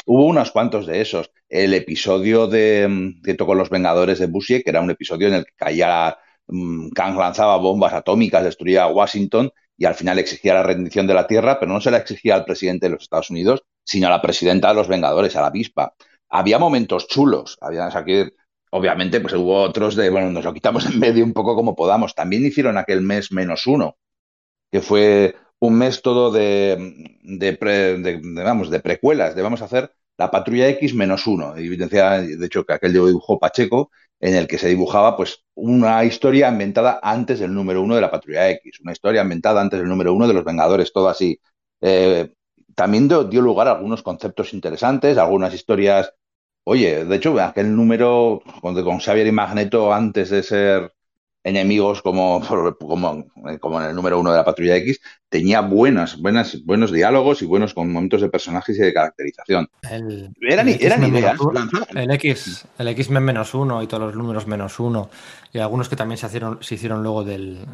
[0.08, 1.32] Hubo unos cuantos de esos.
[1.48, 5.44] El episodio de que tocó Los Vengadores de Busiek, que era un episodio en el
[5.44, 6.16] que caía,
[6.46, 11.26] um, Kang lanzaba bombas atómicas, destruía Washington y al final exigía la rendición de la
[11.26, 14.22] Tierra, pero no se la exigía al presidente de los Estados Unidos, sino a la
[14.22, 15.94] presidenta de los Vengadores, a la avispa.
[16.28, 18.30] Había momentos chulos, había, o
[18.70, 22.14] obviamente, pues hubo otros de, bueno, nos lo quitamos en medio un poco como podamos.
[22.14, 23.96] También hicieron aquel mes menos uno,
[24.70, 30.30] que fue un mes todo de, de, vamos, de precuelas, de vamos a hacer la
[30.30, 31.56] patrulla X menos uno.
[31.56, 36.48] Evidencia, de hecho, que aquel dibujó Pacheco, en el que se dibujaba pues una historia
[36.48, 40.14] ambientada antes del número uno de la Patrulla X, una historia ambientada antes del número
[40.14, 41.38] uno de los Vengadores, todo así.
[41.80, 42.32] Eh,
[42.74, 46.12] también dio, lugar a algunos conceptos interesantes, algunas historias.
[46.64, 50.92] Oye, de hecho, aquel número con, con Xavier y Magneto antes de ser
[51.46, 52.42] enemigos como,
[52.80, 53.24] como,
[53.60, 57.46] como, en el número uno de la Patrulla X, tenía buenas, buenas, buenos diálogos y
[57.46, 59.68] buenos momentos de personajes y de caracterización.
[59.88, 61.38] El, eran, ideas.
[61.94, 65.08] El X, el X-Men menos uno y todos los números menos uno,
[65.52, 67.64] y algunos que también se hicieron, se hicieron luego del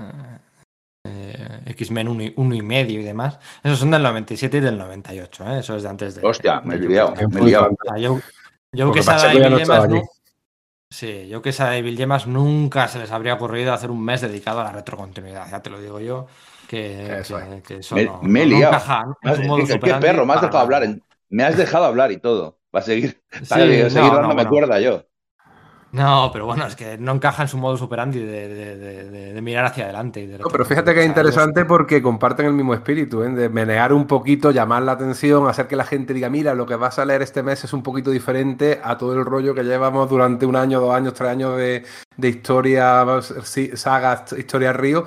[1.08, 3.38] eh, X-Men uno, uno, y medio y demás.
[3.64, 5.58] Esos son del 97 y del 98, ¿eh?
[5.60, 6.26] eso es de antes de.
[6.26, 7.14] Hostia, me he liado.
[7.30, 7.70] Me he liado.
[7.98, 8.20] Yo,
[8.70, 10.02] yo que y
[10.92, 14.20] Sí, yo que esa de Bill Gemas nunca se les habría ocurrido hacer un mes
[14.20, 16.26] dedicado a la retrocontinuidad, ya te lo digo yo.
[16.68, 17.38] Que, eso,
[18.22, 19.16] me, he liado.
[19.22, 20.26] ¿Qué, perro?
[20.26, 20.86] Me has dejado hablar.
[21.30, 22.58] Me has dejado hablar y todo.
[22.74, 25.06] Va a seguir, seguir dándome cuerda yo.
[25.92, 30.26] No, pero bueno, es que no encaja en su modo superandi de, mirar hacia adelante.
[30.26, 33.28] no, pero fíjate que es interesante porque comparten el mismo espíritu, ¿eh?
[33.28, 36.76] de menear un poquito, llamar la atención, hacer que la gente diga, mira, lo que
[36.76, 40.08] vas a leer este mes es un poquito diferente a todo el rollo que llevamos
[40.08, 41.84] durante un año, dos años, tres años de,
[42.16, 43.04] de historia,
[43.74, 45.04] sagas, historia río,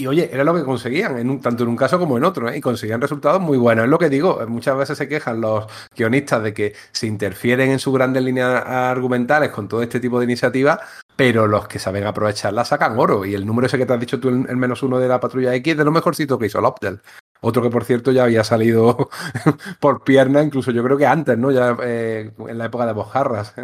[0.00, 2.56] y oye, era lo que conseguían, en tanto en un caso como en otro, ¿eh?
[2.56, 3.84] y conseguían resultados muy buenos.
[3.84, 7.78] Es lo que digo, muchas veces se quejan los guionistas de que se interfieren en
[7.78, 10.80] sus grandes líneas argumentales con todo este tipo de iniciativas,
[11.16, 13.26] pero los que saben aprovecharlas sacan oro.
[13.26, 15.54] Y el número ese que te has dicho tú, el, menos uno de la patrulla
[15.56, 17.02] X, es de lo mejorcito que hizo Loptel.
[17.42, 19.10] Otro que, por cierto, ya había salido
[19.80, 21.50] por pierna, incluso yo creo que antes, ¿no?
[21.50, 23.54] Ya eh, en la época de Bojarras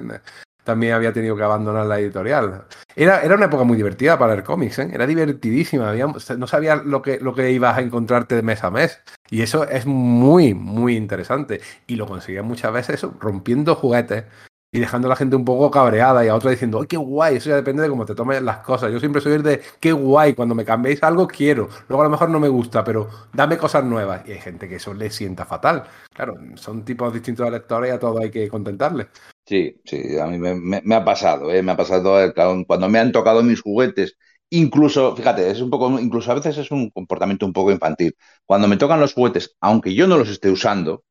[0.67, 2.65] también había tenido que abandonar la editorial.
[2.97, 4.91] Era, era una época muy divertida para el cómics, ¿eh?
[4.93, 5.95] era divertidísima.
[5.95, 9.01] no sabías lo que, lo que ibas a encontrarte de mes a mes.
[9.31, 11.61] Y eso es muy, muy interesante.
[11.87, 14.25] Y lo conseguías muchas veces rompiendo juguetes
[14.73, 17.37] y dejando a la gente un poco cabreada y a otra diciendo, ¡ay, qué guay!
[17.37, 18.93] Eso ya depende de cómo te tomes las cosas.
[18.93, 20.35] Yo siempre soy de, ¡qué guay!
[20.35, 21.69] Cuando me cambiéis algo, quiero.
[21.89, 24.23] Luego a lo mejor no me gusta, pero dame cosas nuevas.
[24.27, 25.85] Y hay gente que eso le sienta fatal.
[26.13, 29.07] Claro, son tipos distintos de lectores y a todos hay que contentarles.
[29.47, 31.63] Sí, sí, a mí me, ha pasado, ¿eh?
[31.63, 32.35] me ha pasado eh,
[32.67, 34.17] cuando me han tocado mis juguetes,
[34.51, 38.17] incluso, fíjate, es un poco, incluso a veces es un comportamiento un poco infantil.
[38.45, 41.05] Cuando me tocan los juguetes, aunque yo no los esté usando,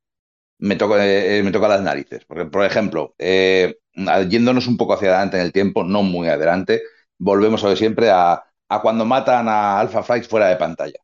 [0.60, 2.26] me toca, eh, me toca las narices.
[2.26, 3.16] Porque, por ejemplo,
[4.30, 6.82] yéndonos un poco hacia adelante en el tiempo, no muy adelante,
[7.18, 8.44] volvemos a ver siempre a,
[8.82, 11.00] cuando matan a Alpha Flight fuera de pantalla.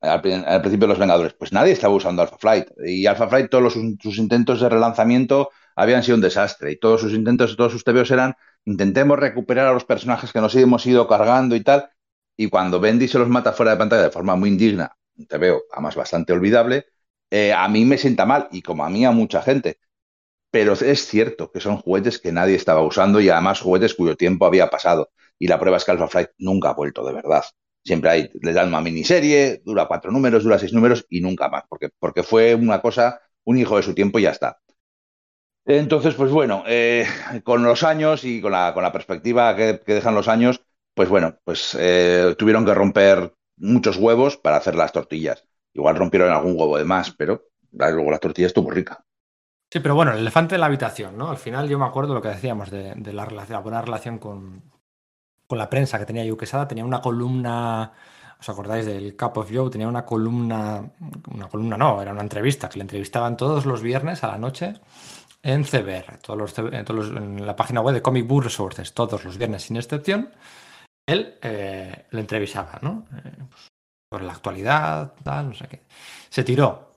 [0.00, 0.20] al,
[0.62, 2.68] principio de los Vengadores, pues nadie estaba usando Alpha Flight.
[2.84, 7.12] Y Alpha Flight, todos sus intentos de relanzamiento habían sido un desastre y todos sus
[7.12, 8.34] intentos, todos sus tebeos eran
[8.64, 11.90] intentemos recuperar a los personajes que nos hemos ido cargando y tal.
[12.36, 14.96] Y cuando Bendy se los mata fuera de pantalla de forma muy indigna,
[15.28, 16.86] te veo además bastante olvidable,
[17.30, 19.78] eh, a mí me sienta mal y como a mí a mucha gente.
[20.50, 24.46] Pero es cierto que son juguetes que nadie estaba usando y además juguetes cuyo tiempo
[24.46, 25.10] había pasado.
[25.38, 27.44] Y la prueba es que Alpha Flight nunca ha vuelto de verdad.
[27.84, 31.64] Siempre hay, les dan una miniserie, dura cuatro números, dura seis números y nunca más,
[31.68, 34.58] porque, porque fue una cosa, un hijo de su tiempo y ya está.
[35.64, 37.06] Entonces, pues bueno, eh,
[37.44, 40.62] con los años y con la, con la perspectiva que, dejan los años,
[40.94, 45.44] pues bueno, pues eh, tuvieron que romper muchos huevos para hacer las tortillas.
[45.72, 49.04] Igual rompieron algún huevo de más, pero luego la tortilla estuvo rica.
[49.70, 51.30] Sí, pero bueno, el elefante de la habitación, ¿no?
[51.30, 54.62] Al final yo me acuerdo lo que decíamos de, la, relación, buena relación con,
[55.46, 56.68] con la prensa que tenía Yu Quesada.
[56.68, 57.92] Tenía una columna,
[58.38, 59.70] ¿os acordáis del Cup of Joe?
[59.70, 60.92] Tenía una columna,
[61.32, 64.74] una columna no, era una entrevista, que le entrevistaban todos los viernes a la noche
[65.42, 69.64] en CBR, todos los, en, la página web de Comic Book Resources, todos los viernes
[69.64, 70.32] sin excepción,
[71.06, 73.06] él eh, le entrevistaba, ¿no?
[73.16, 73.68] Eh, pues,
[74.10, 75.82] sobre la actualidad, tal, no sé qué.
[76.28, 76.94] Se tiró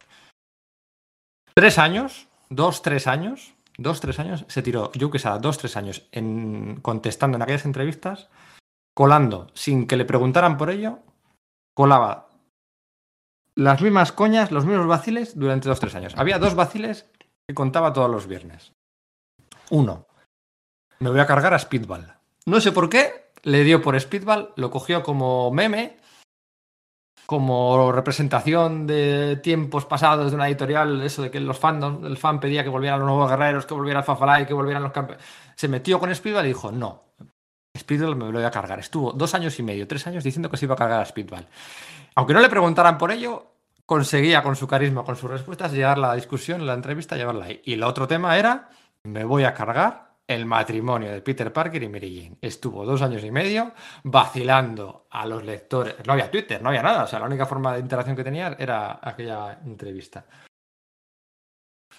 [1.54, 5.76] tres años, dos, tres años, dos, tres años, se tiró yo que sea, dos, tres
[5.78, 8.30] años en, contestando en aquellas entrevistas,
[8.94, 11.00] colando, sin que le preguntaran por ello,
[11.74, 12.30] colaba
[13.56, 16.14] las mismas coñas, los mismos vaciles durante dos, tres años.
[16.18, 17.10] Había dos vaciles
[17.48, 18.74] que contaba todos los viernes.
[19.70, 20.08] Uno,
[21.00, 22.14] me voy a cargar a Speedball.
[22.46, 25.98] No sé por qué, le dio por Speedball, lo cogió como meme
[27.26, 32.40] como representación de tiempos pasados de una editorial, eso de que los fandom, el fan
[32.40, 35.26] pedía que volvieran los nuevos guerreros, que volviera el Fafalai, que volvieran los campeones.
[35.56, 37.04] Se metió con Speedball y dijo, no,
[37.78, 38.80] Speedball me lo voy a cargar.
[38.80, 41.48] Estuvo dos años y medio, tres años diciendo que se iba a cargar a Speedball.
[42.16, 43.55] Aunque no le preguntaran por ello,
[43.86, 47.62] conseguía con su carisma, con sus respuestas, llevar la discusión, la entrevista, llevarla ahí.
[47.66, 48.70] Y el otro tema era,
[49.04, 52.38] me voy a cargar el matrimonio de Peter Parker y Mary Jane.
[52.42, 55.96] Estuvo dos años y medio vacilando a los lectores.
[56.06, 57.04] No había Twitter, no había nada.
[57.04, 60.26] O sea, la única forma de interacción que tenía era aquella entrevista.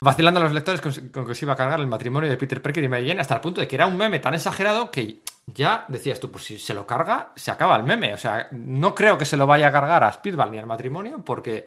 [0.00, 2.84] Vacilando a los lectores con, que se iba a cargar el matrimonio de Peter Parker
[2.84, 5.84] y Mary Jane hasta el punto de que era un meme tan exagerado que ya
[5.88, 8.12] decías tú, pues si se lo carga, se acaba el meme.
[8.12, 11.22] O sea, no creo que se lo vaya a cargar a Speedball ni al matrimonio
[11.24, 11.66] porque,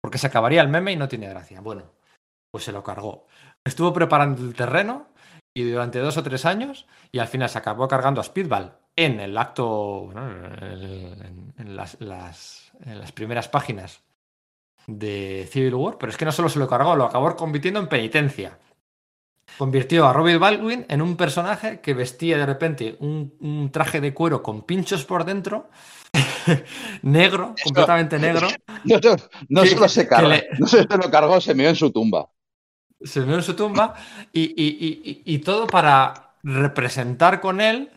[0.00, 1.60] porque se acabaría el meme y no tiene gracia.
[1.60, 1.84] Bueno,
[2.50, 3.26] pues se lo cargó.
[3.64, 5.08] Estuvo preparando el terreno
[5.54, 9.20] y durante dos o tres años y al final se acabó cargando a Speedball en
[9.20, 14.02] el acto, en, las, en las primeras páginas
[14.86, 17.88] de Civil War, pero es que no solo se lo cargó, lo acabó convirtiendo en
[17.88, 18.58] penitencia.
[19.58, 24.42] Convirtió a Robert Baldwin en un personaje que vestía de repente un, traje de cuero
[24.42, 25.68] con pinchos por dentro,
[27.02, 28.48] negro, completamente negro.
[29.48, 32.30] No, solo se cargó, no se lo cargó, se meó en su tumba.
[33.02, 33.94] Se meó en su tumba
[34.32, 34.52] y,
[35.24, 37.90] y todo para representar con él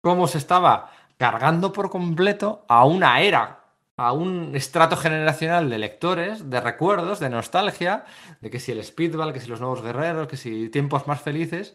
[0.00, 3.61] cómo se estaba cargando por completo a una era
[4.02, 8.04] a un estrato generacional de lectores, de recuerdos, de nostalgia,
[8.40, 11.74] de que si el Speedball, que si los nuevos guerreros, que si tiempos más felices.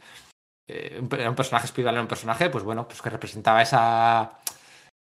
[0.68, 4.40] Eh, era un personaje Speedball, era un personaje, pues bueno, pues que representaba esa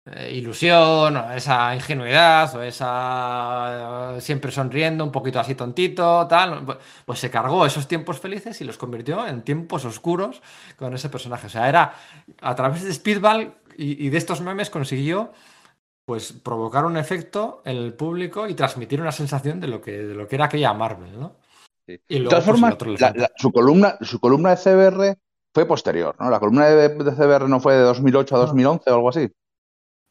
[0.05, 6.79] eh, ilusión, o esa ingenuidad, o esa siempre sonriendo, un poquito así tontito, tal.
[7.07, 10.43] Pues se cargó esos tiempos felices y los convirtió en tiempos oscuros
[10.77, 11.47] con ese personaje.
[11.47, 11.95] O sea, era
[12.43, 15.33] a través de Speedball y de estos memes consiguió
[16.05, 20.15] pues provocar un efecto en el público y transmitir una sensación de lo que, de
[20.15, 21.37] lo que era aquella Marvel, ¿no?
[21.87, 22.77] de todas pues, formas,
[23.37, 25.19] su, columna, su columna de CBR
[25.53, 26.31] fue posterior, ¿no?
[26.31, 29.31] La columna de, de CBR no fue de 2008 a 2011 o algo así.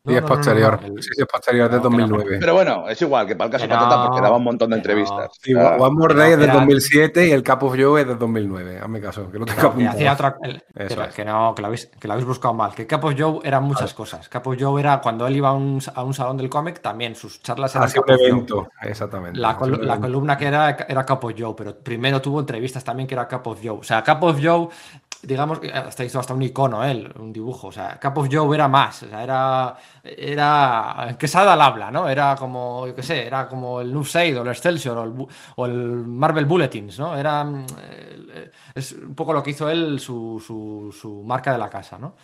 [0.06, 0.80] Sí, es posterior.
[1.00, 2.38] Sí, es posterior de 2009.
[2.38, 5.32] Pero bueno, es igual que para el caso Patata porque daba un montón de entrevistas.
[5.42, 8.80] Sí, One More Day es de 2007 y el Cap of Joe es de 2009.
[8.84, 9.96] Hazme caso, que lo tengo apuntado.
[9.96, 10.36] Hacía otra,
[11.16, 12.76] que, no, que lo, habéis, que lo habéis buscado mal.
[12.76, 14.28] Que Cap of Joe era muchas cosas.
[14.28, 17.16] Cap of Joe era cuando él iba a un, a un salón del cómic, también
[17.16, 17.88] sus charlas eran.
[17.88, 19.40] Hacía un evento, exactamente.
[19.40, 23.16] La, la columna que era era Cap of Joe, pero primero tuvo entrevistas también que
[23.16, 23.78] era Cap of Joe.
[23.80, 24.68] O sea, Cap of Joe
[25.24, 27.68] digamos, hasta hizo hasta un icono él, un dibujo.
[27.68, 32.10] O sea, Cap of Joe era más, o sea, era, era Quesada al habla, ¿no?
[32.10, 35.66] Era como, yo qué sé, era como el Newside o el Excelsior o el, o
[35.66, 37.18] el, Marvel Bulletins, ¿no?
[37.18, 37.48] Era,
[37.82, 41.98] eh, es un poco lo que hizo él, su, su, su marca de la casa,
[41.98, 42.16] ¿no?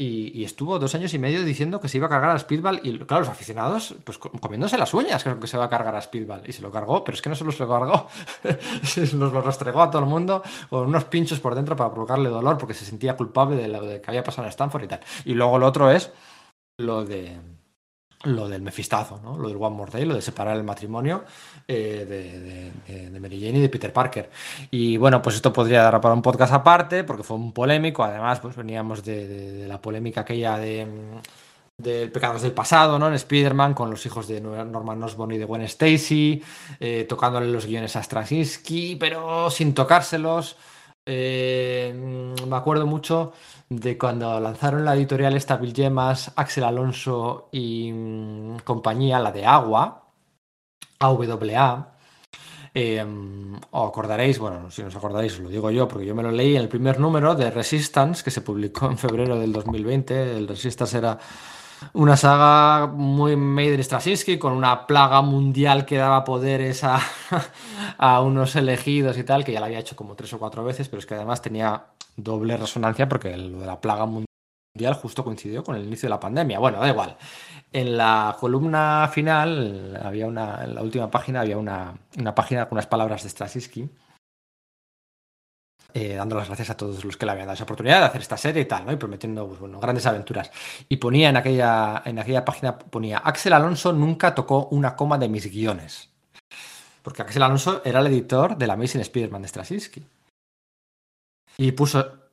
[0.00, 2.80] Y, estuvo dos años y medio diciendo que se iba a cargar a Speedball.
[2.84, 6.00] Y claro, los aficionados, pues comiéndose las uñas, creo que se va a cargar a
[6.00, 6.42] Speedball.
[6.46, 8.06] Y se lo cargó, pero es que no solo se lo cargó,
[9.14, 12.58] nos lo rastregó a todo el mundo con unos pinchos por dentro para provocarle dolor
[12.58, 15.00] porque se sentía culpable de lo que había pasado en Stanford y tal.
[15.24, 16.12] Y luego lo otro es
[16.78, 17.36] lo de
[18.24, 19.38] lo del mefistazo, ¿no?
[19.38, 21.24] lo del One More Day, lo de separar el matrimonio
[21.66, 24.30] eh, de, Mary Jane y de Peter Parker.
[24.70, 28.02] Y bueno, pues esto podría dar para un podcast aparte, porque fue un polémico.
[28.02, 30.86] Además, pues veníamos de, la polémica aquella de
[31.76, 33.06] del Pecados del Pasado, ¿no?
[33.06, 36.42] En Spider-Man, con los hijos de Norman Osborn y de Gwen Stacy,
[36.80, 40.56] eh, tocándole los guiones a Straczynski, pero sin tocárselos.
[41.10, 41.90] Eh,
[42.46, 43.32] me acuerdo mucho
[43.70, 50.04] de cuando lanzaron la editorial Estabil Gemas, Axel Alonso y mm, compañía, la de Agua,
[50.98, 51.94] AWA.
[52.74, 53.06] Eh,
[53.70, 56.30] os acordaréis, bueno, si no os acordaréis, os lo digo yo, porque yo me lo
[56.30, 60.36] leí en el primer número de Resistance, que se publicó en febrero del 2020.
[60.36, 61.18] El Resistance era
[61.92, 67.00] una saga muy made in Straczynski, con una plaga mundial que daba poderes a,
[67.98, 70.88] a unos elegidos y tal, que ya la había hecho como tres o cuatro veces,
[70.88, 71.86] pero es que además tenía
[72.16, 74.28] doble resonancia porque lo de la plaga mundial
[74.94, 76.58] justo coincidió con el inicio de la pandemia.
[76.58, 77.16] Bueno, da igual.
[77.72, 81.94] En la columna final, había una, en la última página, había una,
[82.34, 83.88] página con unas palabras de Straczynski.
[85.94, 88.20] Eh, dando las gracias a todos los que le habían dado esa oportunidad de hacer
[88.20, 88.92] esta serie y tal, ¿no?
[88.92, 90.50] Y prometiendo pues, grandes aventuras.
[90.88, 95.28] Y ponía en aquella, en aquella página, ponía, Axel Alonso nunca tocó una coma de
[95.28, 96.10] mis guiones.
[97.02, 100.04] Porque Axel Alonso era el editor de la Amazing Spider-Man de Straczynski.
[101.56, 102.27] Y puso,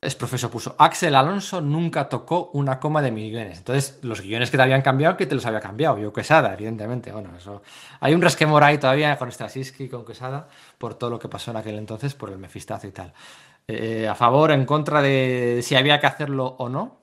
[0.00, 3.58] es profesor, puso, Axel Alonso nunca tocó una coma de mis guiones.
[3.58, 5.98] Entonces, los guiones que te habían cambiado, que te los había cambiado.
[5.98, 7.10] Yo Quesada, evidentemente.
[7.10, 7.62] Bueno, eso.
[8.00, 10.48] Hay un resquemor ahí todavía con Straczynski, con Quesada,
[10.78, 13.12] por todo lo que pasó en aquel entonces, por el mefistazo y tal.
[13.66, 16.97] Eh, a favor, en contra de si había que hacerlo o no.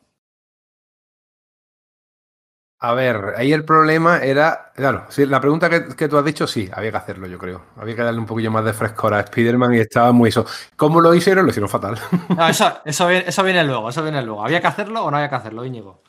[2.80, 6.70] A ver, ahí el problema era, claro, sí, la pregunta que, tú has dicho, sí,
[6.74, 7.66] había que hacerlo, yo creo.
[7.78, 10.46] Había que darle un poquillo más de frescor a Spider-Man y estaba muy eso.
[10.76, 11.46] ¿Cómo lo hicieron?
[11.46, 11.98] Lo hicieron fatal.
[12.36, 14.44] No, eso, eso, viene, eso viene luego, eso viene luego.
[14.44, 16.04] ¿Había que hacerlo o no había que hacerlo, Íñigo?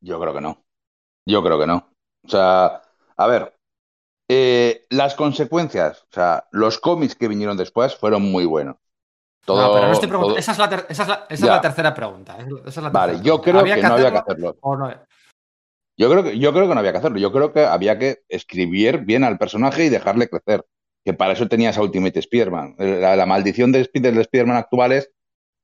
[0.00, 0.64] Yo creo que no.
[1.26, 1.90] Yo creo que no.
[2.24, 2.82] O sea,
[3.16, 3.54] a ver,
[4.28, 8.76] eh, las consecuencias, o sea, los cómics que vinieron después fueron muy buenos.
[9.44, 10.38] Todo, pero no estoy preguntando.
[10.38, 12.38] Esa es la, esa es la, esa es la tercera pregunta.
[12.66, 14.56] Esa es la vale, yo creo que, no había que hacerlo.
[15.96, 17.18] Yo creo, que, yo creo que no había que hacerlo.
[17.18, 20.64] Yo creo que había que escribir bien al personaje y dejarle crecer.
[21.04, 22.76] Que para eso tenía esa Ultimate Spider-Man.
[22.78, 25.10] La, maldición de, de Spider-Man actuales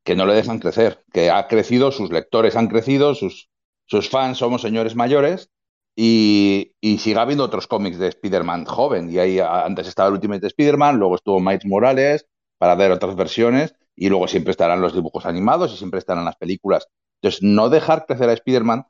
[0.05, 1.03] que no le dejan crecer.
[1.13, 3.51] Que ha crecido, sus lectores han crecido, sus,
[3.87, 5.51] sus fans somos señores mayores
[5.97, 9.11] y, y sigue habiendo otros cómics de Spider-Man joven.
[9.11, 12.27] Y ahí antes estaba el Ultimate Spider-Man, luego estuvo Miles Morales,
[12.61, 16.37] para ver otras versiones y luego siempre estarán los dibujos animados y siempre estarán las
[16.37, 16.89] películas.
[17.23, 18.85] Entonces, no dejar crecer a Spider-Man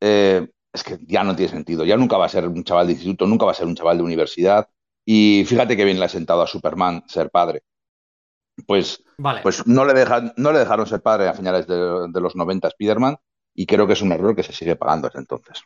[0.00, 1.84] eh, es que ya no tiene sentido.
[1.84, 3.98] Ya nunca va a ser un chaval de instituto, nunca va a ser un chaval
[3.98, 4.70] de universidad.
[5.04, 7.62] Y fíjate que bien le ha sentado a Superman ser padre.
[8.66, 9.04] Pues,
[9.42, 12.68] pues no, le dejan, no le dejaron ser padre a finales de, de los 90
[12.68, 13.18] Spider-Man
[13.54, 15.62] y creo que es un error que se sigue pagando desde entonces.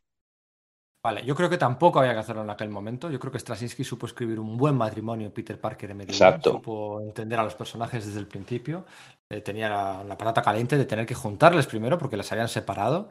[1.05, 3.11] Vale, yo creo que tampoco había que hacerlo en aquel momento.
[3.11, 6.15] Yo creo que Straczynski supo escribir un buen matrimonio Peter Parker de Medellín.
[6.15, 6.53] Exacto.
[6.53, 8.87] Supo entender a los personajes desde el principio.
[9.29, 9.69] Eh, tenía
[10.03, 13.11] la, patata caliente de tener que juntarles primero porque les habían separado.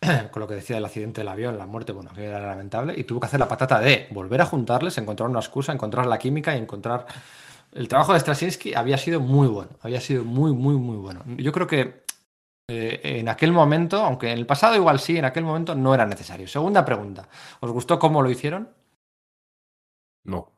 [0.32, 2.94] con lo que decía del accidente del avión, la muerte, bueno, que era lamentable.
[2.96, 6.18] Y tuvo que hacer la patata de volver a juntarles, encontrar una excusa, encontrar la
[6.18, 7.06] química y encontrar.
[7.72, 9.70] El trabajo de Straczynski había sido muy bueno.
[9.82, 11.22] Había sido muy, muy, muy bueno.
[11.36, 12.02] Yo creo que
[12.68, 16.04] eh, en aquel momento, aunque en el pasado igual sí, en aquel momento no era
[16.04, 16.46] necesario.
[16.46, 17.28] Segunda pregunta,
[17.60, 18.68] ¿os gustó cómo lo hicieron?
[20.24, 20.52] No.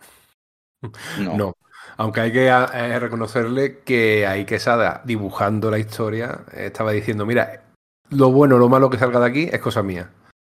[1.18, 1.54] No.
[1.96, 7.62] Aunque hay que eh, reconocerle que ahí Quesada, dibujando la historia, estaba diciendo, mira,
[8.10, 10.10] lo bueno, lo malo que salga de aquí es cosa mía.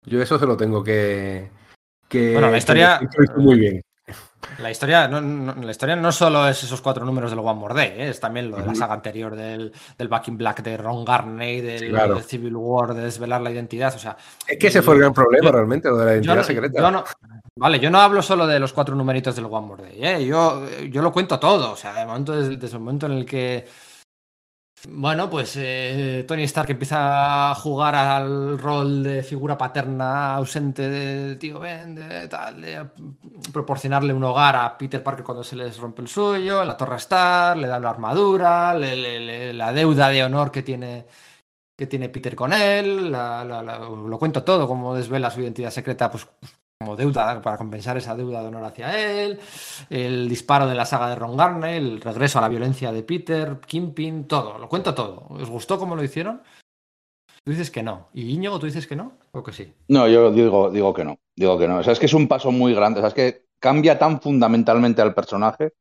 [0.06, 1.50] Yo eso se lo tengo que...
[2.08, 3.00] que bueno, la historia...
[3.36, 3.82] muy bien.
[4.58, 7.88] La historia, no, la historia no solo es esos cuatro números del One More Day,
[7.96, 8.08] ¿eh?
[8.10, 11.60] es también lo de la saga anterior del, del Back in Black de Ron Garney,
[11.60, 13.94] del, Civil War, de desvelar la identidad.
[13.94, 14.16] O sea,
[14.46, 17.04] es que ese fue el gran problema realmente, lo de la identidad secreta.
[17.56, 20.24] vale, yo no hablo solo de los cuatro numeritos del One More Day, ¿eh?
[20.24, 21.72] yo, yo lo cuento todo.
[21.72, 23.66] O sea, de momento, desde el momento en el que
[24.88, 31.36] bueno, pues eh, Tony Stark empieza a jugar al rol de figura paterna ausente de
[31.36, 32.86] tío Ben, de tal, de
[33.52, 37.58] proporcionarle un hogar a Peter Parker cuando se les rompe el suyo, la Torre Stark,
[37.60, 41.06] le da la armadura, la deuda de honor que tiene
[41.76, 46.28] que tiene Peter con él, lo cuento todo, como desvela su identidad secreta, pues
[46.78, 49.38] como deuda para compensar esa deuda de honor hacia él,
[49.90, 53.58] el disparo de la saga de Ron Garney, el regreso a la violencia de Peter,
[53.66, 55.26] Kimpin, todo, lo cuento todo.
[55.30, 56.42] ¿Os gustó cómo lo hicieron?
[57.44, 58.08] Tú dices que no.
[58.14, 59.18] ¿Y Íñigo, tú dices que no?
[59.32, 59.72] ¿O que sí?
[59.88, 61.18] No, yo digo, digo que no.
[61.36, 61.76] Digo que no.
[61.76, 63.00] O es que es un paso muy grande.
[63.00, 65.72] O sea, es que cambia tan fundamentalmente al personaje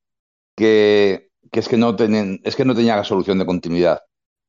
[0.57, 4.01] que, es, que no es que no tenía solución de continuidad.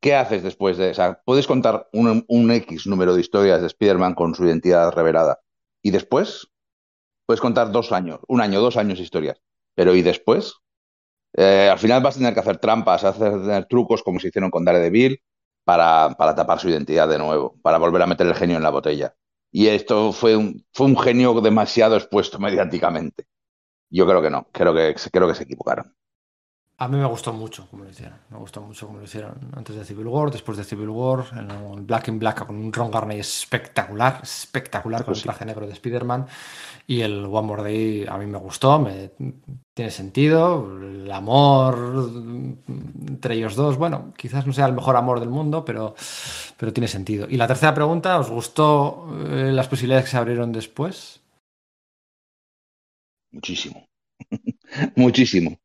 [0.03, 1.23] ¿Qué haces después de esa?
[1.25, 5.39] Puedes contar un, un X número de historias de Spider-Man con su identidad revelada
[5.85, 6.49] y después
[7.27, 9.41] puedes contar dos años, un año, dos años historias.
[9.75, 10.55] Pero ¿y después?
[11.37, 14.65] Eh, al final vas a tener que hacer trampas, hacer trucos como se hicieron con
[14.65, 15.23] Daredevil
[15.65, 18.71] para, para tapar su identidad de nuevo, para volver a meter el genio en la
[18.71, 19.15] botella.
[19.53, 23.27] Y esto fue un, fue un genio demasiado expuesto mediáticamente.
[23.91, 25.95] Yo creo que no, creo que, creo que se equivocaron.
[26.77, 28.19] A mí me gustó mucho como lo hicieron.
[28.31, 31.87] Me gustó mucho como lo hicieron antes de Civil War, después de Civil War, en
[31.87, 36.27] Black in Black con un Ron Garney espectacular, espectacular con el traje negro de Spider-Man.
[36.89, 39.13] Y el One More Day a mí me gustó, me,
[39.73, 40.69] tiene sentido.
[40.81, 41.77] El amor
[43.09, 45.95] entre ellos dos, bueno, quizás no sea el mejor amor del mundo, pero,
[46.57, 47.29] pero tiene sentido.
[47.31, 51.21] Y la tercera pregunta, ¿os gustó eh, las posibilidades que se abrieron después?
[53.31, 53.87] Muchísimo.
[54.97, 55.57] Muchísimo.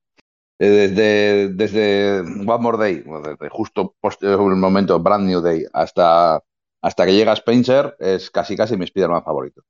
[0.59, 3.05] Eh, desde, desde One More Day,
[3.49, 6.43] justo el momento Brand New Day hasta,
[6.81, 9.61] hasta que llega Spencer, es casi casi mi Spider-Man favorito.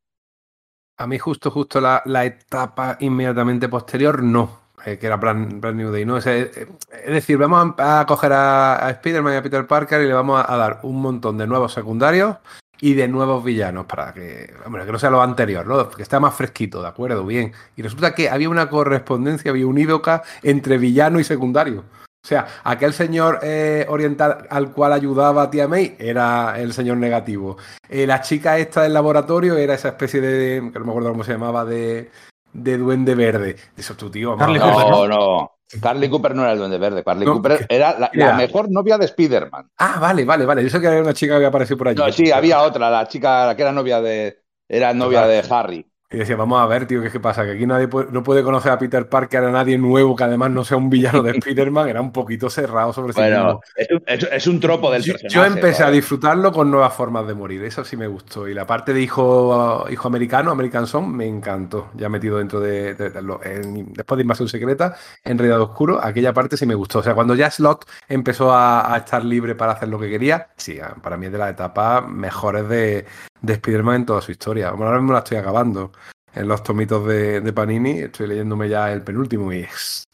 [0.98, 6.06] A mí justo, justo la, etapa inmediatamente posterior, no, eh, que era Brand, New Day,
[6.06, 6.18] ¿no?
[6.18, 6.68] Es, eh,
[7.06, 10.44] es decir, vamos a, coger a, a Spider-Man y a Peter Parker y le vamos
[10.46, 12.38] a, dar un montón de nuevos secundarios
[12.82, 15.90] y de nuevos villanos para que, hombre, que no sea lo anterior, ¿no?
[15.90, 17.26] Que está más fresquito, ¿de acuerdo?
[17.26, 17.52] Bien.
[17.76, 21.84] Y resulta que había una correspondencia, había un ídoca entre villano y secundario.
[22.22, 26.98] O sea, aquel señor eh, oriental al cual ayudaba a Tía May era el señor
[26.98, 27.58] negativo.
[27.88, 31.24] Eh, la chica esta del laboratorio era esa especie de, que no me acuerdo cómo
[31.24, 32.12] se llamaba, de,
[32.52, 33.56] de duende verde.
[33.76, 34.36] Eso es tu tío.
[34.36, 35.52] no, no,
[35.82, 39.70] Carly Cooper no era el Duende Verde, Carly Cooper era la, mejor novia de Spider-Man.
[39.78, 40.64] Ah, vale, vale, vale.
[40.64, 41.98] Yo sé que había una chica que había aparecido por allí.
[41.98, 44.42] No, sí, había otra, la chica que era novia de.
[44.68, 45.89] Era novia de Harry.
[46.12, 47.46] Y decía, vamos a ver, tío, ¿qué, qué pasa?
[47.46, 50.66] Que aquí nadie no puede conocer a Peter Parker, a nadie nuevo que además no
[50.66, 53.62] sea un villano de Spider-Man, era un poquito cerrado sobre sí bueno,
[54.08, 55.36] es, un tropo del personaje.
[55.36, 58.48] Yo empecé a disfrutarlo con nuevas formas de morir, eso sí me gustó.
[58.48, 61.92] Y la parte de hijo, hijo americano, American Son, me encantó.
[61.94, 66.74] Ya metido dentro de, después de Invasión Secreta, en Realidad Oscuro, aquella parte sí me
[66.74, 67.00] gustó.
[67.00, 70.80] O sea, cuando ya Slot empezó a, estar libre para hacer lo que quería, sí,
[71.04, 73.06] para mí es de las etapas mejores de,
[73.42, 74.72] de Spider-Man en toda su historia.
[74.72, 75.92] Bueno, ahora mismo la estoy acabando
[76.34, 79.66] en los tomitos de, Panini, estoy leyéndome ya el penúltimo y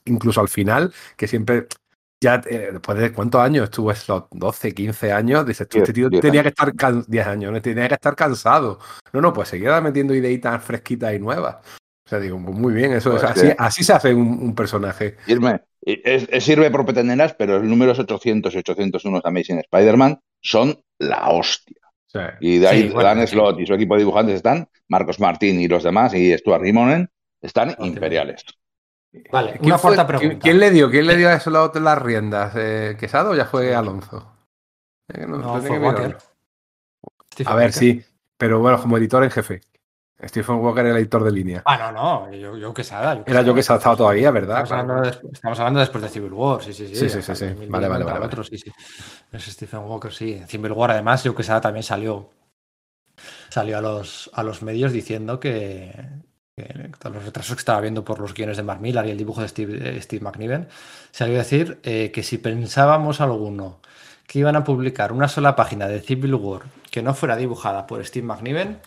[0.06, 1.68] incluso al final, que siempre,
[2.22, 6.42] ya eh, después de cuántos años estuvo Slot, 12, 15 años, dices, este tío tenía
[6.42, 6.74] que estar,
[7.06, 8.80] 10 años, tenía que estar cansado.
[9.14, 11.58] No, no, pues seguía metiendo ideitas fresquitas y nuevas.
[12.06, 15.18] O sea, digo, pues muy bien, eso es, pues así, se hace un, personaje.
[16.40, 21.85] sirve por pretenderas, pero los números 800 y 801 de Amazing Spider-Man son la hostia.
[22.40, 25.84] Y de ahí Dan Slot y su equipo de dibujantes están, Marcos Martín y los
[25.84, 27.10] demás, y Stuart Rimonen,
[27.42, 28.44] están imperiales.
[29.32, 30.40] Vale, una fuerte pregunta.
[30.40, 30.90] ¿quién, le dio?
[30.90, 32.54] ¿Quién le dio a Slot las riendas?
[32.56, 34.36] Eh, ¿Quesado o ya fue Alonso?
[35.14, 36.16] Eh, no, fue.
[37.46, 38.04] A ver, sí,
[38.38, 39.62] pero bueno, como editor en jefe.
[40.24, 41.62] Stephen Walker era el editor de línea.
[41.66, 43.24] Ah, no, no, yo, yo Quesada.
[43.26, 44.64] Era yo Quesada, estaba todavía, ¿verdad?
[45.32, 47.10] Estamos, hablando después de Civil War, sí, sí, sí.
[47.10, 47.46] Sí, sí, sí.
[47.68, 48.26] Vale, vale, vale.
[48.26, 48.72] Otro, sí, sí.
[49.32, 50.42] Es Stephen Walker, sí.
[50.48, 52.30] Civil War, además, yo Quesada también salió
[53.50, 55.94] salió a los, a los medios diciendo que,
[56.56, 59.48] los retrasos que estaba viendo por los guiones de Mark Millar y el dibujo de
[59.48, 60.68] Steve, Steve McNiven,
[61.12, 63.80] salió a decir eh, que si pensábamos alguno
[64.28, 68.06] que iban a publicar una sola página de Civil War que no fuera dibujada por
[68.06, 68.80] Steve McNiven,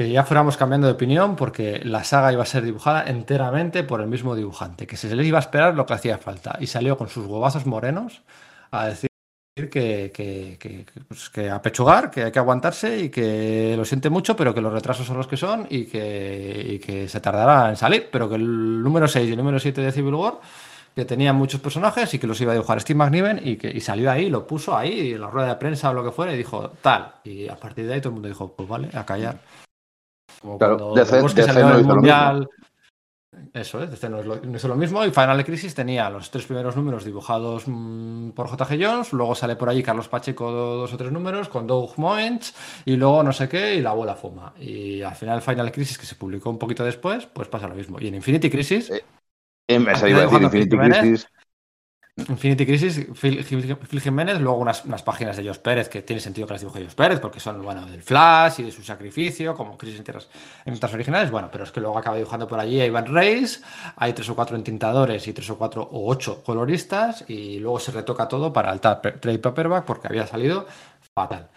[0.00, 4.00] que ya fuéramos cambiando de opinión porque la saga iba a ser dibujada enteramente por
[4.00, 6.56] el mismo dibujante, que se les iba a esperar lo que hacía falta.
[6.58, 8.22] Y salió con sus huevazos morenos
[8.70, 9.10] a decir
[9.56, 14.34] que, que, que, pues que, apechugar, que hay que aguantarse y que lo siente mucho,
[14.36, 18.08] pero que los retrasos son los que son y que, que se tardará en salir,
[18.10, 20.40] pero que el número 6 y el número 7 de Civil War
[20.94, 23.80] que tenían muchos personajes y que los iba a dibujar Steve McNiven y que y
[23.82, 26.38] salió ahí, lo puso ahí en la rueda de prensa o lo que fuera y
[26.38, 27.16] dijo tal.
[27.22, 29.36] Y a partir de ahí todo el mundo dijo, pues vale, a callar.
[30.40, 32.48] Como claro, cuando el Mundial.
[33.52, 35.04] Eso es, no es, lo, mismo.
[35.04, 39.56] Y Final Crisis tenía los tres primeros números dibujados mm, por JG Jones, luego sale
[39.56, 42.52] por ahí Carlos Pacheco dos o tres números con Doug Moench
[42.84, 44.52] y luego no sé qué y la abuela fuma.
[44.58, 47.98] Y al final Final Crisis, que se publicó un poquito después, pues pasa lo mismo.
[48.00, 48.90] Y en Infinity Crisis...
[48.90, 49.04] Eh,
[49.68, 51.26] en Infinity Crisis
[52.28, 53.44] Infinity Crisis, Phil,
[54.00, 57.20] Jiménez, luego unas, páginas de Jos Pérez que tiene sentido que las dibuje Jos Pérez
[57.20, 60.28] porque son bueno, del Flash y de su sacrificio, como Crisis en Tierras,
[60.64, 61.30] en originales.
[61.30, 63.62] Bueno, pero es que luego acaba dibujando por allí a Iván Reis,
[63.96, 67.92] hay tres o cuatro entintadores y tres o cuatro o ocho coloristas y luego se
[67.92, 70.66] retoca todo para el trade paperback porque había salido
[71.14, 71.48] fatal.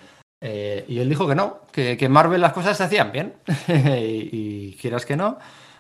[0.42, 3.36] Eh, y él dijo que no, que, que Marvel las cosas se hacían bien
[3.68, 5.38] y, y quieras que no,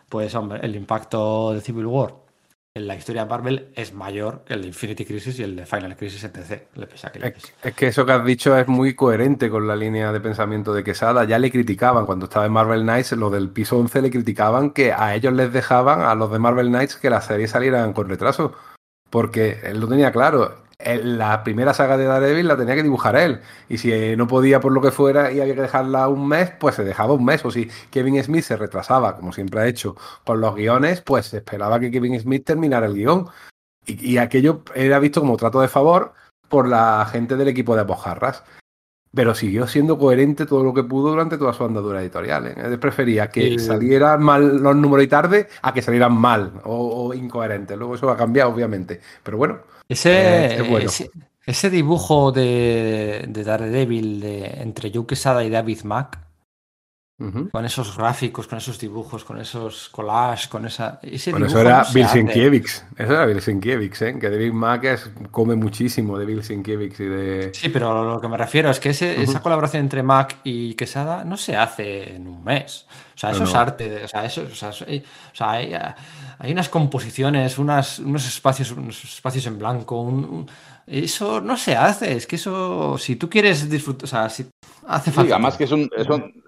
[0.08, 2.23] pues hombre, el impacto de Civil War
[2.76, 5.68] en la historia de Marvel es mayor que el de Infinity Crisis y el de
[5.68, 6.64] Final Crisis etc.
[7.64, 10.84] es, que eso que has dicho es muy coherente con la línea de pensamiento de
[10.84, 11.24] Quesada.
[11.26, 14.92] Ya le criticaban cuando estaba en Marvel Knights, lo del piso 11 le criticaban que
[14.92, 18.54] a ellos les dejaban, a los de Marvel Knights, que las series salieran con retraso.
[19.12, 23.42] Porque él lo tenía claro la primera saga de Daredevil la tenía que dibujar él.
[23.70, 26.76] Y si no podía por lo que fuera y había que dejarla un mes, pues
[26.76, 27.44] se dejaba un mes.
[27.46, 29.96] O si Kevin Smith se retrasaba, como siempre ha hecho,
[30.26, 33.28] con los guiones, pues se esperaba que Kevin Smith terminara el guion.
[33.86, 36.14] Y, aquello era visto como trato de favor
[36.48, 38.44] por la gente del equipo de Apojarras.
[39.16, 42.48] Pero siguió siendo coherente todo lo que pudo durante toda su andadura editorial.
[42.48, 42.56] ¿eh?
[42.58, 47.14] Él prefería que salieran mal los números y tarde a que salieran mal o, o
[47.14, 47.78] incoherentes.
[47.78, 49.02] Luego eso ha cambiado, obviamente.
[49.22, 49.60] Pero bueno,
[49.94, 51.10] ese,
[51.46, 56.20] ese, dibujo de, de Daredevil de, entre Joe Quesada y David Mack,
[57.52, 61.00] con esos gráficos, con esos dibujos, con esos collages, con esa.
[61.04, 62.84] Ese bueno, eso era Bill Sienkiewicz.
[62.98, 64.20] Eso era Bill Sienkiewicz, ¿eh?
[64.20, 67.52] que David Mack come muchísimo de Bill Sienkiewicz y de.
[67.54, 71.38] Sí, pero lo que me refiero es que esa colaboración entre Mac y Quesada no
[71.38, 72.88] se hace en un mes.
[73.16, 74.04] O sea, eso es arte.
[74.04, 75.74] O sea, eso, o sea, hay,
[76.40, 80.48] hay, unas composiciones, unas, unos, espacios, unos espacios en blanco, un
[80.86, 84.46] eso no se hace, es que eso, si tú quieres disfrutar, o sea, si
[84.88, 85.30] hace falta.
[85.30, 85.90] Sí, además que es, un,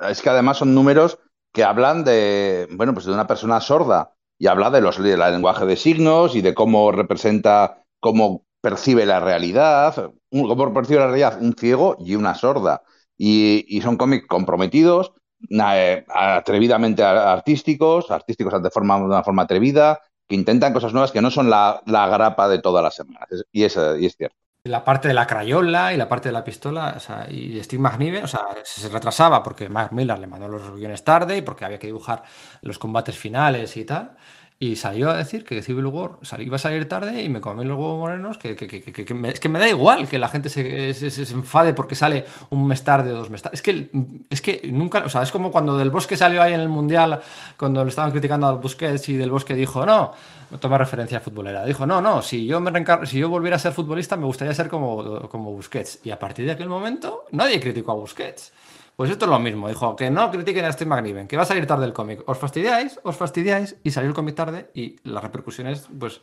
[0.09, 1.19] es, que además son números
[1.53, 5.65] que hablan de, bueno, pues de una persona sorda y habla de los del lenguaje
[5.65, 11.53] de signos y de cómo representa, cómo percibe la realidad, cómo percibe la realidad un
[11.53, 12.81] ciego y una sorda.
[13.17, 15.13] Y, son cómics comprometidos,
[15.49, 21.21] eh, atrevidamente artísticos, artísticos de, forma, de una forma atrevida, que intentan cosas nuevas que
[21.21, 23.27] no son la, grapa de todas las semanas.
[23.51, 24.35] Y es, y es cierto.
[24.63, 27.83] La parte de la crayola y la parte de la pistola, o sea, y Steve
[27.83, 31.65] McNiven, o sea, se retrasaba porque Mark Miller le mandó los guiones tarde y porque
[31.65, 32.23] había que dibujar
[32.63, 34.15] los combates finales y tal.
[34.57, 37.77] Y salió a decir que Civil War iba a salir tarde y me comí los
[37.77, 40.91] huevos morenos, que, es que me da igual que la gente se,
[41.33, 43.55] enfade porque sale un mes tarde o dos meses tarde.
[43.55, 43.89] Es que,
[44.29, 47.19] es que nunca, o sea, es como cuando Del Bosque salió ahí en el Mundial,
[47.57, 50.13] cuando le estaban criticando a Busquets y Del Bosque dijo, no,
[50.49, 52.71] no toma referencia futbolera, dijo, no, no, si yo, me
[53.05, 55.99] si yo volviera a ser futbolista me gustaría ser como, como Busquets.
[56.05, 58.53] Y a partir de aquel momento nadie criticó a Busquets.
[58.95, 61.45] Pues esto es lo mismo, dijo, que no critiquen a Steve McNiven, que va a
[61.45, 62.23] salir tarde el cómic.
[62.27, 66.21] Os fastidiáis, os fastidiáis y salió el cómic tarde y las repercusiones, pues,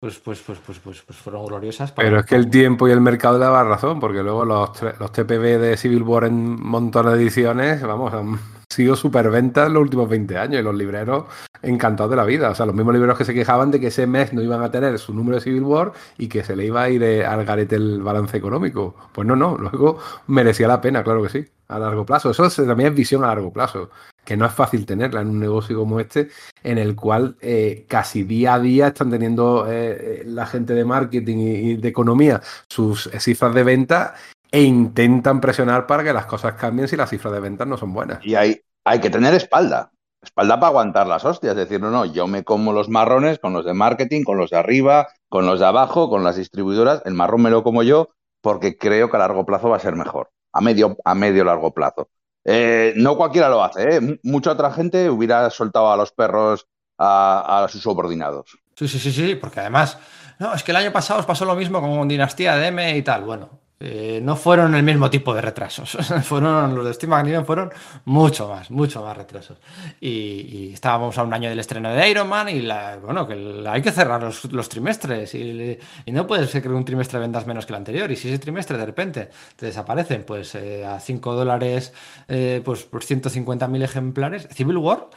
[0.00, 1.92] pues, pues, pues, pues, pues, pues fueron gloriosas.
[1.92, 5.58] Pero es que el tiempo y el mercado daba razón, porque luego los, los TPB
[5.58, 8.38] de Civil War en montones de ediciones, vamos, han
[8.70, 11.24] sido superventas los últimos 20 años y los libreros
[11.62, 12.50] encantados de la vida.
[12.50, 14.70] O sea, los mismos libreros que se quejaban de que ese mes no iban a
[14.70, 17.44] tener su número de Civil War y que se le iba a ir eh, al
[17.44, 18.94] garete el balance económico.
[19.12, 19.98] Pues no, no, luego
[20.28, 22.30] merecía la pena, claro que sí a largo plazo.
[22.30, 23.90] Eso también es visión a largo plazo,
[24.24, 26.28] que no es fácil tenerla en un negocio como este,
[26.62, 31.36] en el cual eh, casi día a día están teniendo eh, la gente de marketing
[31.36, 34.14] y, de economía sus cifras de venta
[34.52, 37.92] e intentan presionar para que las cosas cambien si las cifras de ventas no son
[37.92, 38.24] buenas.
[38.24, 39.92] Y hay, hay que tener espalda.
[40.22, 43.54] Espalda para aguantar las hostias, es decir, no, no, yo me como los marrones con
[43.54, 47.14] los de marketing, con los de arriba, con los de abajo, con las distribuidoras, el
[47.14, 48.10] marrón me lo como yo
[48.42, 51.72] porque creo que a largo plazo va a ser mejor a medio, a medio largo
[51.72, 52.08] plazo.
[52.44, 54.18] Eh, no cualquiera lo hace, ¿eh?
[54.22, 56.66] mucha otra gente hubiera soltado a los perros
[56.98, 58.58] a, a, sus subordinados.
[58.76, 59.98] Sí, sí, sí, sí, porque además,
[60.38, 63.02] no, es que el año pasado os pasó lo mismo con Dinastía de M y
[63.02, 63.24] tal.
[63.24, 65.92] Bueno, eh, no fueron el mismo tipo de retrasos.
[66.24, 67.72] fueron los de Steve McNiven fueron
[68.04, 69.56] mucho más, mucho más retrasos.
[70.00, 73.80] Y, estábamos a un año del estreno de Iron Man y la, bueno, que hay
[73.80, 75.78] que cerrar los, trimestres y,
[76.08, 78.10] no puede ser que un trimestre vendas menos que el anterior.
[78.10, 81.94] Y si ese trimestre de repente te desaparecen, pues eh, a 5 dólares,
[82.28, 85.08] eh, pues por 150.000 ejemplares, Civil War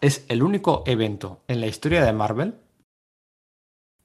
[0.00, 2.54] es el único evento en la historia de Marvel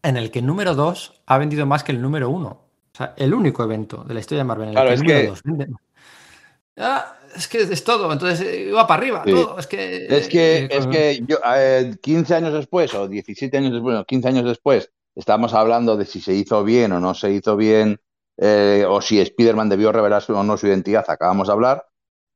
[0.01, 2.62] en el que el número 2 ha vendido más que el número 1.
[2.93, 5.71] O sea, el único evento de la historia de Marvel en el que el número
[5.71, 5.79] 2
[6.77, 9.57] ah, es que es todo, entonces eh, iba para arriba, todo.
[9.57, 11.37] Es que, es que, eh, es que yo,
[12.01, 16.21] 15 años después, o 17 años después, o 15 años después, estamos hablando de si
[16.21, 17.99] se hizo bien o no se hizo bien,
[18.37, 21.87] eh, o si Spider-Man debió revelar o no su identidad, acabamos de hablar,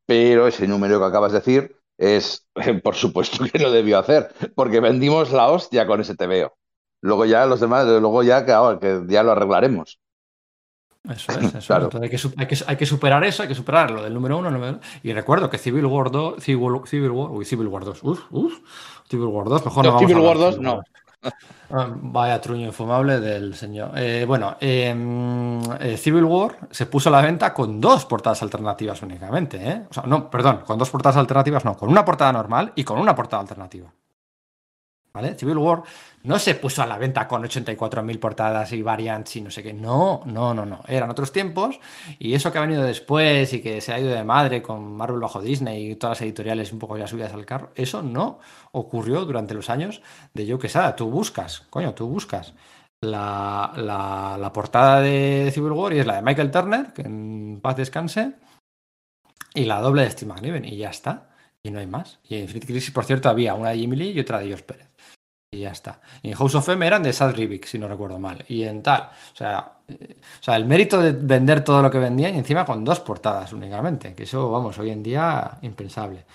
[0.08, 2.48] pero ese número que acabas de decir es,
[2.84, 6.58] por supuesto que lo debió hacer, porque vendimos la hostia con ese TVO.
[7.02, 10.00] Luego ya los demás, luego ya que, que ya lo arreglaremos.
[11.10, 11.90] Eso es, eso claro.
[12.02, 14.80] hay, que, hay, que, superar eso, hay que superar lo del número uno.
[15.04, 18.54] Y recuerdo que Civil War 2, Civil, Civil War, uy, Civil War 2, uf, uf,
[19.10, 20.82] Civil War 2, mejor no, vamos Civil War 2 no.
[21.70, 23.92] Vaya truño infumable del señor.
[23.96, 29.02] Eh, bueno, em, eh, Civil War se puso a la venta con dos portadas alternativas
[29.02, 29.58] únicamente.
[29.58, 29.86] ¿eh?
[29.90, 33.00] O sea, no, perdón, con dos portadas alternativas, no, con una portada normal y con
[33.00, 33.92] una portada alternativa.
[35.36, 35.84] Civil War
[36.24, 39.74] no se puso a la venta con 84.000 portadas y variants y no sé qué.
[39.74, 40.82] No, no, no, no.
[40.88, 41.80] Eran otros tiempos
[42.20, 45.20] y eso que ha venido después y que se ha ido de madre con Marvel
[45.22, 48.40] bajo Disney y todas las editoriales un poco ya subidas al carro, eso no
[48.72, 50.02] ocurrió durante los años
[50.34, 50.96] de Joe Quesada.
[50.96, 52.54] Tú buscas, coño, tú buscas
[53.02, 53.74] la,
[54.40, 58.34] la, portada de Civil War y es la de Michael Turner, que en paz descanse,
[59.54, 61.30] y la doble de Steve McNiven y ya está.
[61.64, 62.20] Y no hay más.
[62.24, 64.64] Y en Infinite Crisis, por cierto, había una de Jimmy Lee y otra de George
[64.64, 64.88] Pérez.
[65.52, 66.02] Y ya está.
[66.22, 68.44] Y en House of M eran de Sad Rivik, si no recuerdo mal.
[68.50, 69.10] Y en tal.
[69.34, 72.66] O sea, eh, o sea, el mérito de vender todo lo que vendían y encima
[72.66, 74.14] con dos portadas únicamente.
[74.14, 76.26] Que eso, vamos, hoy en día impensable.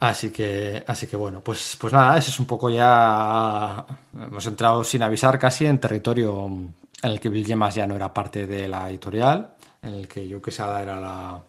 [0.00, 3.84] Así que, así que bueno, pues, pues nada, ese es un poco ya.
[4.14, 8.12] Hemos entrado sin avisar casi en territorio en el que Bill Gemas ya no era
[8.12, 11.42] parte de la editorial, en el que yo que era la,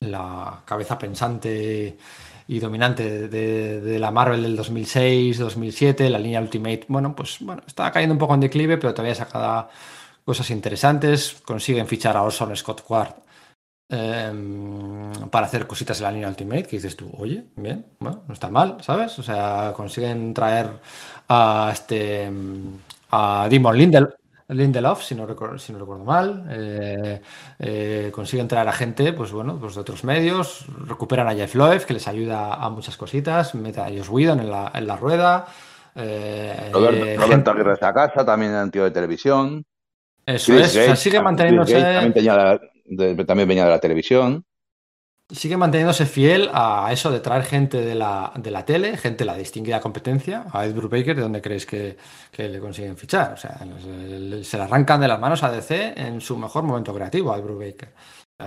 [0.00, 1.96] la cabeza pensante
[2.46, 7.92] y dominante de, la Marvel del 2006, 2007, la línea Ultimate, bueno, pues bueno, estaba
[7.92, 9.68] cayendo un poco en declive, pero todavía sacaba
[10.24, 13.14] cosas interesantes, consiguen fichar a Orson Scott Ward
[13.88, 18.34] em, para hacer cositas en la línea Ultimate, que dices tú, oye, bien, bueno, no
[18.34, 19.18] está mal, ¿sabes?
[19.18, 20.70] O sea, consiguen traer
[21.28, 22.30] a este
[23.10, 24.08] a Demon Lindel,
[24.48, 26.46] Lindelof, si no recuerdo, si no recuerdo mal.
[26.50, 27.20] Eh,
[27.58, 30.66] eh, consiguen traer a gente pues bueno, pues de otros medios.
[30.86, 33.54] Recuperan a Jeff Loeb, que les ayuda a muchas cositas.
[33.54, 35.46] Meten a Josh Whedon en la, en la rueda.
[35.94, 39.64] Eh, Roberto Aguirre a casa, también en tío de televisión.
[40.24, 41.80] Eso es, sigue manteniéndose.
[41.80, 42.12] También
[43.48, 44.44] venía, de, la televisión.
[45.30, 49.26] Sigue manteniéndose fiel a eso de traer gente de la, de la tele, gente de
[49.26, 51.96] la distinguida competencia, a Ed Baker, ¿de dónde creéis que,
[52.36, 53.32] le consiguen fichar?
[53.32, 53.58] O sea,
[54.42, 57.44] se le arrancan de las manos a DC en su mejor momento creativo, a Ed
[57.44, 57.92] Baker.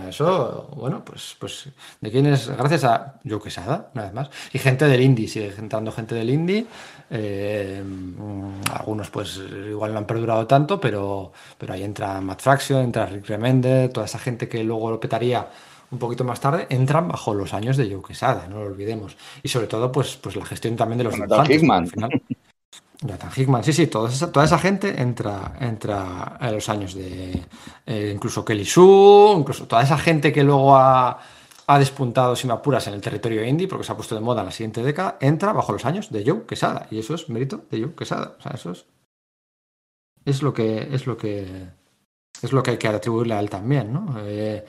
[0.09, 1.69] Eso, bueno, pues, pues
[2.01, 5.53] de quién es, gracias a Joe Quesada, una vez más, y gente del indie, sigue
[5.57, 6.65] entrando gente del indie,
[7.09, 7.81] eh,
[8.73, 9.39] algunos pues
[9.69, 14.05] igual no han perdurado tanto, pero, pero ahí entra Matt Fraction, entra Rick Remende, toda
[14.05, 15.47] esa gente que luego lo petaría
[15.91, 19.15] un poquito más tarde, entran bajo los años de Joe Quesada, no lo olvidemos.
[19.43, 21.63] Y sobre todo, pues, pues la gestión también de los infantes.
[21.63, 22.21] Al final,
[23.01, 27.43] Jonathan Hickman, sí, sí, toda esa, toda esa gente entra, entra en los años de
[27.85, 31.19] eh, incluso Kelly Sue, incluso toda esa gente que luego ha,
[31.67, 34.41] ha, despuntado, si me apuras, en el territorio indie, porque se ha puesto de moda
[34.41, 36.87] en la siguiente década, entra bajo los años de Joe Quesada.
[36.89, 38.35] Y eso es mérito de Joe Quesada.
[38.39, 38.85] O sea, eso es,
[40.25, 41.67] es lo que es lo que
[42.41, 44.15] es lo que hay que atribuirle a él también, ¿no?
[44.19, 44.65] Eh,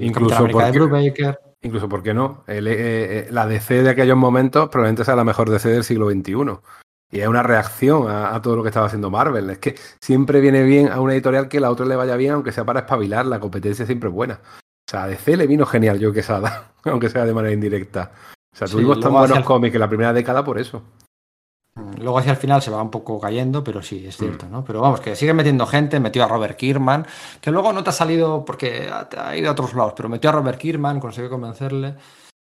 [0.00, 2.42] incluso porque, Incluso, ¿por qué no?
[2.48, 6.58] Eh, eh, la DC de aquellos momentos probablemente sea la mejor DC del siglo XXI.
[7.12, 9.50] Y es una reacción a, todo lo que estaba haciendo Marvel.
[9.50, 12.52] Es que siempre viene bien a una editorial que la otra le vaya bien, aunque
[12.52, 13.26] sea para espabilar.
[13.26, 14.40] La competencia siempre es buena.
[14.42, 18.10] O sea, a DC le vino genial yo que Quesada, aunque sea de manera indirecta.
[18.52, 20.82] O sea, tuvimos tan buenos cómics en la primera década por eso.
[21.74, 24.62] Luego hacia el final se va un poco cayendo, pero sí, es cierto, ¿no?
[24.62, 27.06] Pero vamos, que sigue metiendo gente, metió a Robert Kierman,
[27.40, 30.34] que luego no te ha salido porque ha ido a otros lados, pero metió a
[30.34, 31.94] Robert Kierman, consiguió convencerle.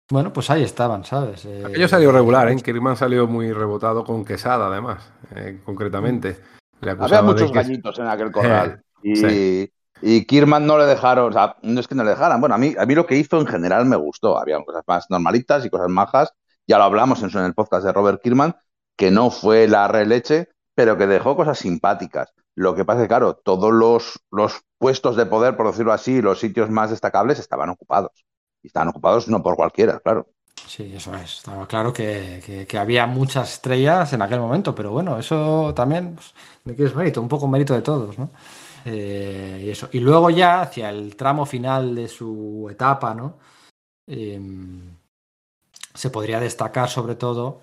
[0.09, 1.45] Bueno, pues ahí estaban, ¿sabes?
[1.45, 2.55] Eh, Aquello salió regular, ¿eh?
[2.55, 6.39] Kierman salió muy rebotado con Quesada, además, eh, concretamente.
[6.81, 8.81] Había muchos gallitos en aquel corral.
[9.03, 9.69] y,
[10.01, 12.41] y Kierman no le dejaron, o sea, no es que no le dejaran.
[12.41, 14.39] Bueno, a mí, a mí lo que hizo en general me gustó.
[14.39, 16.33] Había cosas más normalitas y cosas majas.
[16.67, 18.55] Ya lo hablamos en, en el podcast de Robert Kierman
[18.95, 22.33] que no fue la releche, pero que dejó cosas simpáticas.
[22.55, 26.21] Lo que pasa es que, claro, todos los, los puestos de poder, por decirlo así,
[26.21, 28.25] los sitios más destacables estaban ocupados.
[28.61, 30.27] Y estaban ocupados no por cualquiera, claro.
[30.67, 31.39] Sí, eso es.
[31.39, 36.75] Estaba claro que, había muchas estrellas en aquel momento, pero bueno, eso también, pues, ¿de
[36.75, 37.21] qué es mérito?
[37.21, 38.29] Un poco mérito de todos, ¿no?
[38.85, 39.89] Eh, y eso.
[39.91, 43.37] Y luego ya, hacia el tramo final de su etapa, ¿no?
[44.07, 44.95] Em,
[45.93, 47.61] se podría destacar sobre todo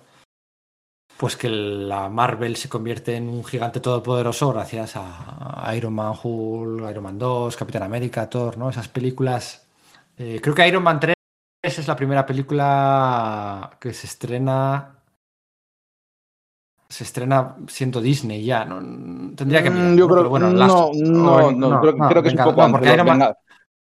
[1.19, 6.89] pues que la Marvel se convierte en un gigante todopoderoso gracias a, Iron Man, Hulk,
[6.89, 8.69] Iron Man 2, Capitán América, Thor, ¿no?
[8.69, 9.67] Esas películas.
[10.17, 11.13] Eh, creo que Iron Man 3
[11.61, 14.95] es la primera película que se estrena.
[16.87, 18.77] Se estrena siendo Disney ya, ¿no?
[19.35, 22.71] Tendría que mm, Yo creo, bueno, no, no, no, creo, que es un poco.
[22.71, 23.33] Porque Iron Man,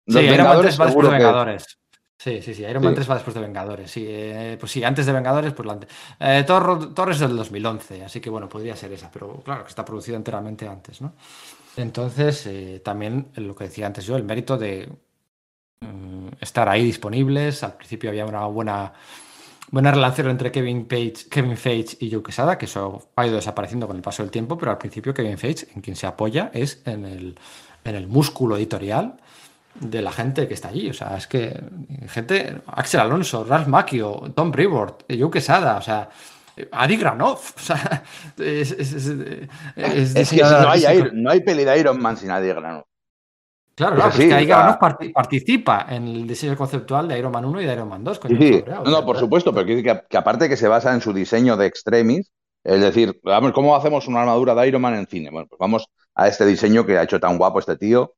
[0.07, 1.80] sí, Iron Man 3 va después de Vengadores.
[2.23, 2.63] Sí, sí, sí.
[2.63, 3.89] Iron Man 3 va después de Vengadores.
[3.89, 5.79] Sí, eh, pues sí, antes de Vengadores, pues la
[6.19, 9.83] eh, Thor, es del 2011, así que bueno, podría ser esa, pero claro que está
[9.83, 11.13] producido enteramente antes, ¿no?
[11.77, 14.87] Entonces, eh, también lo que decía antes yo, el mérito de
[15.79, 17.63] mm, estar ahí disponibles.
[17.63, 18.93] Al principio había una buena,
[19.71, 23.87] buena relación entre Kevin Page, Kevin Feige y Joe Quesada, que eso ha ido desapareciendo
[23.87, 26.83] con el paso del tiempo, pero al principio Kevin Feige, en quien se apoya, es
[26.85, 27.39] en el,
[27.83, 29.17] en el músculo editorial
[29.79, 30.89] de la gente que está allí.
[30.89, 31.59] O sea, es que
[32.07, 36.09] gente, Axel Alonso, Ralph Macchio, Tom Brevoort, Joe Quesada, o sea,
[36.71, 37.39] Adi Granov.
[37.55, 38.03] O sea,
[38.37, 42.83] es, es, que no hay, no hay peli de Iron Man sin Adi Granov.
[43.75, 44.77] Claro, claro, es que Adi Granov
[45.13, 48.19] participa en el diseño conceptual de Iron Man 1 y de Iron Man 2.
[48.27, 51.57] sí, no, no, por supuesto, pero que, que, aparte que se basa en su diseño
[51.57, 52.31] de extremis,
[52.63, 55.31] es decir, vamos, ¿cómo hacemos una armadura de Iron Man en cine?
[55.31, 58.13] Bueno, pues vamos a este diseño que ha hecho tan guapo este tío,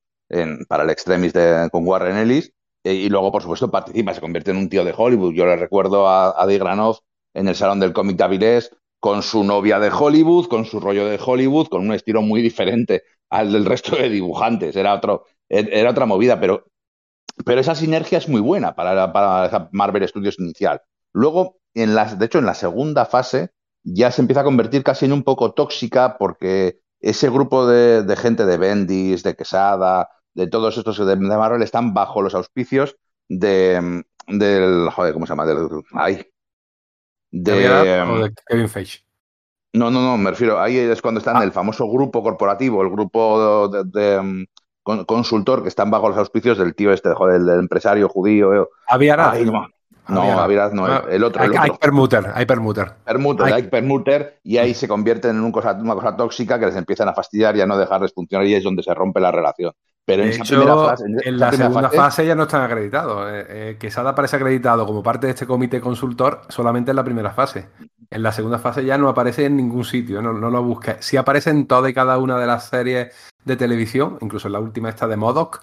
[0.68, 1.34] para el extremis
[1.72, 2.52] con Warren Ellis.
[2.84, 5.34] E, y luego, por supuesto, participa, se convierte en un tío de Hollywood.
[5.34, 6.98] Yo le recuerdo a, a Granov
[7.34, 8.64] en el Salón del Cómic de
[9.00, 13.04] con su novia de Hollywood, con su rollo de Hollywood, con un estilo muy diferente
[13.30, 14.76] al del resto de dibujantes.
[14.76, 16.66] Era, otro, e, era otra movida, pero,
[17.46, 20.82] pero esa sinergia es muy buena para, para Marvel Studios inicial.
[21.14, 23.50] Luego, en las, de hecho, en la segunda fase
[23.84, 28.16] ya se empieza a convertir casi en un poco tóxica porque ese grupo de, de
[28.16, 32.96] gente de Bendis, de Quesada, de todos estos de, Marvel están bajo los auspicios
[33.28, 35.46] de del joder, ¿cómo se llama?
[35.46, 36.26] Del, ay,
[37.30, 39.00] de, Kevin Feige.
[39.74, 41.44] No, no, no, me refiero, ahí es cuando están ah.
[41.44, 44.46] el famoso grupo corporativo, el grupo de, mm,
[45.06, 48.70] consultor que están bajo los auspicios del tío este, joder, del empresario judío.
[48.88, 49.68] Había no,
[50.08, 51.42] Aviraz no, ah, el otro.
[51.42, 52.94] Hay, hay permuter, hay permuter.
[53.06, 53.64] Permuter, hay...
[53.64, 55.52] permuter y ahí se convierten en una
[55.96, 58.84] cosa tóxica que les empiezan a fastidiar y a no dejarles funcionar y es donde
[58.84, 59.74] se rompe la relación.
[60.06, 63.32] Pero en, esa primera fase, en, la segunda fase, ya no están acreditados.
[63.32, 67.32] Eh, eh, Quesada aparece acreditado como parte de este comité consultor solamente en la primera
[67.32, 67.70] fase.
[68.10, 70.98] En la segunda fase ya no aparece en ningún sitio, no, no lo busca.
[71.00, 73.14] Sí aparece en toda y cada una de las series
[73.46, 75.62] de televisión, incluso en la última esta de Modoc,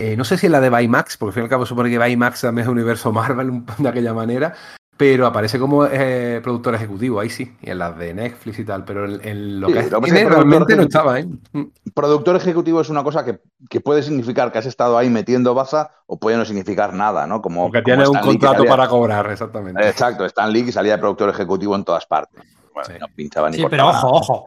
[0.00, 1.90] Eh, no sé si es la de Baymax, porque al fin y al cabo supone
[1.90, 4.54] que Baymax también es universo Marvel de aquella manera,
[4.96, 8.84] pero aparece como eh, productor ejecutivo, ahí sí, y en las de Netflix y tal,
[8.84, 11.20] pero en, lo que, es, realmente no estaba.
[11.20, 11.64] Mm.
[11.94, 16.16] Productor ejecutivo es una cosa que, puede significar que has estado ahí metiendo baza o
[16.16, 17.42] puede no significar nada, ¿no?
[17.42, 19.84] Como que tiene un contrato para cobrar, exactamente.
[19.88, 22.44] Exacto, Stan Lee que salía de productor ejecutivo en todas partes.
[22.84, 22.92] Sí.
[23.00, 24.46] no pinchaba ni Sí, pero ojo, ojo.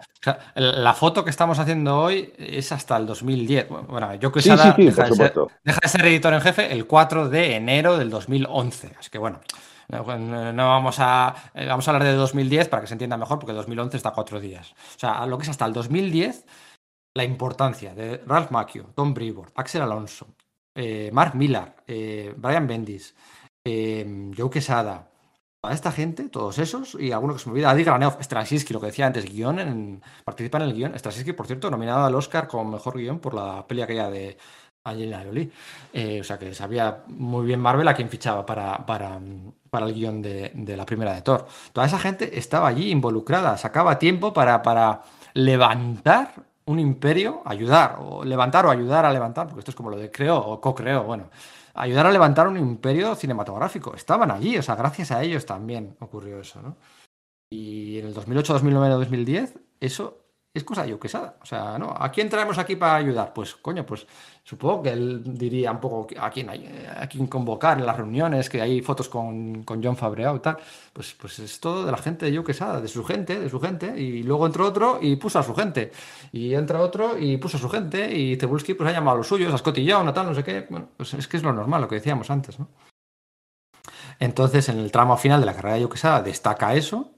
[0.55, 3.69] la foto que estamos haciendo hoy es hasta el 2010.
[3.87, 7.97] Bueno, yo que sí, deja, deja de ser editor en jefe el 4 de enero
[7.97, 8.95] del 2011.
[8.99, 9.41] Así que bueno,
[9.91, 13.53] no vamos a, eh, vamos a hablar de 2010 para que se entienda mejor, porque
[13.53, 14.71] 2011 está cuatro días.
[14.95, 16.45] O sea, lo que es hasta el 2010,
[17.15, 20.27] la importancia de Ralph Macchio, Tom Brevoort, Axel Alonso,
[20.75, 23.15] eh, Mark Millar, eh, Brian Bendis,
[23.63, 25.10] Joe Quesada,
[25.63, 28.79] a esta gente, todos esos, y alguno que se me olvida, Adi Graneov, Straczynski, lo
[28.79, 30.97] que decía antes, guion, en, participa en el guion.
[30.97, 34.37] Straczynski, por cierto, nominado al Oscar como mejor guion por la peli aquella de
[34.83, 35.51] Angelina Jolie.
[36.19, 39.19] o sea que sabía muy bien Marvel a quién fichaba para, para,
[39.69, 41.45] para el guion de, la primera de Thor.
[41.73, 45.03] Toda esa gente estaba allí involucrada, sacaba tiempo para, para
[45.35, 46.33] levantar
[46.65, 50.09] un imperio, ayudar, o levantar o ayudar a levantar, porque esto es como lo de
[50.09, 51.29] creo o co-creo, bueno,
[51.73, 53.95] ayudar a levantar un imperio cinematográfico.
[53.95, 56.77] Estaban allí, o sea, gracias a ellos también ocurrió eso, ¿no?
[57.51, 60.20] Y en el 2008, 2009, 2010, eso
[60.53, 61.37] es cosa yo Quesada.
[61.41, 61.93] O sea, ¿no?
[61.97, 63.33] ¿A quién traemos aquí para ayudar?
[63.33, 64.05] Pues, coño, pues
[64.43, 68.61] supongo que él diría un poco a quién, a quién convocar en las reuniones, que
[68.61, 70.57] hay fotos con, con John Fabreau y tal.
[70.91, 73.97] Pues, pues es todo de la gente de Quesada, de su gente, de su gente.
[73.97, 75.91] Y luego entró otro y puso a su gente.
[76.33, 78.13] Y entra otro y puso a su gente.
[78.13, 80.67] Y Cebulski pues ha llamado a los suyos, a Scotty Young, tal, no sé qué.
[80.97, 82.67] Pues es que es lo normal, lo que decíamos antes, ¿no?
[84.19, 87.09] Entonces, en el tramo final de la carrera de Quesada destaca eso,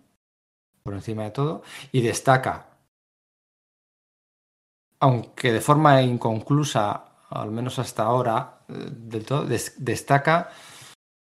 [0.83, 2.72] por encima de todo, y destaca
[5.03, 10.49] aunque de forma inconclusa, al menos hasta ahora, eh, del todo, destaca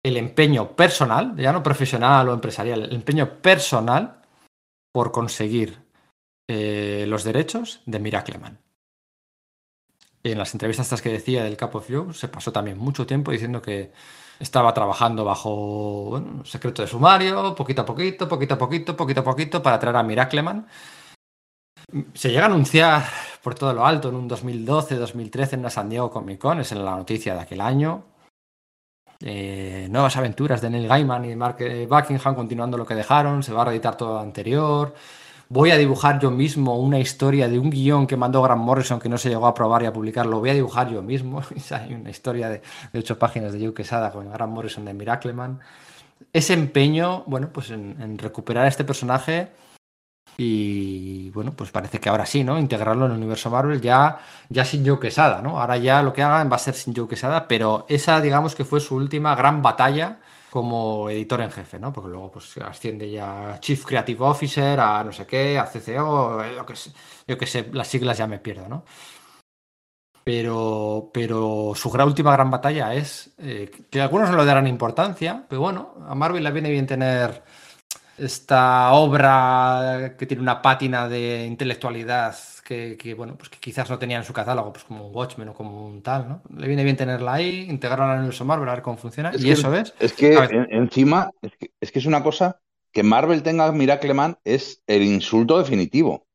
[0.04, 4.20] el empeño personal, ya no profesional o empresarial, el empeño personal
[4.92, 5.78] por conseguir
[6.50, 8.58] eh, los derechos de Miracleman.
[10.24, 13.30] En las entrevistas estas que decía del Cap of Joe, se pasó también mucho tiempo
[13.30, 13.92] diciendo que
[14.40, 19.62] estaba trabajando bajo secreto de sumario, poquito a poquito, poquito a poquito, poquito a poquito,
[19.62, 20.66] para traer a Miracleman
[22.14, 23.04] se llega a anunciar
[23.42, 26.72] por todo lo alto en un 2012, 2013 en una San Diego Comic Con, es
[26.72, 28.04] en la noticia de aquel año.
[29.20, 31.58] Eh, nuevas aventuras de Neil Gaiman y Mark
[31.88, 34.94] Buckingham continuando lo que dejaron, se va a reeditar todo lo anterior.
[35.50, 39.08] Voy a dibujar yo mismo una historia de un guion que mandó Grant Morrison que
[39.08, 40.40] no se llegó a probar y a publicarlo.
[40.40, 41.42] Voy a dibujar yo mismo.
[41.70, 42.62] Hay una historia de,
[42.92, 45.58] ocho páginas de Joe Quesada con Grant Morrison de Miracleman.
[46.32, 49.48] Ese empeño, bueno, pues en recuperar a este personaje
[50.36, 52.58] y bueno, pues parece que ahora sí, ¿no?
[52.58, 54.18] Integrarlo en el universo Marvel ya,
[54.48, 55.60] ya sin Joe Quesada, ¿no?
[55.60, 58.64] Ahora ya lo que hagan va a ser sin Joe Quesada, pero esa, digamos que
[58.64, 61.92] fue su última gran batalla como editor en jefe, ¿no?
[61.92, 66.42] Porque luego pues asciende ya a Chief Creative Officer, a no sé qué, a CCO,
[66.56, 66.92] lo que sé,
[67.26, 68.84] yo que sé, las siglas ya me pierdo, ¿no?
[70.24, 75.46] Pero, pero su gran, última gran batalla es eh, que algunos no le darán importancia,
[75.48, 77.42] pero bueno, a Marvel le viene bien tener
[78.18, 82.34] esta obra que tiene una pátina de intelectualidad
[82.68, 85.54] que, bueno, pues que quizás no tenía en su catálogo, pues como un Watchmen o
[85.54, 86.42] como un tal, ¿no?
[86.54, 89.32] Le viene bien tenerla ahí, integrarla en el universo Marvel, a ver cómo funciona.
[89.38, 89.94] y eso es.
[89.98, 90.34] Es que
[90.70, 92.60] encima, es que, es que, es una cosa
[92.92, 96.26] que Marvel tenga Miracleman es el insulto definitivo.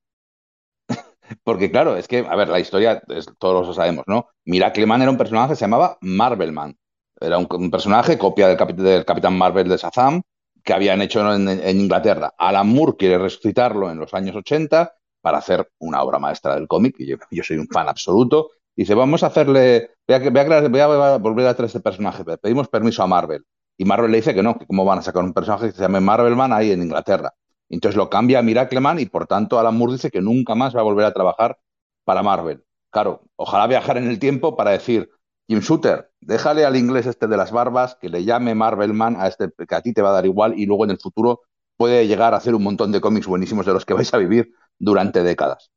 [1.43, 3.03] Porque claro, es que, a ver, la historia,
[3.37, 4.27] todos lo sabemos, ¿no?
[4.45, 6.75] Miracleman era un personaje que se llamaba Marvelman.
[7.21, 10.23] Era un, personaje copia del, del Capitán Marvel de Shazam,
[10.63, 12.33] que habían hecho en, Inglaterra.
[12.37, 16.95] Alan Moore quiere resucitarlo en los años 80 para hacer una obra maestra del cómic,
[16.99, 18.51] y yo, soy un fan absoluto.
[18.75, 23.45] Dice, vamos a hacerle, voy a, volver a traer este personaje, pedimos permiso a Marvel.
[23.77, 25.81] Y Marvel le dice que no, que cómo van a sacar un personaje que se
[25.81, 27.33] llame Marvelman ahí en Inglaterra.
[27.69, 30.81] Entonces lo cambia a Miracleman y por tanto Alan Moore dice que nunca más va
[30.81, 31.57] a volver a trabajar
[32.03, 32.63] para Marvel.
[32.91, 35.09] Claro, ojalá viajar en el tiempo para decir,
[35.47, 39.51] Jim Shooter, déjale al inglés este de las barbas que le llame Marvelman a este
[39.67, 41.41] que a ti te va a dar igual y luego en el futuro
[41.77, 44.53] puede llegar a hacer un montón de cómics buenísimos de los que vais a vivir
[44.79, 45.71] durante décadas.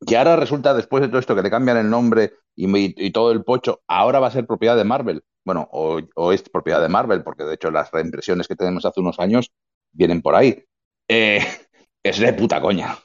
[0.00, 3.44] Y ahora resulta, después de todo esto, que le cambian el nombre y, todo el
[3.44, 5.22] pocho, ahora va a ser propiedad de Marvel.
[5.44, 9.18] Bueno, o, es propiedad de Marvel, porque de hecho las reimpresiones que tenemos hace unos
[9.18, 9.50] años
[9.92, 10.64] vienen por ahí.
[11.08, 11.40] Eh,
[12.02, 12.96] es de puta coña.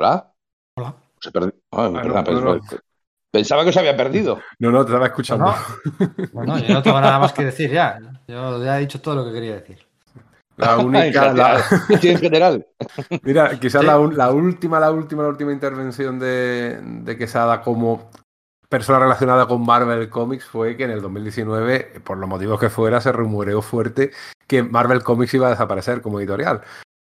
[0.00, 0.32] ¿Hola?
[0.78, 0.94] Hola.
[3.30, 4.40] Pensaba que os había perdido.
[4.58, 5.54] No, no, te estaba escuchando.
[6.32, 7.98] No, yo no tengo nada más que decir ya.
[8.26, 9.86] Yo ya he dicho todo lo que quería decir.
[10.56, 11.34] La única.
[11.34, 11.62] la...
[11.90, 12.66] en general.
[13.22, 14.24] Mira, quizás la, última,
[14.80, 18.08] la última, la última intervención de, de Quesada como
[18.70, 23.02] persona relacionada con Marvel Comics fue que en el 2019, por los motivos que fuera,
[23.02, 24.12] se rumoreó fuerte
[24.46, 26.62] que Marvel Comics iba a desaparecer como editorial.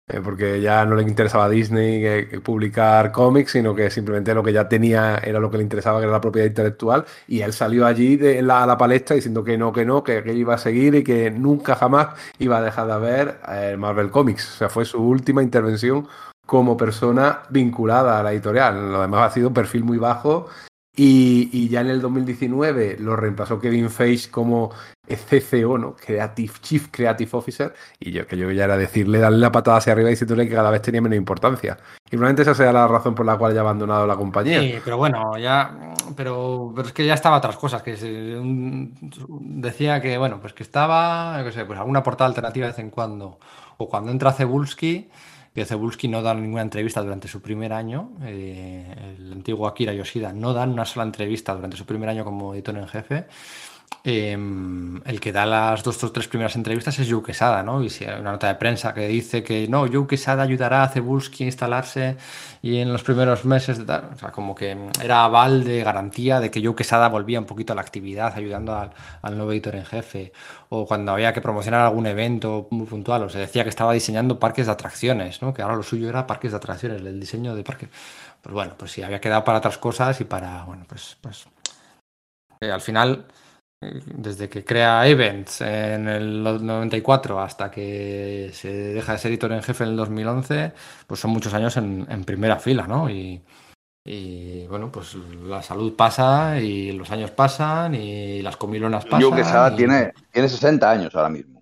[0.09, 4.41] Eh, porque ya no le interesaba a Disney eh, publicar cómics, sino que simplemente lo
[4.41, 7.51] que ya tenía era lo que le interesaba, que era la propiedad intelectual, y él
[7.51, 10.57] salió allí de la, a la palestra diciendo que no, que no, que, iba a
[10.57, 12.09] seguir y que nunca jamás
[12.39, 14.55] iba a dejar de ver eh, Marvel Comics.
[14.55, 16.07] O sea, fue su última intervención
[16.45, 18.93] como persona vinculada a la editorial.
[18.93, 20.47] Lo demás ha sido un perfil muy bajo
[20.99, 24.71] y, ya en el 2019 lo reemplazó Kevin Feige como
[25.15, 25.95] CCO, ¿no?
[25.95, 27.73] Creative, Chief Creative Officer.
[27.99, 30.55] Y yo que yo ya era decirle, darle la patada hacia arriba y diciéndole que
[30.55, 31.77] cada vez tenía menos importancia.
[32.05, 34.59] Y probablemente esa sea la razón por la cual ya ha abandonado la compañía.
[34.59, 35.93] Sí, pero bueno, ya.
[36.15, 37.81] Pero, pero es que ya estaba otras cosas.
[37.83, 37.95] Que
[39.41, 43.39] decía que, bueno, pues que estaba, pues alguna portada alternativa de vez en cuando.
[43.77, 45.09] O cuando entra Cebulski
[45.57, 48.11] que Cebulski no da ninguna entrevista durante su primer año.
[48.21, 52.53] Eh, el antiguo Akira Yoshida no da una sola entrevista durante su primer año como
[52.53, 53.25] editor en jefe.
[54.09, 57.83] Em, el que da las dos o tres primeras entrevistas es Joe Quesada, ¿no?
[57.83, 60.87] Y si hay una nota de prensa que dice que no, Joe Quesada ayudará a
[60.87, 62.15] Cebulski a instalarse
[62.61, 64.11] y en los primeros meses de tal.
[64.13, 67.73] O sea, como que era aval de garantía de que Joe Quesada volvía un poquito
[67.73, 70.31] a la actividad, ayudando al, nuevo editor en jefe.
[70.69, 74.39] O cuando había que promocionar algún evento muy puntual, o se decía que estaba diseñando
[74.39, 75.53] parques de atracciones, ¿no?
[75.53, 77.89] Que ahora lo suyo era parques de atracciones, el diseño de parques.
[78.41, 81.45] Pues bueno, pues sí, había quedado para otras cosas y para, bueno, pues, pues
[82.61, 83.25] al final
[83.79, 89.61] desde que crea Events en el 94 hasta que se deja de ser editor en
[89.61, 90.73] jefe en el 2011,
[91.05, 93.07] pues son muchos años en, primera fila, ¿no?
[93.09, 93.43] Y,
[94.67, 99.21] bueno, pues la salud pasa y los años pasan y las comilonas pasan.
[99.21, 99.43] Yo que
[99.75, 101.61] tiene, tiene 60 años ahora mismo.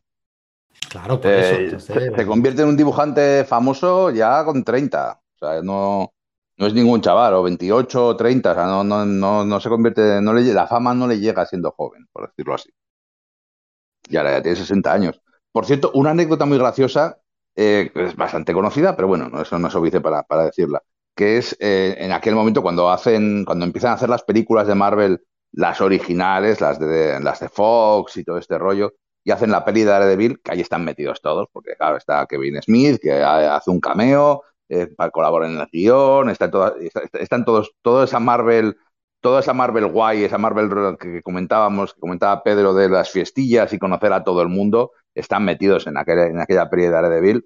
[0.89, 1.77] Claro, por eso.
[1.77, 5.11] Eh, se, convierte en un dibujante famoso ya con 30.
[5.11, 6.13] O sea, no,
[6.57, 9.69] no es ningún chaval, o 28 o 30, o sea, no, no, no, no se
[9.69, 12.69] convierte, no le, la fama no le llega siendo joven, por decirlo así.
[14.09, 15.21] Y ahora ya tiene 60 años.
[15.51, 17.17] Por cierto, una anécdota muy graciosa,
[17.55, 20.81] eh, es bastante conocida, pero bueno, eso no es obvio para, para decirla,
[21.15, 24.75] que es eh, en aquel momento cuando hacen, cuando empiezan a hacer las películas de
[24.75, 25.23] Marvel,
[25.53, 29.81] las originales, las de, las de Fox y todo este rollo, y hacen la peli
[29.81, 33.79] de Daredevil, que ahí están metidos todos, porque claro, está Kevin Smith, que hace un
[33.79, 36.49] cameo, eh, para colaborar en el guion, está
[37.13, 38.77] están todos, toda esa Marvel,
[39.21, 43.79] toda esa Marvel guay, esa Marvel que comentábamos, que comentaba Pedro de las fiestillas y
[43.79, 47.45] conocer a todo el mundo, están metidos en aquella, en aquella peli de Daredevil.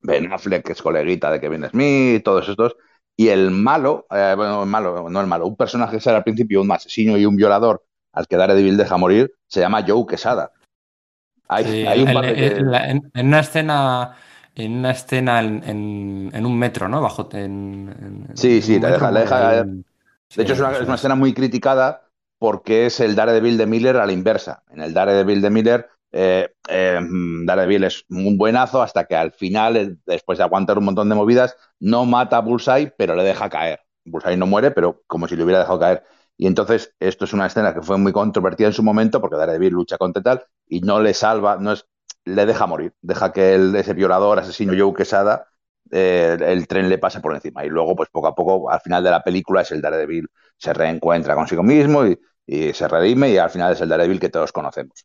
[0.00, 2.76] Ben Affleck, que es coleguita de Kevin Smith, todos estos.
[3.16, 6.24] Y el malo, eh, bueno, el malo, no el malo, un personaje que será al
[6.24, 7.82] principio un asesino y un violador
[8.12, 10.52] al que Daredevil deja morir, se llama Joe Quesada.
[11.48, 14.16] Hay, un en, una escena
[14.58, 17.00] en una escena en, un metro, ¿no?
[17.00, 17.28] Bajo.
[18.34, 22.08] sí, sí, te deja, De hecho, es una, escena muy criticada
[22.38, 24.62] porque es el Daredevil de Miller a la inversa.
[24.70, 27.00] En el Daredevil de Miller, eh, eh,
[27.44, 31.14] Daredevil es un buenazo hasta que al final, eh, después de aguantar un montón de
[31.14, 33.80] movidas, no mata a Bullseye, pero le deja caer.
[34.04, 36.02] Bullseye no muere, pero como si le hubiera dejado caer.
[36.36, 39.72] Y entonces, esto es una escena que fue muy controvertida en su momento porque Daredevil
[39.72, 41.87] lucha contra tal y no le salva, no es
[42.28, 45.46] le deja morir, deja que el, ese violador, asesino Joe Quesada,
[45.90, 47.64] eh, el tren le pase por encima.
[47.64, 50.72] Y luego, pues poco a poco, al final de la película, es el Daredevil, se
[50.72, 55.04] reencuentra consigo mismo y, se redime, y al final es el Daredevil que todos conocemos.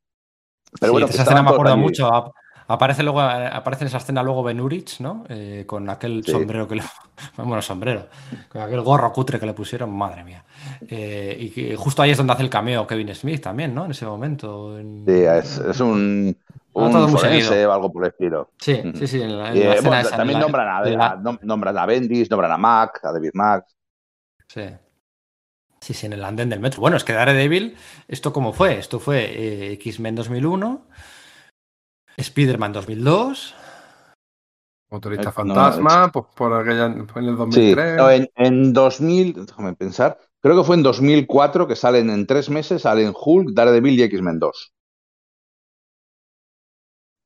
[0.80, 2.34] Pero bueno, esa escena me acuerdo mucho.
[2.68, 5.26] Aparece luego, aparece en esa escena luego Ben Urich, ¿no?
[5.28, 6.84] Eh, con aquel sombrero que le.
[7.38, 8.08] Bueno, sombrero.
[8.50, 10.44] Con aquel gorro cutre que le pusieron, madre mía.
[10.88, 13.86] Eh, y que justo ahí es donde hace el cameo Kevin Smith también, ¿no?
[13.86, 14.78] En ese momento.
[15.06, 16.36] Sí, es, un,
[16.74, 18.52] un forense o algo por el estilo.
[18.58, 19.22] Sí, sí, sí.
[19.22, 19.80] Eh,
[20.10, 20.68] también nombran,
[21.00, 23.76] a, nombran a Bendis, nombran a Mac, a David Max.
[24.48, 24.64] Sí.
[25.80, 26.80] Sí, sí, en el andén del metro.
[26.80, 27.76] Bueno, es que Daredevil,
[28.08, 28.80] ¿esto cómo fue?
[28.80, 30.82] Esto fue eh, X-Men 2001,
[32.16, 33.56] Spider-Man 2002.
[34.90, 38.00] Motorista Fantasma, pues por aquella, en el 2003.
[38.00, 42.50] Sí, en, en 2000, déjame pensar, creo que fue en 2004 que salen en tres
[42.50, 44.74] meses, salen Hulk, Daredevil y X-Men 2.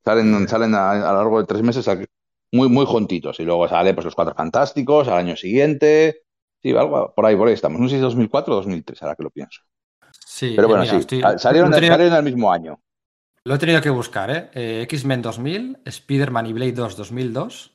[0.07, 1.85] Salen, salen a, lo largo de tres meses
[2.53, 3.41] muy, muy juntitos.
[3.41, 6.21] Y luego sale pues, los Cuatro Fantásticos al año siguiente.
[6.61, 7.81] Sí, algo por ahí, por ahí estamos.
[7.81, 9.63] No sé si es 2004 o 2003, ahora que lo pienso.
[10.25, 12.79] Sí, Pero bueno, sí, salieron, en el mismo año.
[13.43, 14.49] Lo he tenido que buscar, ¿eh?
[14.53, 17.73] eh X-Men 2000, Spider-Man y Blade 2 2002.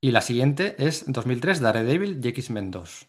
[0.00, 3.08] Y la siguiente es 2003, Daredevil y X-Men 2.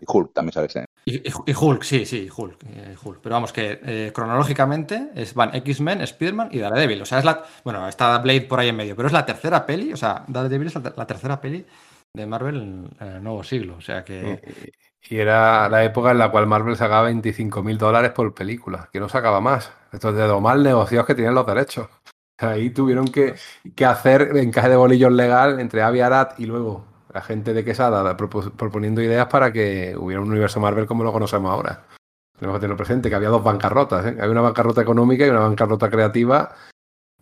[0.00, 0.84] Y Hulk también sale ese.
[1.06, 1.20] Y,
[1.54, 3.20] Hulk, sí, sí, Hulk, eh, Hulk.
[3.22, 7.02] Pero vamos, que eh, cronológicamente es, van X-Men, Spider-Man y Daredevil.
[7.02, 7.44] O sea, es la.
[7.62, 9.92] Bueno, está Blade por ahí en medio, pero es la tercera peli.
[9.92, 11.66] O sea, Daredevil es la, tercera peli
[12.14, 12.56] de Marvel
[13.00, 13.76] en, el nuevo siglo.
[13.76, 14.40] O sea que.
[15.10, 19.00] Y, era la época en la cual Marvel sacaba 25 mil dólares por película, que
[19.00, 19.72] no sacaba más.
[19.92, 21.88] Estos de lo mal negociados que tenían los derechos.
[22.38, 23.34] Ahí tuvieron que,
[23.76, 28.16] que hacer encaje de bolillos legal entre Avi Arad y luego la gente de Quesada
[28.16, 31.84] proponiendo ideas para que hubiera un universo Marvel como lo conocemos ahora.
[32.36, 34.16] Tenemos que tener presente que había dos bancarrotas, ¿eh?
[34.18, 36.56] había una bancarrota económica y una bancarrota creativa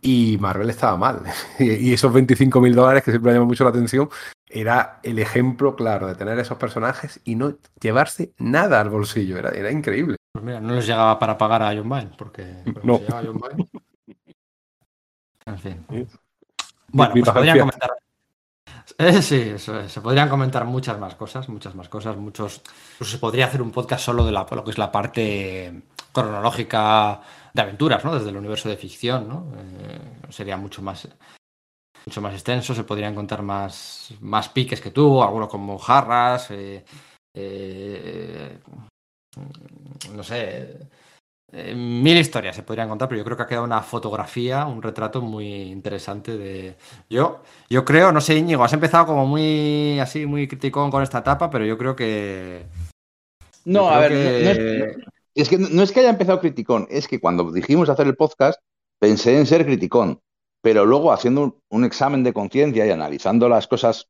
[0.01, 1.23] y Marvel estaba mal.
[1.59, 4.09] y esos 25 mil dólares que siempre llaman mucho la atención
[4.49, 9.37] era el ejemplo claro de tener esos personajes y no llevarse nada al bolsillo.
[9.37, 10.17] Era, era increíble.
[10.33, 13.01] Pues mira, no les llegaba para pagar a John Byrne, porque no.
[13.09, 13.41] John
[15.45, 15.85] En fin.
[16.89, 17.91] Bueno, pues podrían comentar
[18.99, 22.63] eh, sí, se podrían comentar muchas más cosas, muchas más cosas, muchos.
[23.01, 25.83] se podría hacer un podcast solo de la, lo que es la parte
[26.13, 27.21] cronológica
[27.53, 28.15] de aventuras, ¿no?
[28.15, 29.53] Desde el universo de ficción, ¿no?
[29.57, 30.01] Eh,
[30.31, 31.09] sería mucho más
[32.07, 36.85] mucho más extenso, se podrían contar más, más piques que tuvo, algunos como jarras, eh,
[40.13, 40.89] no sé,
[41.55, 44.81] eh, mil historias se podrían contar, pero yo creo que ha quedado una fotografía, un
[44.81, 46.77] retrato muy interesante de.
[47.11, 51.19] Yo, yo creo, no sé, Íñigo, has empezado como muy así, muy criticón con esta
[51.19, 52.65] etapa, pero yo creo que.
[53.67, 54.97] No, a ver,
[55.35, 58.59] es, que no es que haya empezado criticón, es que cuando dijimos hacer el podcast
[58.99, 60.21] pensé en ser criticón,
[60.63, 64.09] pero luego haciendo un, examen de conciencia y analizando las cosas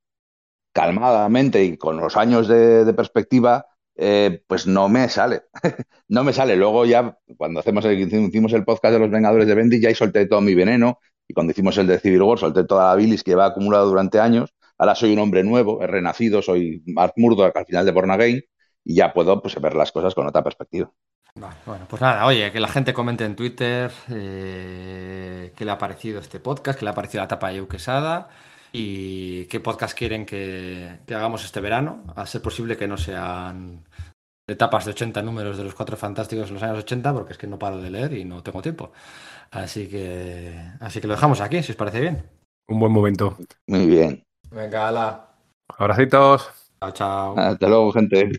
[0.73, 3.67] calmadamente y con los años de perspectiva,
[3.97, 5.43] eh, pues no me sale.
[6.09, 6.57] no me sale.
[6.57, 9.95] Luego ya, cuando hacemos el, hicimos el podcast de los Vengadores de Bendy, ya ahí
[9.95, 10.99] solté todo mi veneno.
[11.29, 14.21] Y cuando hicimos el de Civil War, solté toda la bilis que lleva acumulado durante
[14.21, 14.53] años.
[14.79, 18.43] Ahora soy un hombre nuevo, he renacido, soy Mark Murdock al final de Born Again
[18.85, 20.91] y ya puedo pues, ver las cosas con otra perspectiva.
[21.35, 26.19] bueno, pues nada, oye, que la gente comente en Twitter eh, qué le ha parecido
[26.19, 28.29] este podcast, qué le ha parecido la etapa de Quesada
[28.73, 33.85] y qué podcast quieren que, hagamos este verano, a ser posible que no sean
[34.47, 37.47] etapas de 80 números de los cuatro fantásticos en los años 80, porque es que
[37.47, 38.93] no paro de leer y no tengo tiempo.
[39.51, 42.23] Así que, así que lo dejamos aquí, si os parece bien.
[42.69, 43.37] Un buen momento.
[43.67, 44.25] Muy bien.
[44.51, 45.29] Venga, ala.
[45.69, 46.49] Abracitos.
[46.81, 47.39] Chao, chao.
[47.39, 48.39] Hasta luego, gente.